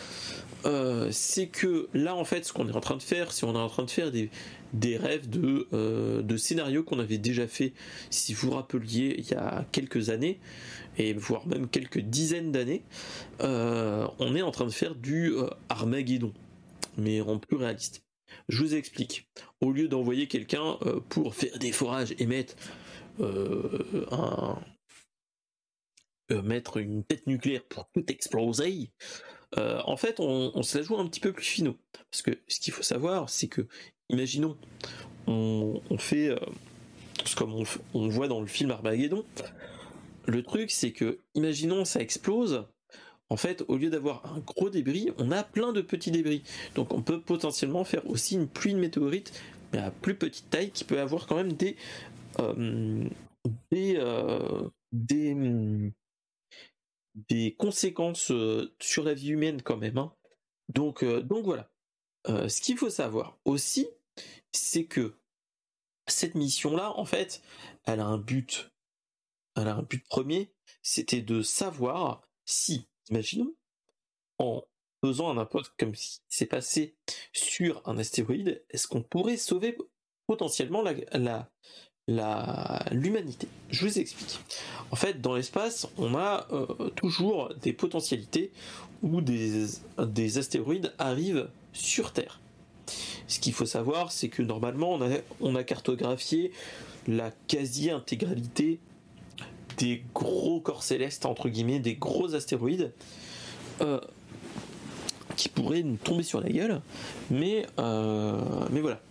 euh, 0.65 1.09
c'est 1.11 1.47
que 1.47 1.87
là, 1.93 2.15
en 2.15 2.25
fait, 2.25 2.45
ce 2.45 2.53
qu'on 2.53 2.67
est 2.67 2.75
en 2.75 2.81
train 2.81 2.97
de 2.97 3.03
faire, 3.03 3.31
c'est 3.31 3.45
on 3.45 3.53
est 3.53 3.59
en 3.59 3.69
train 3.69 3.83
de 3.83 3.91
faire 3.91 4.11
des, 4.11 4.97
rêves 4.97 5.29
de, 5.29 5.67
de 6.21 6.37
scénarios 6.37 6.83
qu'on 6.83 6.99
avait 6.99 7.17
déjà 7.17 7.47
fait, 7.47 7.73
si 8.09 8.33
vous 8.33 8.49
vous 8.49 8.55
rappeliez, 8.55 9.15
il 9.17 9.29
y 9.29 9.33
a 9.33 9.65
quelques 9.71 10.09
années, 10.09 10.39
et 10.97 11.13
voire 11.13 11.47
même 11.47 11.67
quelques 11.67 11.99
dizaines 11.99 12.51
d'années, 12.51 12.83
on 13.39 14.35
est 14.35 14.41
en 14.41 14.51
train 14.51 14.65
de 14.65 14.71
faire 14.71 14.95
du 14.95 15.33
Armageddon, 15.69 16.33
mais 16.97 17.21
en 17.21 17.39
plus 17.39 17.57
réaliste. 17.57 18.03
Je 18.49 18.63
vous 18.63 18.75
explique. 18.75 19.27
Au 19.61 19.71
lieu 19.71 19.87
d'envoyer 19.87 20.27
quelqu'un 20.27 20.77
euh, 20.85 20.99
pour 21.09 21.35
faire 21.35 21.57
des 21.59 21.71
forages 21.71 22.13
et 22.19 22.25
mettre 22.25 22.55
euh, 23.19 24.05
un, 24.11 24.57
mettre 26.35 26.77
une 26.77 27.03
tête 27.03 27.27
nucléaire 27.27 27.63
pour 27.69 27.89
tout 27.93 28.03
exploser. 28.11 28.91
en 29.55 29.97
fait, 29.97 30.19
on, 30.19 30.61
se 30.63 30.77
la 30.77 30.83
joue 30.83 30.97
un 30.97 31.07
petit 31.07 31.19
peu 31.19 31.31
plus 31.31 31.45
finaux. 31.45 31.77
Parce 32.11 32.21
que 32.21 32.31
ce 32.47 32.59
qu'il 32.59 32.73
faut 32.73 32.83
savoir, 32.83 33.29
c'est 33.29 33.47
que, 33.47 33.67
imaginons, 34.09 34.57
on, 35.27 35.97
fait, 35.97 36.37
comme 37.35 37.63
on, 37.93 38.07
voit 38.09 38.27
dans 38.27 38.41
le 38.41 38.47
film 38.47 38.71
Armageddon, 38.71 39.25
le 40.25 40.43
truc, 40.43 40.71
c'est 40.71 40.91
que, 40.91 41.19
imaginons, 41.35 41.85
ça 41.85 42.01
explose. 42.01 42.65
En 43.29 43.37
fait, 43.37 43.63
au 43.67 43.77
lieu 43.77 43.89
d'avoir 43.89 44.25
un 44.33 44.39
gros 44.39 44.69
débris, 44.69 45.11
on 45.17 45.31
a 45.31 45.43
plein 45.43 45.73
de 45.73 45.81
petits 45.81 46.11
débris. 46.11 46.43
Donc, 46.75 46.93
on 46.93 47.01
peut 47.01 47.19
potentiellement 47.19 47.83
faire 47.83 48.07
aussi 48.09 48.35
une 48.35 48.47
pluie 48.47 48.73
de 48.73 48.79
météorites, 48.79 49.33
mais 49.73 49.79
à 49.79 49.91
plus 49.91 50.15
petite 50.15 50.49
taille, 50.49 50.71
qui 50.71 50.83
peut 50.83 50.99
avoir 50.99 51.27
quand 51.27 51.35
même 51.35 51.53
des 51.53 51.75
euh, 52.39 53.09
des, 53.71 53.95
euh, 53.97 54.69
des, 54.91 55.35
des 57.29 57.55
conséquences 57.55 58.31
euh, 58.31 58.73
sur 58.79 59.03
la 59.03 59.13
vie 59.13 59.29
humaine 59.29 59.61
quand 59.61 59.77
même. 59.77 59.97
Hein. 59.97 60.13
Donc, 60.69 61.03
donc 61.03 61.45
voilà. 61.45 61.71
ce 62.25 62.61
qu'il 62.61 62.77
faut 62.77 62.89
savoir 62.89 63.39
aussi, 63.45 63.87
c'est 64.51 64.85
que 64.85 65.17
cette 66.07 66.35
mission-là, 66.35 66.91
en 66.97 67.05
fait, 67.05 67.41
elle 67.85 68.01
a 68.01 68.05
un 68.05 68.17
but 68.17 68.69
elle 69.57 69.67
a 69.67 69.75
un 69.75 69.81
but 69.81 70.05
premier, 70.07 70.53
c'était 70.81 71.21
de 71.21 71.41
savoir 71.41 72.21
si, 72.45 72.87
imaginons, 73.09 73.55
en 74.37 74.63
faisant 75.03 75.29
un 75.29 75.37
impact 75.37 75.71
comme 75.79 75.95
si 75.95 76.19
c'est 76.27 76.45
passé 76.45 76.95
sur 77.33 77.81
un 77.87 77.97
astéroïde, 77.97 78.63
est-ce 78.69 78.87
qu'on 78.87 79.03
pourrait 79.03 79.37
sauver 79.37 79.77
potentiellement 80.27 80.83
la, 80.83 81.51
l'humanité. 82.07 83.47
Je 83.69 83.85
vous 83.85 83.99
explique. 83.99 84.39
En 84.91 84.95
fait, 84.95 85.21
dans 85.21 85.35
l'espace, 85.35 85.87
on 85.97 86.15
a 86.15 86.47
euh, 86.51 86.89
toujours 86.95 87.53
des 87.61 87.73
potentialités 87.73 88.51
où 89.03 89.21
des, 89.21 89.65
des 89.99 90.37
astéroïdes 90.37 90.93
arrivent 90.97 91.49
sur 91.73 92.13
Terre. 92.13 92.39
Ce 93.27 93.39
qu'il 93.39 93.53
faut 93.53 93.65
savoir, 93.65 94.11
c'est 94.11 94.29
que 94.29 94.41
normalement, 94.41 94.93
on 94.93 95.01
a, 95.01 95.17
on 95.41 95.55
a 95.55 95.63
cartographié 95.63 96.51
la 97.07 97.31
quasi-intégralité 97.47 98.79
des 99.77 100.03
gros 100.15 100.61
corps 100.61 100.83
célestes, 100.83 101.25
entre 101.25 101.49
guillemets, 101.49 101.79
des 101.79 101.95
gros 101.95 102.33
astéroïdes 102.33 102.93
euh, 103.81 103.99
qui 105.35 105.49
pourraient 105.49 105.83
nous 105.83 105.97
tomber 105.97 106.23
sur 106.23 106.41
la 106.41 106.49
gueule. 106.49 106.81
Mais, 107.29 107.65
euh, 107.79 108.41
mais 108.71 108.79
voilà. 108.79 109.01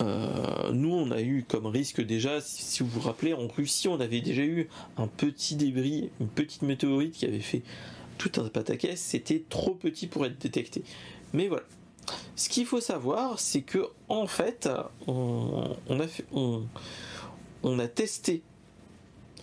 Euh, 0.00 0.72
nous, 0.72 0.92
on 0.92 1.10
a 1.10 1.20
eu 1.20 1.44
comme 1.46 1.66
risque 1.66 2.00
déjà, 2.00 2.40
si 2.40 2.82
vous 2.82 2.88
vous 2.88 3.00
rappelez, 3.00 3.34
en 3.34 3.46
Russie, 3.46 3.88
on 3.88 4.00
avait 4.00 4.20
déjà 4.20 4.42
eu 4.42 4.68
un 4.96 5.06
petit 5.06 5.54
débris, 5.56 6.10
une 6.20 6.28
petite 6.28 6.62
météorite 6.62 7.14
qui 7.14 7.26
avait 7.26 7.40
fait 7.40 7.62
tout 8.18 8.32
un 8.40 8.48
pataquès. 8.48 9.00
C'était 9.00 9.44
trop 9.48 9.74
petit 9.74 10.06
pour 10.06 10.24
être 10.26 10.38
détecté. 10.38 10.82
Mais 11.32 11.48
voilà. 11.48 11.64
Ce 12.34 12.48
qu'il 12.48 12.66
faut 12.66 12.80
savoir, 12.80 13.38
c'est 13.38 13.62
que 13.62 13.88
en 14.08 14.26
fait, 14.26 14.68
on, 15.06 15.76
a 15.88 16.06
on 17.62 17.78
a 17.78 17.86
testé 17.86 18.42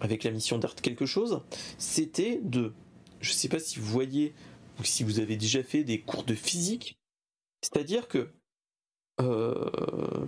avec 0.01 0.23
la 0.23 0.31
mission 0.31 0.57
d'Art 0.57 0.75
quelque 0.75 1.05
chose, 1.05 1.41
c'était 1.77 2.39
de, 2.43 2.73
je 3.21 3.31
ne 3.31 3.35
sais 3.35 3.49
pas 3.49 3.59
si 3.59 3.79
vous 3.79 3.85
voyez 3.85 4.33
ou 4.79 4.83
si 4.83 5.03
vous 5.03 5.19
avez 5.19 5.35
déjà 5.35 5.63
fait 5.63 5.83
des 5.83 5.99
cours 5.99 6.23
de 6.23 6.35
physique, 6.35 6.97
c'est-à-dire 7.61 8.07
que 8.07 8.29
euh, 9.19 10.25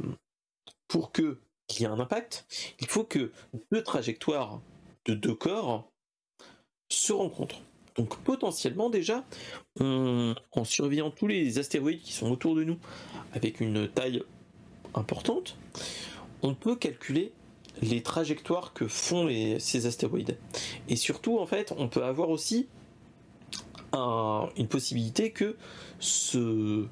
pour 0.87 1.11
qu'il 1.11 1.37
y 1.79 1.83
ait 1.83 1.87
un 1.87 1.99
impact, 1.99 2.45
il 2.79 2.87
faut 2.87 3.03
que 3.03 3.31
deux 3.71 3.83
trajectoires 3.83 4.61
de 5.05 5.13
deux 5.13 5.35
corps 5.35 5.89
se 6.89 7.13
rencontrent. 7.13 7.61
Donc 7.95 8.17
potentiellement 8.19 8.89
déjà, 8.89 9.25
en 9.79 10.63
surveillant 10.63 11.11
tous 11.11 11.27
les 11.27 11.59
astéroïdes 11.59 12.01
qui 12.01 12.13
sont 12.13 12.31
autour 12.31 12.55
de 12.55 12.63
nous 12.63 12.77
avec 13.33 13.59
une 13.59 13.89
taille 13.89 14.23
importante, 14.93 15.57
on 16.41 16.53
peut 16.53 16.75
calculer 16.75 17.33
les 17.81 18.01
trajectoires 18.01 18.73
que 18.73 18.87
font 18.87 19.27
ces 19.59 19.85
astéroïdes. 19.85 20.37
Et 20.89 20.95
surtout, 20.95 21.39
en 21.39 21.45
fait, 21.45 21.73
on 21.77 21.87
peut 21.87 22.03
avoir 22.03 22.29
aussi 22.29 22.67
une 23.93 24.67
possibilité 24.69 25.31
que 25.31 25.57
ce, 25.99 26.85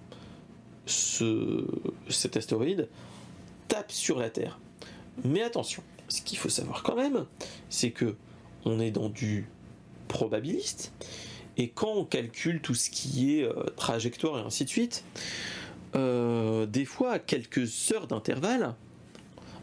cet 0.89 2.37
astéroïde 2.37 2.87
tape 3.67 3.91
sur 3.91 4.19
la 4.19 4.29
Terre. 4.29 4.59
Mais 5.23 5.41
attention, 5.41 5.83
ce 6.07 6.21
qu'il 6.21 6.37
faut 6.37 6.49
savoir 6.49 6.83
quand 6.83 6.95
même, 6.95 7.25
c'est 7.69 7.91
que 7.91 8.15
on 8.65 8.79
est 8.79 8.91
dans 8.91 9.09
du 9.09 9.47
probabiliste, 10.07 10.91
et 11.57 11.69
quand 11.69 11.91
on 11.91 12.05
calcule 12.05 12.61
tout 12.61 12.73
ce 12.73 12.89
qui 12.89 13.37
est 13.37 13.43
euh, 13.43 13.63
trajectoire 13.75 14.39
et 14.39 14.41
ainsi 14.41 14.65
de 14.65 14.69
suite, 14.69 15.03
euh, 15.95 16.65
des 16.65 16.85
fois 16.85 17.11
à 17.11 17.19
quelques 17.19 17.91
heures 17.91 18.07
d'intervalle, 18.07 18.75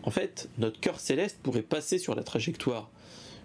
en 0.03 0.11
fait, 0.11 0.49
notre 0.59 0.79
cœur 0.79 1.01
céleste 1.01 1.39
pourrait 1.43 1.63
passer 1.63 1.99
sur 1.99 2.15
la 2.15 2.23
trajectoire 2.23 2.91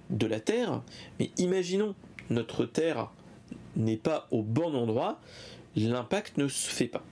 de 0.10 0.28
la 0.28 0.40
Terre, 0.40 0.84
mais 1.20 1.32
imaginons 1.38 1.96
notre 2.30 2.66
Terre 2.66 3.12
n'est 3.76 3.98
pas 3.98 4.28
au 4.32 4.44
bon 4.44 4.76
endroit, 4.76 5.20
l'impact 5.76 6.38
ne 6.38 6.48
se 6.48 6.70
fait 6.70 6.88
pas. 6.88 7.04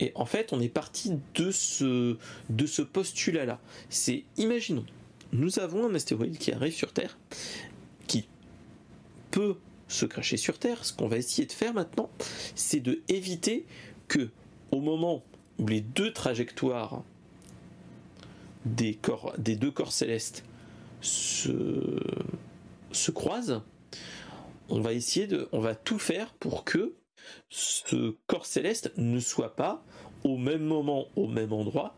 Et 0.00 0.12
en 0.14 0.26
fait, 0.26 0.52
on 0.52 0.60
est 0.60 0.68
parti 0.68 1.12
de 1.34 1.50
ce, 1.50 2.82
postulat-là. 2.82 3.60
C'est, 3.88 4.24
imaginons, 4.36 4.84
nous 5.32 5.58
avons 5.58 5.88
un 5.88 5.94
astéroïde 5.94 6.38
qui 6.38 6.52
arrive 6.52 6.74
sur 6.74 6.92
Terre, 6.92 7.18
qui 8.06 8.28
peut 9.30 9.56
se 9.88 10.04
cracher 10.04 10.36
sur 10.36 10.58
Terre. 10.58 10.84
Ce 10.84 10.92
qu'on 10.92 11.08
va 11.08 11.16
essayer 11.16 11.46
de 11.46 11.52
faire 11.52 11.72
maintenant, 11.72 12.10
c'est 12.54 12.80
de 12.80 13.00
éviter 13.08 13.66
que, 14.08 14.30
au 14.70 14.80
moment 14.80 15.24
où 15.58 15.66
les 15.66 15.80
deux 15.80 16.12
trajectoires 16.12 17.02
des 18.66 18.98
deux 19.56 19.70
corps 19.70 19.92
célestes 19.92 20.44
se, 21.00 22.00
se 22.92 23.10
croisent, 23.10 23.62
on 24.68 24.80
va 24.80 24.92
essayer 24.92 25.26
de, 25.26 25.48
on 25.52 25.60
va 25.60 25.74
tout 25.74 25.98
faire 25.98 26.32
pour 26.34 26.64
que 26.64 26.94
ce 27.48 28.16
corps 28.26 28.46
céleste 28.46 28.92
ne 28.96 29.20
soit 29.20 29.56
pas 29.56 29.84
au 30.24 30.36
même 30.36 30.62
moment, 30.62 31.08
au 31.16 31.26
même 31.26 31.52
endroit 31.52 31.94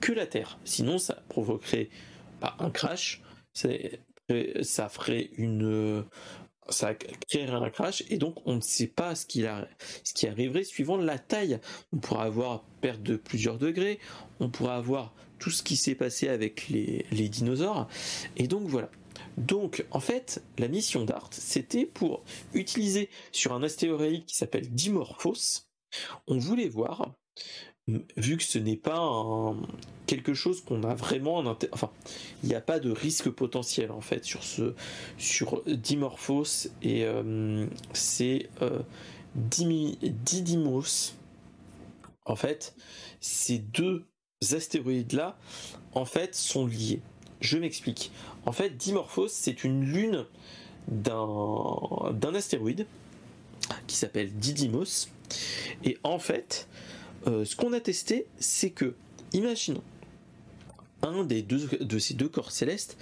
que 0.00 0.12
la 0.12 0.26
Terre. 0.26 0.58
Sinon, 0.64 0.98
ça 0.98 1.22
provoquerait 1.28 1.90
pas 2.40 2.56
un 2.58 2.70
crash, 2.70 3.22
ça 3.52 4.88
ferait 4.88 5.30
une, 5.36 6.04
ça 6.68 6.94
créerait 6.94 7.52
un 7.52 7.70
crash 7.70 8.04
et 8.08 8.16
donc 8.16 8.36
on 8.46 8.56
ne 8.56 8.60
sait 8.60 8.86
pas 8.86 9.14
ce 9.14 9.26
qui, 9.26 9.44
ce 10.04 10.14
qui 10.14 10.26
arriverait 10.26 10.64
suivant 10.64 10.96
la 10.96 11.18
taille. 11.18 11.58
On 11.92 11.98
pourra 11.98 12.24
avoir 12.24 12.62
perte 12.80 13.02
de 13.02 13.16
plusieurs 13.16 13.58
degrés, 13.58 13.98
on 14.38 14.48
pourra 14.48 14.76
avoir 14.76 15.14
tout 15.38 15.50
ce 15.50 15.62
qui 15.62 15.76
s'est 15.76 15.94
passé 15.94 16.28
avec 16.28 16.68
les, 16.68 17.28
dinosaures. 17.28 17.88
Et 18.36 18.46
donc 18.46 18.68
voilà. 18.68 18.90
Donc 19.40 19.84
en 19.90 20.00
fait, 20.00 20.42
la 20.58 20.68
mission 20.68 21.04
d'Art, 21.04 21.30
c'était 21.32 21.86
pour 21.86 22.22
utiliser 22.52 23.08
sur 23.32 23.52
un 23.52 23.62
astéroïde 23.62 24.26
qui 24.26 24.36
s'appelle 24.36 24.68
Dimorphos, 24.70 25.62
on 26.26 26.38
voulait 26.38 26.68
voir, 26.68 27.14
vu 28.16 28.36
que 28.36 28.42
ce 28.42 28.58
n'est 28.58 28.76
pas 28.76 29.54
quelque 30.06 30.34
chose 30.34 30.60
qu'on 30.60 30.84
a 30.84 30.94
vraiment 30.94 31.38
enfin, 31.72 31.90
il 32.42 32.50
n'y 32.50 32.54
a 32.54 32.60
pas 32.60 32.80
de 32.80 32.90
risque 32.90 33.30
potentiel 33.30 33.90
en 33.90 34.02
fait 34.02 34.24
sur 34.24 34.44
ce 34.44 34.74
sur 35.16 35.62
Dimorphos 35.66 36.68
et 36.82 37.04
euh, 37.04 37.66
c'est 37.94 38.50
euh, 38.62 38.80
Didymos. 39.34 41.14
En 42.26 42.36
fait, 42.36 42.74
ces 43.20 43.58
deux 43.58 44.06
astéroïdes-là, 44.52 45.38
en 45.94 46.04
fait, 46.04 46.34
sont 46.34 46.66
liés. 46.66 47.00
Je 47.40 47.58
m'explique. 47.58 48.12
En 48.46 48.52
fait, 48.52 48.76
Dimorphos, 48.76 49.28
c'est 49.28 49.64
une 49.64 49.84
lune 49.84 50.26
d'un 50.88 52.34
astéroïde 52.34 52.86
qui 53.86 53.96
s'appelle 53.96 54.32
Didymos. 54.32 55.08
Et 55.84 55.98
en 56.02 56.18
fait, 56.18 56.68
euh, 57.26 57.44
ce 57.44 57.56
qu'on 57.56 57.72
a 57.72 57.80
testé, 57.80 58.26
c'est 58.38 58.70
que, 58.70 58.94
imaginons, 59.32 59.82
un 61.02 61.24
des 61.24 61.42
deux, 61.42 61.66
de 61.80 61.98
ces 61.98 62.14
deux 62.14 62.28
corps 62.28 62.50
célestes 62.50 62.98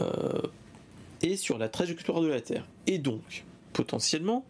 euh, 0.00 0.42
est 1.22 1.36
sur 1.36 1.58
la 1.58 1.68
trajectoire 1.68 2.20
de 2.20 2.28
la 2.28 2.40
Terre. 2.40 2.66
Et 2.86 2.98
donc, 2.98 3.44
potentiellement, 3.72 4.44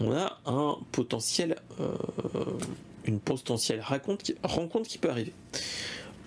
on 0.00 0.12
a 0.12 0.38
un 0.44 0.76
potentiel 0.92 1.56
euh, 1.80 1.94
une 3.06 3.20
potentielle 3.20 3.82
rencontre 3.82 4.88
qui 4.88 4.98
peut 4.98 5.10
arriver. 5.10 5.32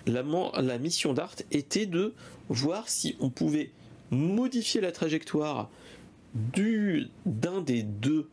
La, 0.06 0.78
mission 0.78 1.12
d'Art 1.12 1.36
était 1.50 1.86
de 1.86 2.14
voir 2.48 2.88
si 2.88 3.16
on 3.20 3.30
pouvait 3.30 3.70
modifier 4.10 4.80
la 4.80 4.92
trajectoire 4.92 5.70
d'un 6.34 7.60
des 7.60 7.82
deux 7.82 8.28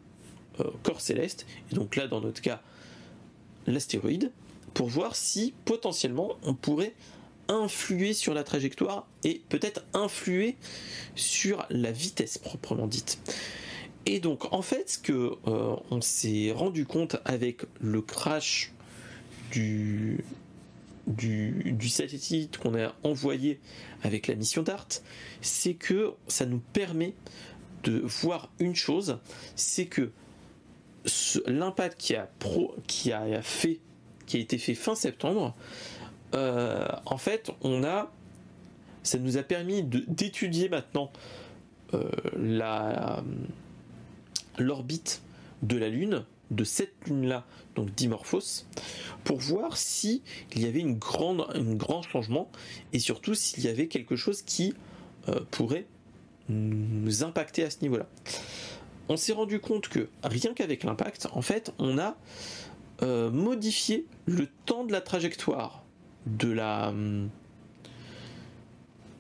euh, 0.60 0.66
corps 0.84 1.02
célestes, 1.02 1.46
et 1.72 1.76
donc 1.76 1.96
là 1.96 2.08
dans 2.08 2.22
notre 2.22 2.42
cas 2.42 2.62
l'astéroïde, 3.66 4.32
pour 4.74 4.88
voir 4.88 5.16
si 5.16 5.54
potentiellement 5.66 6.38
on 6.44 6.54
pourrait 6.54 6.94
influer 7.48 8.14
sur 8.14 8.34
la 8.34 8.44
trajectoire 8.44 9.08
et 9.24 9.42
peut-être 9.50 9.84
influer 9.94 10.56
sur 11.16 11.66
la 11.70 11.92
vitesse 11.92 12.38
proprement 12.38 12.88
dite. 12.88 13.20
Et 14.06 14.20
donc 14.20 14.54
en 14.54 14.62
fait 14.62 14.90
ce 14.92 14.98
que 14.98 15.34
euh, 15.48 15.76
on 15.92 16.02
s'est 16.02 16.52
rendu 16.52 16.86
compte 16.86 17.18
avec 17.26 17.64
le 17.82 18.02
crash 18.02 18.74
du, 19.52 20.24
du, 21.08 21.90
satellite 21.90 22.58
qu'on 22.58 22.76
a 22.76 22.94
envoyé 23.04 23.60
avec 24.04 24.28
la 24.28 24.36
mission 24.36 24.62
DART, 24.62 24.88
c'est 25.42 25.74
que 25.74 26.14
ça 26.28 26.46
nous 26.46 26.60
permet 26.74 27.14
de 27.84 28.00
voir 28.00 28.52
une 28.60 28.76
chose, 28.76 29.20
c'est 29.56 29.86
que 29.86 30.12
l'impact 31.46 32.00
qui 32.00 32.16
a, 32.16 32.30
pro, 32.40 32.76
qui 32.88 33.12
a 33.14 33.42
fait, 33.42 33.80
qui 34.26 34.38
a 34.38 34.40
été 34.40 34.58
fait 34.58 34.76
fin 34.76 34.96
septembre, 34.96 35.56
euh, 36.36 36.88
en 37.06 37.18
fait, 37.18 37.52
on 37.62 37.84
a, 37.84 38.12
ça 39.04 39.18
nous 39.18 39.38
a 39.38 39.44
permis 39.44 39.84
d'étudier 39.84 40.68
maintenant 40.68 41.12
euh, 41.94 42.10
la 42.38 43.24
l'orbite 44.58 45.22
de 45.62 45.78
la 45.78 45.90
Lune, 45.90 46.24
de 46.52 46.64
cette 46.64 46.94
Lune-là, 47.08 47.46
donc 47.76 47.94
Dimorphos, 47.94 48.66
pour 49.24 49.38
voir 49.40 49.78
si 49.78 50.22
il 50.56 50.62
y 50.64 50.66
avait 50.66 50.80
une 50.80 50.98
grande, 50.98 51.46
un 51.54 51.74
grand 51.76 52.02
changement 52.02 52.50
et 52.94 53.00
surtout 53.00 53.36
s'il 53.36 53.64
y 53.64 53.68
avait 53.68 53.88
quelque 53.88 54.16
chose 54.16 54.42
qui 54.42 54.74
euh, 55.30 55.40
pourrait 55.52 55.86
nous 56.50 57.24
impacter 57.24 57.64
à 57.64 57.70
ce 57.70 57.82
niveau-là. 57.82 58.08
On 59.10 59.18
s'est 59.18 59.34
rendu 59.34 59.60
compte 59.60 59.88
que 59.88 60.10
rien 60.24 60.54
qu'avec 60.54 60.84
l'impact, 60.84 61.28
en 61.34 61.42
fait, 61.42 61.74
on 61.80 61.98
a 61.98 62.18
euh, 63.04 63.30
modifié 63.30 64.06
le 64.26 64.48
temps 64.66 64.84
de 64.84 64.92
la 64.92 65.02
trajectoire 65.02 65.84
de 66.26 66.52
la 66.52 66.94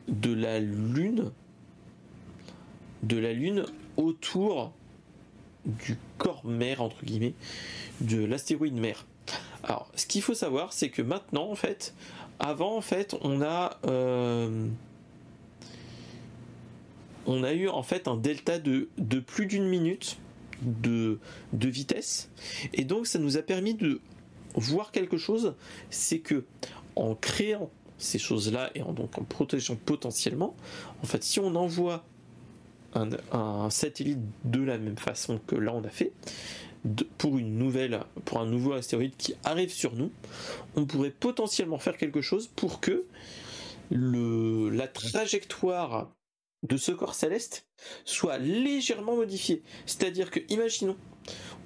de 0.07 0.34
la 0.34 0.59
lune 0.59 1.32
de 3.03 3.17
la 3.17 3.34
lune 3.34 3.65
autour 3.97 4.73
du 5.68 5.97
corps 6.18 6.45
mère 6.45 6.82
entre 6.82 7.03
guillemets 7.05 7.34
de 8.01 8.24
l'astéroïde 8.24 8.76
mère. 8.76 9.05
Alors, 9.63 9.91
ce 9.95 10.05
qu'il 10.05 10.22
faut 10.22 10.34
savoir, 10.34 10.74
c'est 10.74 10.89
que 10.89 11.01
maintenant, 11.01 11.49
en 11.49 11.55
fait, 11.55 11.93
avant, 12.39 12.78
en 12.78 12.82
fait, 12.82 13.15
on 13.22 13.41
a 13.41 13.78
euh, 13.86 14.68
on 17.26 17.43
a 17.43 17.53
eu 17.53 17.68
en 17.68 17.84
fait 17.84 18.07
un 18.07 18.15
delta 18.15 18.57
de, 18.57 18.88
plus 19.20 19.45
d'une 19.45 19.68
minute 19.68 20.18
de, 20.61 21.20
de 21.53 21.68
vitesse, 21.68 22.30
et 22.74 22.86
donc 22.86 23.05
ça 23.05 23.20
nous 23.20 23.38
a 23.38 23.41
permis 23.41 23.76
de 23.76 23.99
voir 24.55 24.91
quelque 24.91 25.18
chose, 25.18 25.53
c'est 25.89 26.20
que 26.20 26.45
en 26.95 27.13
créant 27.13 27.70
ces 27.97 28.18
choses-là 28.18 28.72
et 28.76 28.82
en, 28.82 28.93
donc 28.93 29.18
en 29.20 29.24
protégeant 29.24 29.76
potentiellement, 29.76 30.55
en 31.03 31.05
fait, 31.05 31.24
si 31.24 31.39
on 31.39 31.53
envoie 31.55 32.05
un, 32.93 33.69
satellite 33.69 34.19
de 34.45 34.61
la 34.61 34.77
même 34.77 34.97
façon 34.97 35.39
que 35.45 35.55
là 35.55 35.73
on 35.73 35.83
a 35.83 35.89
fait, 35.89 36.11
pour 37.17 37.38
une 37.38 37.57
nouvelle, 37.57 37.99
pour 38.25 38.39
un 38.39 38.45
nouveau 38.45 38.73
astéroïde 38.73 39.15
qui 39.17 39.35
arrive 39.43 39.71
sur 39.71 39.95
nous, 39.95 40.11
on 40.75 40.85
pourrait 40.85 41.11
potentiellement 41.11 41.79
faire 41.79 41.97
quelque 41.97 42.21
chose 42.21 42.47
pour 42.47 42.79
que 42.79 43.05
la 43.91 44.88
trajectoire 44.88 46.11
de 46.63 46.77
ce 46.77 46.91
corps 46.91 47.13
céleste 47.13 47.67
soit 48.05 48.38
légèrement 48.38 49.15
modifiée. 49.15 49.63
C'est-à-dire 49.85 50.31
que, 50.31 50.39
imaginons, 50.49 50.97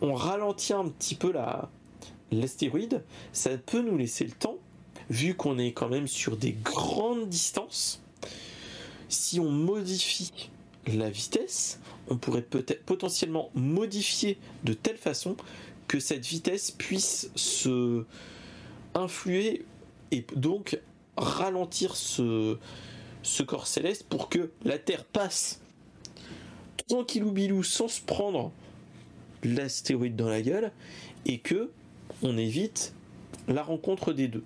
on 0.02 0.14
ralentit 0.14 0.74
un 0.74 0.90
petit 0.90 1.16
peu 1.16 1.32
la, 1.32 1.70
l'astéroïde, 2.32 3.04
ça 3.32 3.58
peut 3.58 3.82
nous 3.82 3.98
laisser 3.98 4.26
le 4.26 4.32
temps, 4.32 4.58
vu 5.10 5.36
qu'on 5.36 5.58
est 5.58 5.74
quand 5.74 5.90
même 5.90 6.08
sur 6.08 6.38
des 6.38 6.54
grandes 6.54 7.30
distances, 7.30 8.02
si 9.10 9.40
on 9.40 9.50
modifie 9.50 10.51
la 10.88 11.10
vitesse, 11.10 11.80
on 12.10 12.18
pourrait 12.18 12.42
peut-être 12.42 12.84
potentiellement 12.84 13.52
modifier 13.54 14.38
de 14.64 14.74
telle 14.74 14.98
façon 14.98 15.36
que 15.88 16.00
cette 16.00 16.26
vitesse 16.26 16.72
puisse 16.72 17.30
se 17.36 18.06
influer 18.94 19.66
et 20.12 20.26
donc 20.36 20.80
ralentir 21.18 21.96
ce, 21.96 22.58
corps 23.46 23.68
céleste 23.68 24.06
pour 24.10 24.30
que 24.30 24.52
la 24.64 24.78
Terre 24.78 25.06
passe 25.06 25.62
tranquillou 26.88 27.32
bilou 27.32 27.64
sans 27.64 27.88
se 27.88 28.02
prendre 28.02 28.52
l'astéroïde 29.44 30.16
dans 30.16 30.30
la 30.30 30.42
gueule 30.42 30.72
et 31.26 31.40
que 31.40 31.72
on 32.22 32.38
évite 32.38 32.94
la 33.48 33.64
rencontre 33.64 34.14
des 34.14 34.28
deux. 34.28 34.44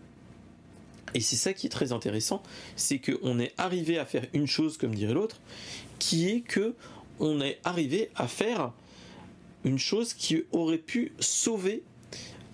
Et 1.13 1.21
c'est 1.21 1.35
ça 1.37 1.53
qui 1.53 1.67
est 1.67 1.69
très 1.69 1.93
intéressant, 1.93 2.43
c'est 2.75 2.99
qu'on 2.99 3.39
est 3.39 3.53
arrivé 3.57 3.97
à 3.97 4.05
faire 4.05 4.25
une 4.33 4.47
chose, 4.47 4.77
comme 4.77 4.93
dirait 4.93 5.13
l'autre, 5.13 5.39
qui 5.99 6.29
est 6.29 6.41
que 6.41 6.75
on 7.19 7.41
est 7.41 7.59
arrivé 7.63 8.09
à 8.15 8.27
faire 8.27 8.73
une 9.63 9.79
chose 9.79 10.13
qui 10.13 10.43
aurait 10.51 10.77
pu 10.77 11.13
sauver 11.19 11.83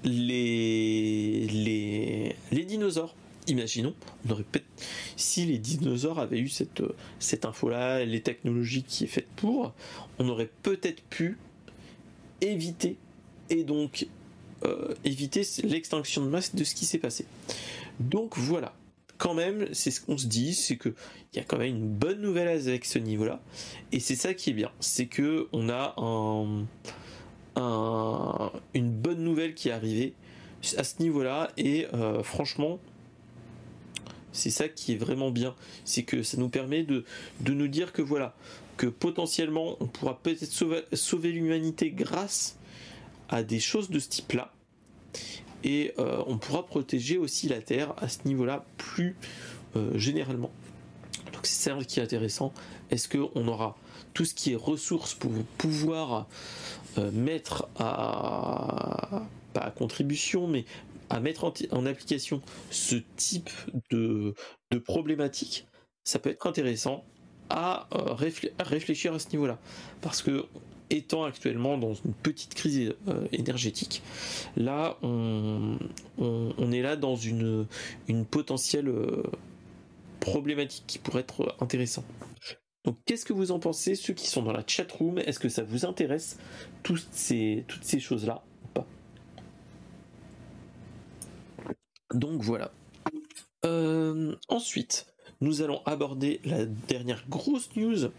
les, 0.03 1.47
les, 2.51 2.65
dinosaures. 2.65 3.15
Imaginons, 3.47 3.93
on 4.25 4.31
aurait 4.31 4.45
si 5.15 5.45
les 5.45 5.57
dinosaures 5.57 6.19
avaient 6.19 6.39
eu 6.39 6.49
cette, 6.49 7.45
info-là, 7.45 8.05
les 8.05 8.21
technologies 8.21 8.83
qui 8.83 9.03
est 9.03 9.07
faite 9.07 9.27
pour, 9.35 9.73
on 10.19 10.29
aurait 10.29 10.49
peut-être 10.63 11.01
pu 11.03 11.37
éviter 12.39 12.97
et 13.49 13.63
donc 13.63 14.07
euh, 14.63 14.93
éviter 15.03 15.43
l'extinction 15.63 16.23
de 16.23 16.29
masse 16.29 16.55
de 16.55 16.63
ce 16.63 16.75
qui 16.75 16.85
s'est 16.85 16.97
passé. 16.97 17.25
Donc 17.99 18.37
voilà, 18.37 18.73
quand 19.21 19.35
même, 19.35 19.67
c'est 19.71 19.91
ce 19.91 20.01
qu'on 20.01 20.17
se 20.17 20.25
dit, 20.25 20.55
c'est 20.55 20.77
que 20.77 20.95
il 21.31 21.37
y 21.37 21.39
a 21.39 21.43
quand 21.43 21.59
même 21.59 21.75
une 21.75 21.87
bonne 21.87 22.21
nouvelle 22.21 22.47
avec 22.47 22.85
ce 22.85 22.97
niveau-là, 22.97 23.39
et 23.91 23.99
c'est 23.99 24.15
ça 24.15 24.33
qui 24.33 24.49
est 24.49 24.53
bien, 24.53 24.71
c'est 24.79 25.05
que 25.05 25.47
on 25.51 25.69
a 25.69 25.93
une 28.73 28.91
bonne 28.91 29.23
nouvelle 29.23 29.53
qui 29.53 29.69
est 29.69 29.73
arrivée 29.73 30.15
à 30.75 30.83
ce 30.83 31.03
niveau-là, 31.03 31.51
et 31.55 31.85
euh, 31.93 32.23
franchement, 32.23 32.79
c'est 34.31 34.49
ça 34.49 34.67
qui 34.67 34.93
est 34.93 34.97
vraiment 34.97 35.29
bien, 35.29 35.53
c'est 35.85 36.01
que 36.01 36.23
ça 36.23 36.37
nous 36.37 36.49
permet 36.49 36.81
de, 36.81 37.05
nous 37.47 37.67
dire 37.67 37.93
que 37.93 38.01
voilà, 38.01 38.35
que 38.75 38.87
potentiellement 38.87 39.77
on 39.81 39.85
pourra 39.85 40.17
peut-être 40.17 40.51
sauver 40.95 41.31
l'humanité 41.31 41.91
grâce 41.91 42.57
à 43.29 43.43
des 43.43 43.59
choses 43.59 43.91
de 43.91 43.99
ce 43.99 44.09
type-là 44.09 44.51
et 45.63 45.93
euh, 45.99 46.23
on 46.27 46.37
pourra 46.37 46.65
protéger 46.65 47.17
aussi 47.17 47.47
la 47.47 47.61
Terre 47.61 47.93
à 47.97 48.07
ce 48.07 48.19
niveau-là 48.25 48.65
plus 48.77 49.15
euh, 49.75 49.97
généralement. 49.97 50.51
Donc 51.33 51.45
c'est 51.45 51.69
ça 51.69 51.77
qui 51.83 51.99
est 51.99 52.03
intéressant. 52.03 52.53
Est-ce 52.89 53.07
qu'on 53.07 53.47
aura 53.47 53.77
tout 54.13 54.25
ce 54.25 54.33
qui 54.33 54.51
est 54.51 54.55
ressources 54.55 55.13
pour 55.13 55.31
pouvoir 55.57 56.27
euh, 56.97 57.11
mettre 57.11 57.67
à 57.77 59.23
pas 59.53 59.61
à 59.61 59.71
contribution, 59.71 60.47
mais 60.47 60.65
à 61.09 61.19
mettre 61.19 61.53
en, 61.71 61.85
application 61.85 62.41
ce 62.69 62.95
type 63.17 63.49
de, 63.89 64.33
de 64.71 64.77
problématique, 64.77 65.67
ça 66.05 66.19
peut 66.19 66.29
être 66.29 66.47
intéressant 66.47 67.03
à 67.49 67.89
réfléchir 68.59 69.13
à 69.13 69.19
ce 69.19 69.27
niveau-là. 69.31 69.59
Parce 69.99 70.21
que 70.21 70.45
étant 70.91 71.23
actuellement 71.23 71.77
dans 71.77 71.93
une 71.93 72.13
petite 72.13 72.53
crise 72.53 72.93
euh, 73.07 73.27
énergétique, 73.31 74.01
là 74.55 74.97
on, 75.01 75.77
est 76.71 76.81
là 76.81 76.95
dans 76.95 77.15
une, 77.15 77.65
une 78.07 78.25
potentielle 78.25 78.89
euh, 78.89 79.23
problématique 80.19 80.83
qui 80.87 80.99
pourrait 80.99 81.21
être 81.21 81.55
intéressante. 81.59 82.05
Donc 82.83 82.97
qu'est-ce 83.05 83.25
que 83.25 83.33
vous 83.33 83.51
en 83.51 83.59
pensez, 83.59 83.95
ceux 83.95 84.13
qui 84.13 84.27
sont 84.27 84.41
dans 84.41 84.53
la 84.53 84.63
chat 84.65 84.91
room 84.91 85.19
Est-ce 85.19 85.39
que 85.39 85.49
ça 85.49 85.63
vous 85.63 85.85
intéresse 85.85 86.37
toutes 86.83 87.07
ces, 87.11 87.63
toutes 87.67 87.83
ces 87.83 87.99
choses-là 87.99 88.43
ou 88.63 88.67
pas? 88.73 88.87
Donc 92.13 92.41
voilà. 92.41 92.71
Euh, 93.65 94.35
ensuite, 94.47 95.05
nous 95.41 95.61
allons 95.61 95.81
aborder 95.85 96.39
la 96.43 96.65
dernière 96.65 97.23
grosse 97.29 97.75
news 97.75 98.09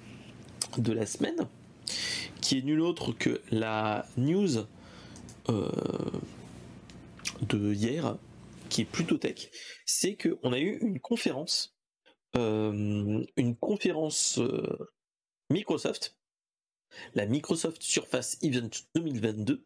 de 0.78 0.92
la 0.92 1.06
semaine 1.06 1.48
qui 2.40 2.58
est 2.58 2.62
nul 2.62 2.80
autre 2.80 3.12
que 3.12 3.40
la 3.50 4.06
news 4.16 4.66
euh, 5.48 5.70
de 7.42 7.72
hier, 7.72 8.16
qui 8.68 8.82
est 8.82 8.86
plutôt 8.86 9.18
tech, 9.18 9.50
c'est 9.86 10.16
qu'on 10.16 10.52
a 10.52 10.58
eu 10.58 10.78
une 10.78 11.00
conférence, 11.00 11.76
euh, 12.36 13.24
une 13.36 13.56
conférence 13.56 14.38
euh, 14.38 14.90
Microsoft, 15.50 16.16
la 17.14 17.26
Microsoft 17.26 17.82
Surface 17.82 18.38
Event 18.42 18.70
2022, 18.94 19.64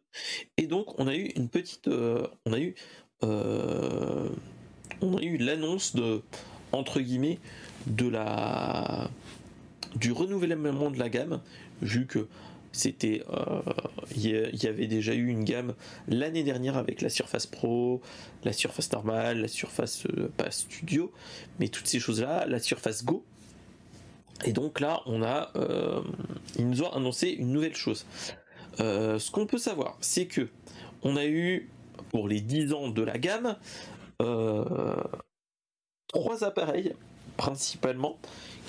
et 0.56 0.66
donc 0.66 0.98
on 0.98 1.08
a 1.08 1.16
eu 1.16 1.26
une 1.36 1.48
petite, 1.48 1.88
on 1.88 2.52
a 2.52 2.60
eu, 2.60 2.74
on 3.22 5.16
a 5.16 5.22
eu 5.22 5.36
l'annonce 5.36 5.94
de 5.94 6.22
entre 6.72 7.00
guillemets 7.00 7.38
de 7.86 8.08
la 8.08 9.10
du 9.96 10.12
renouvellement 10.12 10.90
de 10.90 10.98
la 10.98 11.08
gamme 11.08 11.40
vu 11.82 12.06
que 12.06 12.26
C'était, 12.72 13.22
il 14.14 14.62
y, 14.62 14.66
avait 14.66 14.86
déjà 14.86 15.14
eu 15.14 15.28
une 15.28 15.44
gamme 15.44 15.72
l'année 16.08 16.42
dernière 16.42 16.76
avec 16.76 17.00
la 17.00 17.08
Surface 17.08 17.46
Pro, 17.46 18.02
la 18.44 18.52
Surface 18.52 18.92
normale, 18.92 19.40
la 19.40 19.48
Surface 19.48 20.06
pas 20.36 20.50
Studio, 20.50 21.10
mais 21.58 21.68
toutes 21.68 21.86
ces 21.86 22.00
choses-là, 22.00 22.44
la 22.46 22.58
Surface 22.58 23.02
Go. 23.02 23.24
Et 24.44 24.52
donc 24.52 24.80
là, 24.80 25.00
on 25.06 25.22
a, 25.22 25.52
ils 26.58 26.68
nous 26.68 26.82
ont 26.82 26.92
annoncé 26.92 27.28
une 27.30 27.50
nouvelle 27.50 27.74
chose. 27.74 28.04
ce 28.78 29.30
qu'on 29.30 29.46
peut 29.46 29.56
savoir, 29.56 29.96
c'est 30.02 30.26
que 30.26 30.50
on 31.02 31.16
a 31.16 31.24
eu 31.24 31.70
pour 32.10 32.28
les 32.28 32.42
10 32.42 32.74
ans 32.74 32.88
de 32.90 33.02
la 33.02 33.16
gamme 33.16 33.56
trois 36.08 36.44
appareils 36.44 36.94
principalement 37.36 38.18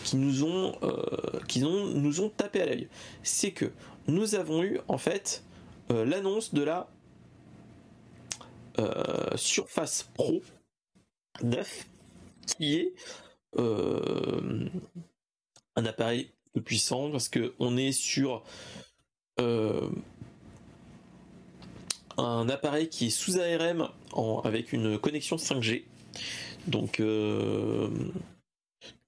qui 0.03 0.17
nous 0.17 0.43
ont, 0.43 0.75
euh, 0.83 1.39
qui 1.47 1.59
nous 1.59 2.21
ont 2.21 2.29
tapé 2.29 2.61
à 2.61 2.65
l'œil. 2.65 2.87
C'est 3.23 3.51
que 3.51 3.71
nous 4.07 4.35
avons 4.35 4.63
eu 4.63 4.79
en 4.87 4.97
fait 4.97 5.43
euh, 5.91 6.05
l'annonce 6.05 6.53
de 6.53 6.63
la 6.63 6.89
euh, 8.79 9.35
Surface 9.35 10.09
Pro 10.13 10.41
9 11.41 11.87
qui 12.57 12.75
est 12.75 12.93
un 13.57 14.69
appareil 15.85 16.31
puissant 16.63 17.11
parce 17.11 17.27
que 17.27 17.53
on 17.59 17.75
est 17.75 17.91
sur 17.91 18.43
un 22.17 22.49
appareil 22.49 22.87
qui 22.89 23.07
est 23.07 23.09
sous 23.09 23.39
ARM 23.39 23.89
avec 24.43 24.73
une 24.73 24.99
connexion 24.99 25.37
5G 25.37 25.85
donc 26.67 27.01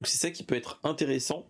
c'est 0.03 0.17
ça 0.17 0.31
qui 0.31 0.43
peut 0.43 0.55
être 0.55 0.79
intéressant 0.83 1.45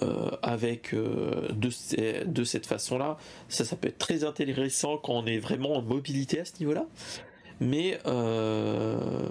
euh, 0.00 0.30
avec 0.42 0.94
euh, 0.94 1.48
de, 1.52 2.44
cette 2.44 2.66
façon-là. 2.66 3.18
Ça, 3.48 3.66
ça 3.66 3.76
peut 3.76 3.88
être 3.88 3.98
très 3.98 4.24
intéressant 4.24 4.96
quand 4.96 5.12
on 5.12 5.26
est 5.26 5.38
vraiment 5.38 5.76
en 5.76 5.82
mobilité 5.82 6.40
à 6.40 6.46
ce 6.46 6.58
niveau-là. 6.60 6.86
Mais 7.60 8.00
euh, 8.06 9.28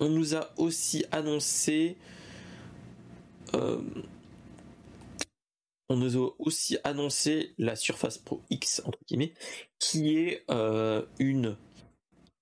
on 0.00 0.08
nous 0.08 0.34
a 0.34 0.48
aussi 0.56 1.04
annoncé. 1.12 1.98
on 3.52 3.82
nous 5.96 6.16
a 6.16 6.30
aussi 6.38 6.78
annoncé 6.82 7.52
la 7.58 7.76
Surface 7.76 8.16
Pro 8.16 8.40
X 8.48 8.80
entre 8.86 8.98
guillemets, 9.06 9.34
qui 9.78 10.16
est 10.16 10.46
une 11.18 11.58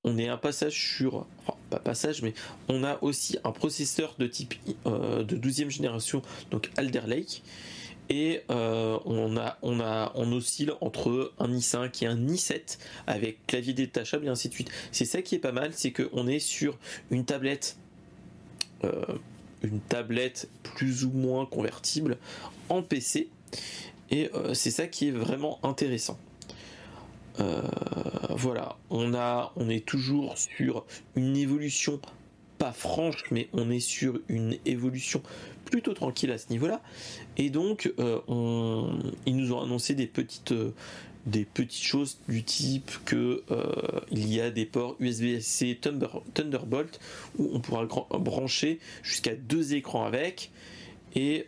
on 0.06 0.16
est 0.18 0.28
un 0.28 0.36
passage 0.36 0.96
sur, 0.96 1.26
pas 1.70 1.78
passage, 1.78 2.22
mais 2.22 2.34
on 2.68 2.84
a 2.84 2.98
aussi 3.02 3.38
un 3.44 3.52
processeur 3.52 4.14
de 4.18 4.26
type 4.26 4.54
euh, 4.86 5.22
de 5.22 5.36
12e 5.36 5.70
génération, 5.70 6.22
donc 6.50 6.70
Alder 6.76 7.02
Lake, 7.06 7.42
et 8.08 8.42
euh, 8.50 8.98
on 9.04 9.36
a 9.36 9.58
on 9.62 9.80
a 9.80 10.12
on 10.14 10.30
oscille 10.32 10.72
entre 10.80 11.32
un 11.38 11.48
i5 11.48 12.04
et 12.04 12.06
un 12.06 12.16
i7 12.16 12.78
avec 13.08 13.44
clavier 13.48 13.72
détachable 13.72 14.26
et 14.26 14.28
ainsi 14.28 14.48
de 14.48 14.54
suite. 14.54 14.70
C'est 14.92 15.04
ça 15.04 15.22
qui 15.22 15.34
est 15.34 15.40
pas 15.40 15.52
mal, 15.52 15.72
c'est 15.74 15.90
qu'on 15.90 16.28
est 16.28 16.38
sur 16.38 16.78
une 17.10 17.24
tablette 17.24 17.76
euh, 18.84 19.04
une 19.62 19.80
tablette 19.80 20.48
plus 20.62 21.04
ou 21.04 21.10
moins 21.10 21.46
convertible 21.46 22.18
en 22.68 22.82
PC 22.82 23.28
et 24.10 24.30
c'est 24.52 24.70
ça 24.70 24.86
qui 24.86 25.08
est 25.08 25.12
vraiment 25.12 25.58
intéressant. 25.64 26.16
Euh, 27.40 27.60
voilà, 28.30 28.76
on 28.90 29.68
est 29.68 29.84
toujours 29.84 30.36
sur 30.38 30.84
une 31.14 31.36
évolution 31.36 32.00
pas 32.58 32.72
franche, 32.72 33.24
mais 33.30 33.48
on 33.52 33.70
est 33.70 33.80
sur 33.80 34.18
une 34.28 34.56
évolution 34.64 35.22
plutôt 35.64 35.92
tranquille 35.94 36.30
à 36.30 36.38
ce 36.38 36.50
niveau-là. 36.50 36.80
Et 37.36 37.50
donc, 37.50 37.92
euh, 37.98 38.18
ils 39.26 39.36
nous 39.36 39.52
ont 39.52 39.62
annoncé 39.62 39.94
des 39.94 40.06
petites, 40.06 40.52
euh, 40.52 40.72
des 41.26 41.44
petites 41.44 41.84
choses 41.84 42.18
du 42.28 42.44
type 42.44 42.90
que 43.04 43.42
il 44.10 44.32
y 44.32 44.40
a 44.40 44.50
des 44.50 44.64
ports 44.64 44.96
USB-C 45.00 45.80
Thunderbolt 46.34 47.00
où 47.38 47.50
on 47.52 47.60
pourra 47.60 47.84
brancher 47.84 48.78
jusqu'à 49.02 49.34
deux 49.34 49.74
écrans 49.74 50.04
avec. 50.04 50.52
Et 51.14 51.46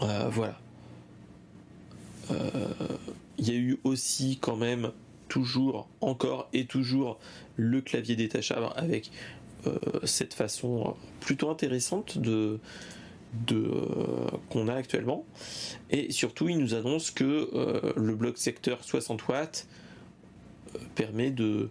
voilà. 0.00 0.58
Il 3.42 3.52
y 3.52 3.56
a 3.56 3.58
eu 3.58 3.76
aussi 3.82 4.38
quand 4.40 4.54
même 4.54 4.92
toujours, 5.26 5.88
encore 6.00 6.48
et 6.52 6.64
toujours 6.64 7.18
le 7.56 7.80
clavier 7.80 8.14
détachable 8.14 8.68
avec 8.76 9.10
euh, 9.66 9.78
cette 10.04 10.32
façon 10.32 10.94
plutôt 11.18 11.50
intéressante 11.50 12.18
de, 12.18 12.60
de 13.48 13.68
qu'on 14.48 14.68
a 14.68 14.74
actuellement. 14.74 15.26
Et 15.90 16.12
surtout, 16.12 16.50
il 16.50 16.58
nous 16.58 16.74
annonce 16.74 17.10
que 17.10 17.50
euh, 17.52 17.92
le 17.96 18.14
bloc 18.14 18.38
secteur 18.38 18.84
60 18.84 19.26
watts 19.26 19.66
euh, 20.76 20.78
permet 20.94 21.32
de, 21.32 21.68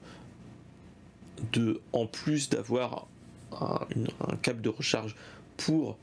en 1.94 2.06
plus 2.06 2.50
d'avoir 2.50 3.08
un, 3.54 3.80
un, 4.28 4.36
câble 4.36 4.62
de 4.62 4.70
recharge 4.70 5.16
pour 5.56 5.98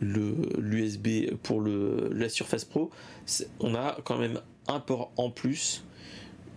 le 0.00 0.36
l'USB 0.58 1.34
pour 1.42 1.62
le 1.62 2.10
la 2.12 2.28
Surface 2.28 2.66
Pro, 2.66 2.90
on 3.60 3.74
a 3.74 3.96
quand 4.04 4.18
même 4.18 4.42
un 4.68 4.80
port 4.80 5.10
en 5.16 5.30
plus 5.30 5.84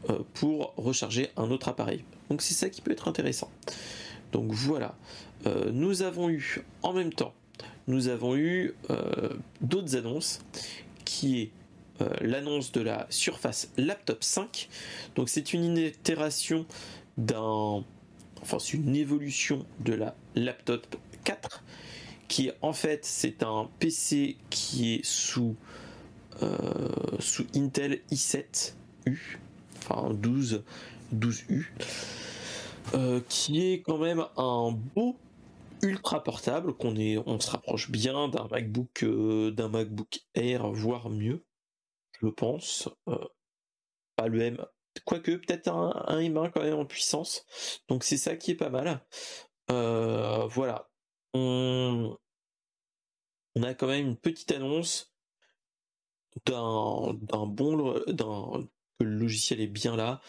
euh, 0.09 0.19
pour 0.33 0.73
recharger 0.77 1.29
un 1.37 1.49
autre 1.51 1.69
appareil. 1.69 2.03
Donc 2.29 2.41
c'est 2.41 2.53
ça 2.53 2.69
qui 2.69 2.81
peut 2.81 2.91
être 2.91 3.07
intéressant. 3.07 3.49
Donc 4.31 4.51
voilà. 4.51 4.95
Euh, 5.47 5.71
nous 5.71 6.01
avons 6.03 6.29
eu 6.29 6.63
en 6.83 6.93
même 6.93 7.13
temps, 7.13 7.33
nous 7.87 8.07
avons 8.07 8.35
eu 8.35 8.75
euh, 8.89 9.29
d'autres 9.61 9.95
annonces 9.95 10.39
qui 11.05 11.41
est 11.41 11.51
l'annonce 12.21 12.71
de 12.71 12.81
la 12.81 13.05
Surface 13.11 13.69
Laptop 13.77 14.23
5. 14.23 14.69
Donc 15.15 15.29
c'est 15.29 15.53
une 15.53 15.77
itération 15.77 16.65
d'un 17.19 17.83
enfin 18.41 18.57
c'est 18.57 18.73
une 18.73 18.95
évolution 18.95 19.67
de 19.81 19.93
la 19.93 20.15
Laptop 20.33 20.95
4 21.25 21.63
qui 22.27 22.47
est 22.47 22.53
en 22.63 22.73
fait 22.73 23.05
c'est 23.05 23.43
un 23.43 23.69
PC 23.77 24.37
qui 24.49 24.95
est 24.95 25.05
sous 25.05 25.55
sous 27.19 27.45
Intel 27.55 28.01
i7U, 28.11 29.37
enfin 29.77 30.13
12, 30.13 30.63
12U, 31.13 31.65
euh, 32.93 33.21
qui 33.29 33.71
est 33.71 33.81
quand 33.81 33.97
même 33.97 34.25
un 34.37 34.71
beau 34.71 35.15
ultra 35.81 36.23
portable 36.23 36.73
qu'on 36.73 36.95
est 36.95 37.17
on 37.17 37.39
se 37.39 37.49
rapproche 37.49 37.89
bien 37.89 38.27
d'un 38.27 38.47
MacBook 38.49 39.03
euh, 39.03 39.51
d'un 39.51 39.69
MacBook 39.69 40.19
Air 40.35 40.69
voire 40.71 41.09
mieux 41.09 41.45
je 42.19 42.27
pense 42.27 42.89
pas 44.15 44.27
le 44.27 44.41
M 44.41 44.65
quoique 45.05 45.31
peut-être 45.31 45.69
un, 45.69 46.03
un, 46.07 46.19
M1 46.19 46.51
quand 46.51 46.61
même 46.61 46.77
en 46.77 46.85
puissance 46.85 47.45
donc 47.87 48.03
c'est 48.03 48.17
ça 48.17 48.35
qui 48.35 48.51
est 48.51 48.55
pas 48.55 48.69
mal 48.69 49.01
voilà 49.69 50.89
on, 51.33 52.17
on 53.55 53.63
a 53.63 53.73
quand 53.73 53.87
même 53.87 54.07
une 54.07 54.17
petite 54.17 54.51
annonce 54.51 55.10
d'un 56.45 57.45
bon 57.45 57.93
que 58.99 59.03
le 59.03 59.15
logiciel 59.17 59.61
est 59.61 59.67
bien 59.67 59.95
là, 59.95 60.21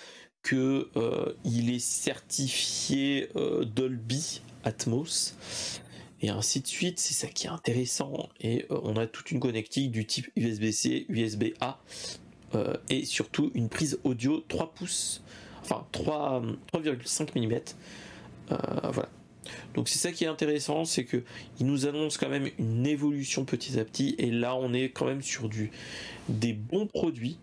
que 0.42 0.88
euh, 0.96 1.34
il 1.44 1.72
est 1.72 1.78
certifié 1.78 3.28
euh, 3.36 3.64
Dolby 3.64 4.42
Atmos 4.64 5.34
et 6.20 6.30
ainsi 6.30 6.60
de 6.60 6.66
suite. 6.66 6.98
C'est 6.98 7.14
ça 7.14 7.28
qui 7.28 7.46
est 7.46 7.50
intéressant 7.50 8.28
et 8.40 8.66
euh, 8.70 8.80
on 8.82 8.96
a 8.96 9.06
toute 9.06 9.30
une 9.30 9.40
connectique 9.40 9.90
du 9.90 10.06
type 10.06 10.30
USB-C, 10.36 11.06
USB-A 11.08 11.80
et 12.90 13.06
surtout 13.06 13.50
une 13.54 13.70
prise 13.70 13.98
audio 14.04 14.44
3 14.46 14.74
pouces, 14.74 15.22
enfin 15.62 15.86
3,5 15.94 17.38
mm. 17.38 17.60
voilà. 18.92 19.08
Donc 19.74 19.88
c'est 19.88 19.98
ça 19.98 20.12
qui 20.12 20.24
est 20.24 20.28
intéressant, 20.28 20.84
c'est 20.84 21.04
que 21.04 21.22
nous 21.60 21.86
annonce 21.86 22.18
quand 22.18 22.28
même 22.28 22.48
une 22.58 22.86
évolution 22.86 23.44
petit 23.44 23.78
à 23.78 23.84
petit, 23.84 24.14
et 24.18 24.30
là 24.30 24.54
on 24.56 24.72
est 24.72 24.90
quand 24.90 25.06
même 25.06 25.22
sur 25.22 25.48
du 25.48 25.70
des 26.28 26.52
bons 26.52 26.86
produits. 26.86 27.38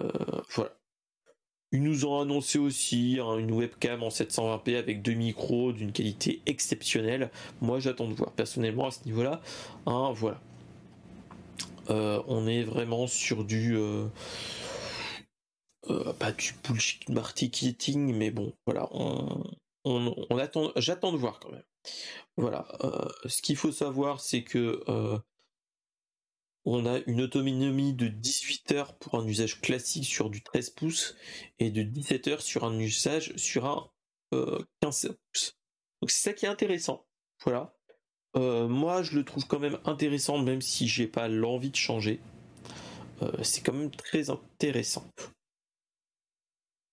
Euh, 0.00 0.10
voilà. 0.54 0.72
Ils 1.72 1.82
nous 1.82 2.04
ont 2.04 2.20
annoncé 2.20 2.58
aussi 2.58 3.18
hein, 3.20 3.36
une 3.38 3.50
webcam 3.50 4.02
en 4.02 4.08
720p 4.08 4.76
avec 4.76 5.02
deux 5.02 5.14
micros 5.14 5.72
d'une 5.72 5.92
qualité 5.92 6.40
exceptionnelle. 6.46 7.30
Moi 7.60 7.80
j'attends 7.80 8.08
de 8.08 8.14
voir 8.14 8.30
personnellement 8.32 8.86
à 8.86 8.90
ce 8.92 9.04
niveau-là. 9.06 9.40
Hein, 9.86 10.12
voilà. 10.14 10.40
Euh, 11.90 12.22
on 12.28 12.46
est 12.46 12.62
vraiment 12.62 13.06
sur 13.06 13.44
du 13.44 13.76
euh, 13.76 14.06
pas 16.18 16.32
du 16.32 16.54
bullshit 16.66 17.08
marketing, 17.08 18.14
mais 18.14 18.30
bon, 18.30 18.52
voilà, 18.66 18.88
on, 19.84 20.38
attend, 20.38 20.72
j'attends 20.76 21.12
de 21.12 21.18
voir 21.18 21.38
quand 21.40 21.50
même. 21.50 21.64
Voilà. 22.36 22.66
Euh, 22.82 23.08
ce 23.26 23.42
qu'il 23.42 23.56
faut 23.56 23.72
savoir, 23.72 24.20
c'est 24.20 24.42
que 24.42 24.82
euh, 24.88 25.18
on 26.64 26.86
a 26.86 27.00
une 27.06 27.20
autonomie 27.20 27.92
de 27.92 28.08
18 28.08 28.72
heures 28.72 28.96
pour 28.96 29.16
un 29.16 29.26
usage 29.26 29.60
classique 29.60 30.06
sur 30.06 30.30
du 30.30 30.42
13 30.42 30.70
pouces 30.70 31.14
et 31.58 31.70
de 31.70 31.82
17 31.82 32.28
heures 32.28 32.42
sur 32.42 32.64
un 32.64 32.78
usage 32.78 33.36
sur 33.36 33.66
un 33.66 33.90
15 34.80 35.04
euh, 35.04 35.18
pouces. 35.32 35.58
Donc 36.00 36.10
c'est 36.10 36.30
ça 36.30 36.32
qui 36.32 36.46
est 36.46 36.48
intéressant. 36.48 37.06
Voilà. 37.44 37.74
moi, 38.34 39.02
je 39.02 39.16
le 39.16 39.24
trouve 39.24 39.46
quand 39.46 39.58
même 39.58 39.78
intéressant, 39.84 40.38
même 40.38 40.62
si 40.62 40.88
j'ai 40.88 41.06
pas 41.06 41.28
l'envie 41.28 41.70
de 41.70 41.76
changer. 41.76 42.20
c'est 43.42 43.60
quand 43.60 43.74
même 43.74 43.90
très 43.90 44.30
intéressant. 44.30 45.04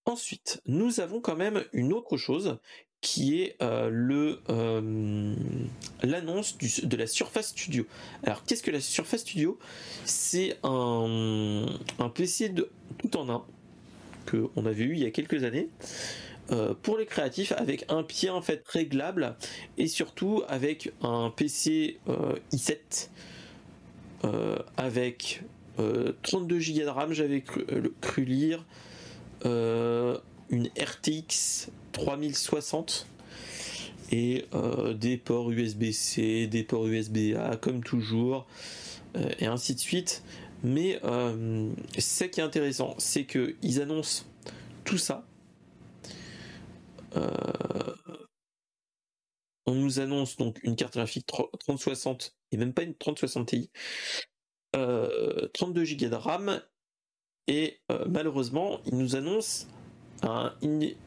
Ensuite, 0.06 0.62
nous 0.66 0.99
avons 0.99 1.22
quand 1.22 1.36
même 1.36 1.64
une 1.74 1.93
autre 1.93 2.18
chose 2.18 2.58
qui 3.02 3.41
est 3.41 3.56
le 3.62 4.39
l'annonce 6.04 6.58
de 6.58 6.97
la 6.97 7.08
Surface 7.08 7.49
Studio. 7.49 7.86
Alors 8.24 8.43
qu'est-ce 8.43 8.64
que 8.64 8.72
la 8.72 8.80
Surface 8.80 9.22
Studio? 9.22 9.58
C'est 10.06 10.58
un, 10.64 11.66
PC 12.14 12.49
de 12.49 12.70
tout 12.99 13.18
en 13.18 13.30
un 13.30 13.45
que 14.26 14.49
on 14.56 14.66
avait 14.66 14.84
eu 14.84 14.93
il 14.93 14.99
y 14.99 15.06
a 15.06 15.12
quelques 15.12 15.43
années 15.43 15.70
euh, 16.52 16.74
pour 16.82 16.97
les 16.97 17.06
créatifs 17.06 17.54
avec 17.54 17.86
un 17.89 18.04
pied 18.04 18.30
en 18.30 18.41
fait 18.41 18.64
réglable 18.68 19.36
et 19.78 19.88
surtout 19.88 20.43
avec 20.47 20.91
un 21.02 21.32
PC 21.36 21.99
euh, 22.10 22.36
i7 22.52 23.10
euh, 24.26 24.58
avec 24.78 25.43
32 26.24 26.58
Go 26.58 26.62
de 26.62 26.88
RAM 26.88 27.14
j'avais 27.14 27.41
cru, 27.41 28.26
lire 28.26 28.66
une 29.46 30.70
RTX 30.78 31.70
3060 31.94 33.08
et 34.12 34.46
des 34.96 35.18
ports 35.18 35.52
USB-C, 35.52 36.48
des 36.48 36.64
ports 36.64 36.88
USB-A 36.88 37.58
comme 37.58 37.84
toujours 37.84 38.48
et 39.39 39.46
ainsi 39.46 39.76
de 39.76 39.80
suite. 39.80 40.24
Mais 40.64 41.00
ce 41.02 42.24
qui 42.26 42.39
est 42.39 42.44
intéressant 42.44 42.96
c'est 42.98 43.26
qu'ils 43.26 43.82
annoncent 43.82 44.26
tout 44.84 44.98
ça. 44.98 45.26
Euh, 47.16 47.28
on 49.66 49.76
nous 49.76 50.00
annonce 50.00 50.38
donc 50.38 50.60
une 50.64 50.76
carte 50.76 50.94
graphique 50.94 51.28
3060 51.28 52.36
et 52.52 52.58
même 52.58 52.74
pas 52.74 52.84
une 52.84 52.96
3060 52.96 53.48
Ti, 53.48 53.70
32 54.74 55.84
Go 55.84 56.08
de 56.10 56.16
RAM 56.16 56.62
et 57.48 57.80
euh, 57.92 58.06
malheureusement 58.10 58.80
il 58.86 58.98
nous 58.98 59.16
annonce 59.16 59.68
un, 60.24 60.54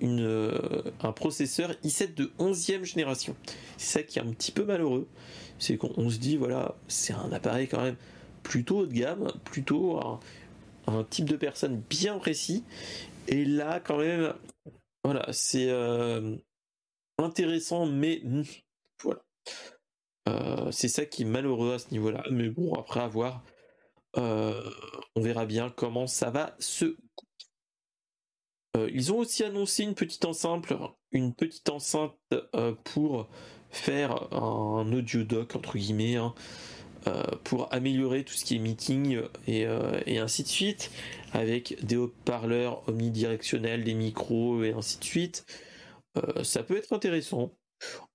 euh, 0.02 0.82
processeur 1.14 1.70
i7 1.84 2.14
de 2.14 2.32
11e 2.38 2.84
génération. 2.84 3.36
C'est 3.76 4.00
ça 4.00 4.02
qui 4.02 4.18
est 4.18 4.22
un 4.22 4.30
petit 4.30 4.50
peu 4.50 4.64
malheureux, 4.64 5.06
c'est 5.58 5.76
qu'on 5.76 6.10
se 6.10 6.18
dit 6.18 6.36
voilà 6.36 6.74
c'est 6.88 7.12
un 7.12 7.32
appareil 7.32 7.68
quand 7.68 7.82
même 7.82 7.96
plutôt 8.42 8.80
haut 8.80 8.86
de 8.86 8.92
gamme, 8.92 9.32
plutôt 9.44 9.98
un, 9.98 10.20
type 11.04 11.28
de 11.28 11.36
personne 11.36 11.80
bien 11.88 12.18
précis 12.18 12.64
et 13.28 13.44
là 13.44 13.80
quand 13.80 13.98
même 13.98 14.34
voilà, 15.04 15.26
c'est 15.32 15.68
euh, 15.68 16.36
intéressant, 17.18 17.86
mais 17.86 18.22
voilà. 19.02 19.22
C'est 20.72 20.88
ça 20.88 21.04
qui 21.04 21.22
est 21.22 21.26
malheureux 21.26 21.74
à 21.74 21.78
ce 21.78 21.90
niveau-là. 21.90 22.24
Mais 22.30 22.48
bon, 22.48 22.72
après 22.74 23.00
avoir, 23.00 23.44
euh, 24.16 24.70
on 25.16 25.20
verra 25.20 25.46
bien 25.46 25.70
comment 25.70 26.06
ça 26.06 26.30
va 26.30 26.54
se. 26.58 26.96
ils 28.90 29.12
ont 29.12 29.18
aussi 29.18 29.44
annoncé 29.44 29.84
une 29.84 29.94
petite 29.94 30.24
enceinte, 30.24 30.72
enceinte 31.70 32.16
pour 32.84 33.28
faire 33.70 34.32
un 34.32 34.92
audio 34.92 35.22
doc 35.24 35.56
entre 35.56 35.78
guillemets. 35.78 36.16
Hein, 36.16 36.34
pour 37.44 37.70
améliorer 37.70 38.24
tout 38.24 38.32
ce 38.32 38.46
qui 38.46 38.56
est 38.56 38.58
meeting 38.58 39.20
et, 39.46 39.66
ainsi 40.16 40.42
de 40.42 40.48
suite 40.48 40.90
avec 41.34 41.76
des 41.84 41.96
haut-parleurs 41.96 42.88
omnidirectionnels, 42.88 43.84
des 43.84 43.92
micros 43.92 44.64
et 44.64 44.72
ainsi 44.72 44.98
de 44.98 45.04
suite. 45.04 45.44
Euh, 46.16 46.44
ça 46.44 46.62
peut 46.62 46.76
être 46.76 46.92
intéressant. 46.92 47.56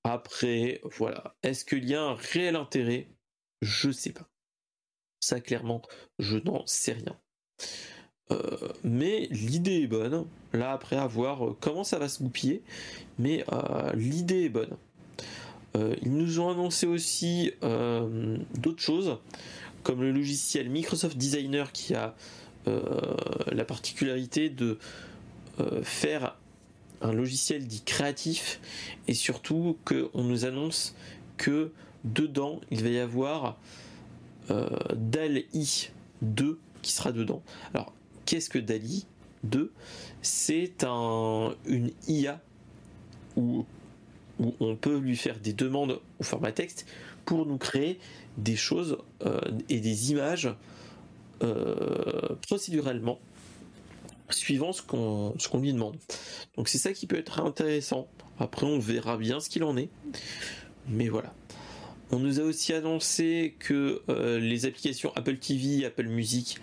Après, 0.03 0.81
voilà. 0.83 1.35
Est-ce 1.43 1.65
qu'il 1.65 1.87
y 1.87 1.95
a 1.95 2.01
un 2.01 2.15
réel 2.15 2.55
intérêt? 2.55 3.09
Je 3.61 3.91
sais 3.91 4.13
pas. 4.13 4.27
Clairement, 5.39 5.81
je 6.17 6.37
n'en 6.37 6.63
sais 6.65 6.93
rien. 6.93 7.15
Euh, 8.31 8.57
mais 8.83 9.27
l'idée 9.31 9.81
est 9.81 9.87
bonne. 9.87 10.25
Là, 10.53 10.71
après, 10.71 10.95
à 10.95 11.07
voir 11.07 11.45
euh, 11.45 11.57
comment 11.59 11.83
ça 11.83 11.99
va 11.99 12.09
se 12.09 12.21
goupiller. 12.21 12.63
Mais 13.17 13.43
l'idée 13.95 14.45
est 14.45 14.49
bonne. 14.49 14.77
ils 15.75 16.15
nous 16.15 16.39
ont 16.39 16.49
annoncé 16.49 16.87
aussi 16.87 17.51
d'autres 17.61 18.81
choses, 18.81 19.17
comme 19.83 20.01
le 20.01 20.11
logiciel 20.11 20.69
Microsoft 20.69 21.17
Designer 21.17 21.73
qui 21.73 21.95
a 21.95 22.15
euh, 22.67 22.81
la 23.51 23.63
particularité 23.63 24.49
de 24.49 24.77
euh, 25.59 25.81
faire 25.81 26.35
un 27.01 27.13
logiciel 27.13 27.65
dit 27.65 27.81
créatif 27.83 28.59
et 29.07 29.13
surtout 29.13 29.77
qu'on 29.85 30.23
nous 30.23 30.45
annonce 30.45 30.93
que 31.37 31.71
dedans 32.03 32.59
il 32.69 32.83
va 32.83 32.89
y 32.89 32.99
avoir 32.99 33.45
euh, 33.45 33.51
DALI 34.95 35.91
2 36.21 36.59
qui 36.81 36.91
sera 36.91 37.11
dedans. 37.11 37.41
Alors 37.73 37.93
qu'est-ce 38.25 38.49
que 38.49 38.59
DALI 38.59 39.05
2 39.43 39.71
C'est 40.21 40.83
un, 40.83 41.55
une 41.65 41.91
IA 42.07 42.41
où, 43.35 43.65
on 44.61 44.77
peut 44.77 44.97
lui 44.97 45.17
faire 45.17 45.37
des 45.39 45.51
demandes 45.51 45.99
au 46.19 46.23
format 46.23 46.53
texte 46.53 46.85
pour 47.25 47.45
nous 47.45 47.57
créer 47.57 47.99
des 48.37 48.55
choses 48.55 48.97
et 49.67 49.81
des 49.81 50.11
images 50.11 50.49
euh, 51.41 52.35
procéduralement 52.47 53.19
suivant 54.29 54.73
ce 54.73 54.81
qu'on 54.81 55.59
lui 55.59 55.73
demande. 55.73 55.95
Donc 56.57 56.67
c'est 56.67 56.77
ça 56.77 56.91
qui 56.91 57.07
peut 57.07 57.17
être 57.17 57.39
intéressant. 57.39 58.07
Après 58.39 58.65
on 58.65 58.77
verra 58.77 59.17
bien 59.17 59.39
ce 59.39 59.49
qu'il 59.49 59.63
en 59.63 59.77
est. 59.77 59.89
Mais 60.87 61.07
voilà. 61.07 61.33
On 62.11 62.17
nous 62.17 62.39
a 62.39 62.43
aussi 62.43 62.73
annoncé 62.73 63.55
que 63.59 64.01
euh, 64.09 64.39
les 64.39 64.65
applications 64.65 65.11
Apple 65.15 65.37
TV, 65.37 65.85
Apple 65.85 66.07
Music 66.07 66.57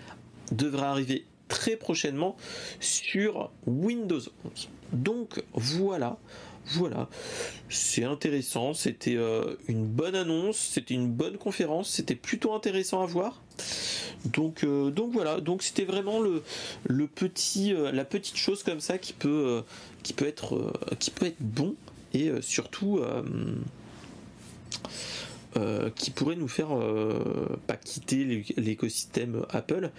devraient 0.51 0.87
arriver 0.87 1.25
très 1.47 1.77
prochainement 1.77 2.37
sur 2.81 3.51
Windows 3.67 4.21
11. 4.45 4.69
Donc 4.93 5.45
voilà, 5.55 6.19
voilà, 6.67 7.09
c'est 7.69 8.03
intéressant, 8.03 8.75
c'était 8.75 9.17
euh, 9.17 9.55
une 9.69 9.87
bonne 9.87 10.17
annonce, 10.17 10.57
c'était 10.57 10.95
une 10.95 11.13
bonne 11.13 11.39
conférence, 11.39 11.91
c'était 11.91 12.17
plutôt 12.17 12.53
intéressant 12.53 13.03
à 13.03 13.07
voir. 13.07 13.41
Donc, 14.25 14.65
euh, 14.65 14.93
voilà, 15.13 15.41
donc 15.41 15.63
c'était 15.63 15.85
vraiment 15.85 16.21
la 16.89 17.07
petite 18.05 18.37
chose 18.37 18.65
comme 18.65 18.81
ça 18.81 18.99
qui 18.99 19.13
peut 19.13 19.63
être 20.27 20.73
bon. 21.39 21.77
Et 22.15 22.31
surtout 22.41 23.01
qui 25.95 26.11
pourrait 26.11 26.37
nous 26.37 26.49
faire 26.49 26.69
pas 27.67 27.77
quitter 27.77 28.45
l'écosystème 28.57 29.45
Apple, 29.51 29.91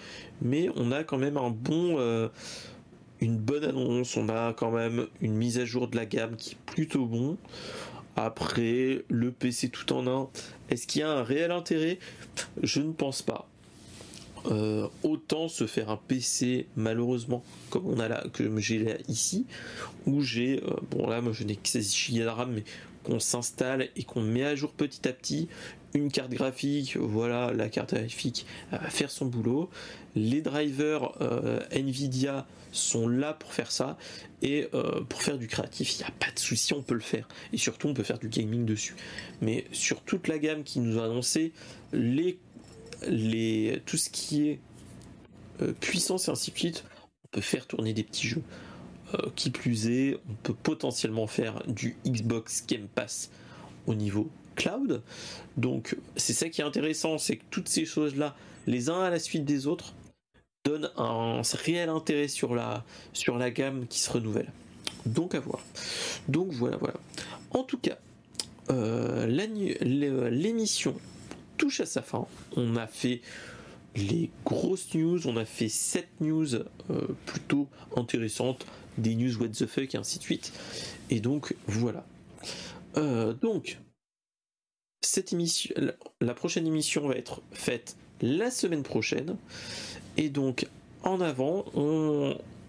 mais 0.41 0.69
on 0.75 0.91
a 0.91 1.03
quand 1.03 1.17
même 1.17 1.37
un 1.37 1.49
bon 1.49 2.29
une 3.19 3.37
bonne 3.37 3.63
annonce, 3.63 4.17
on 4.17 4.29
a 4.29 4.53
quand 4.53 4.71
même 4.71 5.07
une 5.21 5.33
mise 5.33 5.57
à 5.59 5.65
jour 5.65 5.87
de 5.87 5.95
la 5.95 6.05
gamme 6.05 6.35
qui 6.35 6.51
est 6.51 6.57
plutôt 6.65 7.05
bon. 7.05 7.37
Après, 8.15 9.03
le 9.09 9.31
PC 9.31 9.69
tout 9.69 9.93
en 9.93 10.07
un, 10.07 10.29
est-ce 10.69 10.87
qu'il 10.87 11.01
y 11.01 11.03
a 11.03 11.11
un 11.11 11.23
réel 11.23 11.51
intérêt? 11.51 11.99
Je 12.61 12.81
ne 12.81 12.91
pense 12.91 13.21
pas. 13.21 13.47
Euh, 14.45 14.87
autant 15.03 15.47
se 15.49 15.67
faire 15.67 15.89
un 15.89 15.97
PC 15.97 16.67
malheureusement 16.77 17.43
comme 17.69 17.87
on 17.87 17.99
a 17.99 18.07
là 18.07 18.23
que 18.31 18.57
j'ai 18.59 18.79
là 18.79 18.93
ici 19.09 19.45
où 20.05 20.21
j'ai 20.21 20.63
euh, 20.63 20.75
bon 20.89 21.07
là 21.07 21.19
moi 21.21 21.33
je 21.33 21.43
n'ai 21.43 21.55
que 21.55 21.67
16 21.67 22.11
Go 22.11 22.19
de 22.19 22.27
RAM 22.27 22.51
mais 22.53 22.63
qu'on 23.07 23.19
s'installe 23.19 23.89
et 23.95 24.03
qu'on 24.03 24.21
met 24.21 24.43
à 24.43 24.55
jour 24.55 24.73
petit 24.73 25.07
à 25.07 25.13
petit 25.13 25.47
une 25.93 26.11
carte 26.11 26.31
graphique 26.31 26.97
voilà 26.97 27.53
la 27.53 27.69
carte 27.69 27.93
graphique 27.95 28.45
va 28.71 28.79
faire 28.89 29.09
son 29.09 29.25
boulot. 29.25 29.69
Les 30.15 30.41
drivers 30.41 31.13
euh, 31.21 31.59
Nvidia 31.71 32.45
sont 32.71 33.07
là 33.07 33.33
pour 33.33 33.53
faire 33.53 33.71
ça. 33.71 33.97
Et 34.41 34.67
euh, 34.73 35.01
pour 35.01 35.21
faire 35.23 35.37
du 35.37 35.47
créatif 35.47 35.95
il 35.95 35.99
n'y 35.99 36.03
a 36.03 36.11
pas 36.11 36.31
de 36.31 36.39
souci 36.39 36.73
on 36.73 36.83
peut 36.83 36.93
le 36.93 36.99
faire. 36.99 37.27
Et 37.53 37.57
surtout 37.57 37.87
on 37.87 37.93
peut 37.93 38.03
faire 38.03 38.19
du 38.19 38.27
gaming 38.27 38.65
dessus. 38.65 38.95
Mais 39.41 39.65
sur 39.71 40.01
toute 40.01 40.27
la 40.27 40.37
gamme 40.37 40.63
qui 40.63 40.79
nous 40.79 40.99
a 40.99 41.05
annoncé 41.05 41.53
les, 41.93 42.37
les 43.07 43.81
tout 43.85 43.97
ce 43.97 44.09
qui 44.09 44.49
est 44.49 44.59
euh, 45.61 45.73
puissance 45.79 46.27
et 46.27 46.31
ainsi 46.31 46.51
de 46.51 46.57
suite 46.57 46.83
on 47.23 47.27
peut 47.29 47.41
faire 47.41 47.65
tourner 47.65 47.93
des 47.93 48.03
petits 48.03 48.27
jeux 48.27 48.43
euh, 49.13 49.29
qui 49.35 49.49
plus 49.49 49.87
est 49.87 50.17
on 50.29 50.33
peut 50.43 50.53
potentiellement 50.53 51.27
faire 51.27 51.63
du 51.67 51.95
Xbox 52.05 52.65
Game 52.67 52.87
Pass 52.93 53.29
au 53.85 53.95
niveau 53.95 54.29
cloud 54.55 55.01
donc 55.55 55.95
c'est 56.15 56.33
ça 56.33 56.49
qui 56.49 56.61
est 56.61 56.63
intéressant 56.63 57.17
c'est 57.17 57.37
que 57.37 57.43
toutes 57.51 57.69
ces 57.69 57.85
choses 57.85 58.15
là 58.15 58.35
les 58.65 58.89
uns 58.89 59.01
à 59.01 59.09
la 59.09 59.19
suite 59.19 59.45
des 59.45 59.67
autres 59.67 59.93
donne 60.67 60.91
un 60.97 61.41
réel 61.63 61.89
intérêt 61.89 62.27
sur 62.27 62.53
la, 62.53 62.83
sur 63.13 63.37
la 63.37 63.49
gamme 63.51 63.87
qui 63.87 63.99
se 63.99 64.11
renouvelle. 64.11 64.51
Donc 65.05 65.33
à 65.33 65.39
voir. 65.39 65.61
Donc 66.27 66.51
voilà, 66.51 66.75
voilà. 66.77 66.95
En 67.51 67.63
tout 67.63 67.77
cas, 67.77 67.97
euh, 68.69 69.25
l'émission 69.27 70.95
touche 71.57 71.79
à 71.79 71.85
sa 71.85 72.01
fin. 72.01 72.27
On 72.57 72.75
a 72.75 72.85
fait 72.85 73.21
les 73.95 74.29
grosses 74.45 74.93
news, 74.93 75.25
on 75.27 75.37
a 75.37 75.45
fait 75.45 75.69
7 75.69 76.07
news 76.19 76.55
euh, 76.55 76.63
plutôt 77.25 77.67
intéressantes, 77.95 78.65
des 78.97 79.15
news 79.15 79.35
what 79.39 79.49
the 79.49 79.65
fuck 79.65 79.93
et 79.95 79.97
ainsi 79.97 80.19
de 80.19 80.23
suite. 80.23 80.51
Et 81.09 81.19
donc 81.19 81.55
voilà. 81.67 82.05
Euh, 82.97 83.33
donc, 83.33 83.79
cette 85.01 85.33
émission, 85.33 85.73
la 86.21 86.33
prochaine 86.33 86.67
émission 86.67 87.07
va 87.07 87.15
être 87.15 87.41
faite 87.51 87.95
la 88.21 88.51
semaine 88.51 88.83
prochaine. 88.83 89.37
Et 90.17 90.29
donc, 90.29 90.67
en 91.03 91.21
avant, 91.21 91.65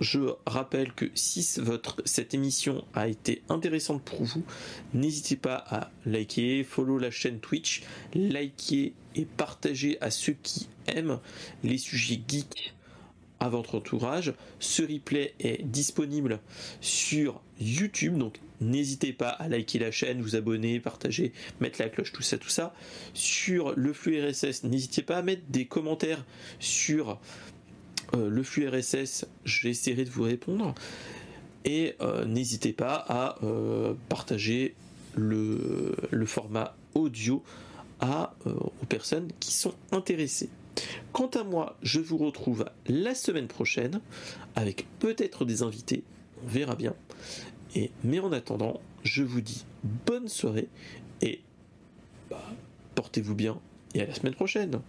je 0.00 0.20
rappelle 0.46 0.92
que 0.92 1.06
si 1.14 1.46
votre, 1.60 2.02
cette 2.04 2.34
émission 2.34 2.84
a 2.94 3.08
été 3.08 3.42
intéressante 3.48 4.02
pour 4.02 4.22
vous, 4.22 4.44
n'hésitez 4.94 5.36
pas 5.36 5.64
à 5.68 5.90
liker, 6.06 6.64
follow 6.64 6.98
la 6.98 7.10
chaîne 7.10 7.40
Twitch, 7.40 7.82
liker 8.14 8.92
et 9.14 9.24
partager 9.24 9.98
à 10.00 10.10
ceux 10.10 10.36
qui 10.42 10.68
aiment 10.86 11.18
les 11.64 11.78
sujets 11.78 12.20
geeks 12.28 12.74
à 13.40 13.48
votre 13.48 13.76
entourage. 13.76 14.34
Ce 14.58 14.82
replay 14.82 15.34
est 15.40 15.62
disponible 15.62 16.40
sur 16.80 17.40
YouTube, 17.60 18.16
donc 18.16 18.40
n'hésitez 18.60 19.12
pas 19.12 19.28
à 19.28 19.48
liker 19.48 19.78
la 19.78 19.90
chaîne, 19.90 20.20
vous 20.20 20.36
abonner, 20.36 20.80
partager, 20.80 21.32
mettre 21.60 21.80
la 21.80 21.88
cloche, 21.88 22.12
tout 22.12 22.22
ça, 22.22 22.38
tout 22.38 22.48
ça. 22.48 22.74
Sur 23.14 23.74
le 23.76 23.92
flux 23.92 24.20
RSS, 24.24 24.64
n'hésitez 24.64 25.02
pas 25.02 25.18
à 25.18 25.22
mettre 25.22 25.42
des 25.48 25.66
commentaires 25.66 26.24
sur 26.58 27.18
euh, 28.14 28.30
le 28.30 28.42
flux 28.42 28.68
RSS, 28.68 29.26
j'essaierai 29.44 30.04
de 30.04 30.10
vous 30.10 30.22
répondre. 30.22 30.74
Et 31.64 31.96
euh, 32.00 32.24
n'hésitez 32.24 32.72
pas 32.72 33.04
à 33.08 33.36
euh, 33.44 33.94
partager 34.08 34.74
le, 35.16 35.96
le, 36.10 36.26
format 36.26 36.76
audio 36.94 37.42
à, 38.00 38.34
aux 38.46 38.86
personnes 38.86 39.28
qui 39.40 39.52
sont 39.52 39.74
intéressées. 39.90 40.48
Quant 41.12 41.28
à 41.28 41.44
moi, 41.44 41.76
je 41.82 42.00
vous 42.00 42.16
retrouve 42.16 42.66
la 42.86 43.14
semaine 43.14 43.48
prochaine 43.48 44.00
avec 44.54 44.86
peut-être 44.98 45.44
des 45.44 45.62
invités, 45.62 46.04
on 46.44 46.48
verra 46.48 46.76
bien. 46.76 46.94
Et, 47.74 47.90
mais 48.04 48.20
en 48.20 48.32
attendant, 48.32 48.80
je 49.02 49.22
vous 49.22 49.40
dis 49.40 49.66
bonne 49.82 50.28
soirée 50.28 50.68
et 51.20 51.40
bah, 52.30 52.42
portez-vous 52.94 53.34
bien 53.34 53.60
et 53.94 54.02
à 54.02 54.06
la 54.06 54.14
semaine 54.14 54.34
prochaine. 54.34 54.80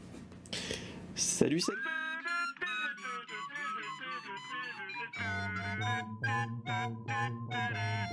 Salut, 1.16 1.60
salut 1.60 1.80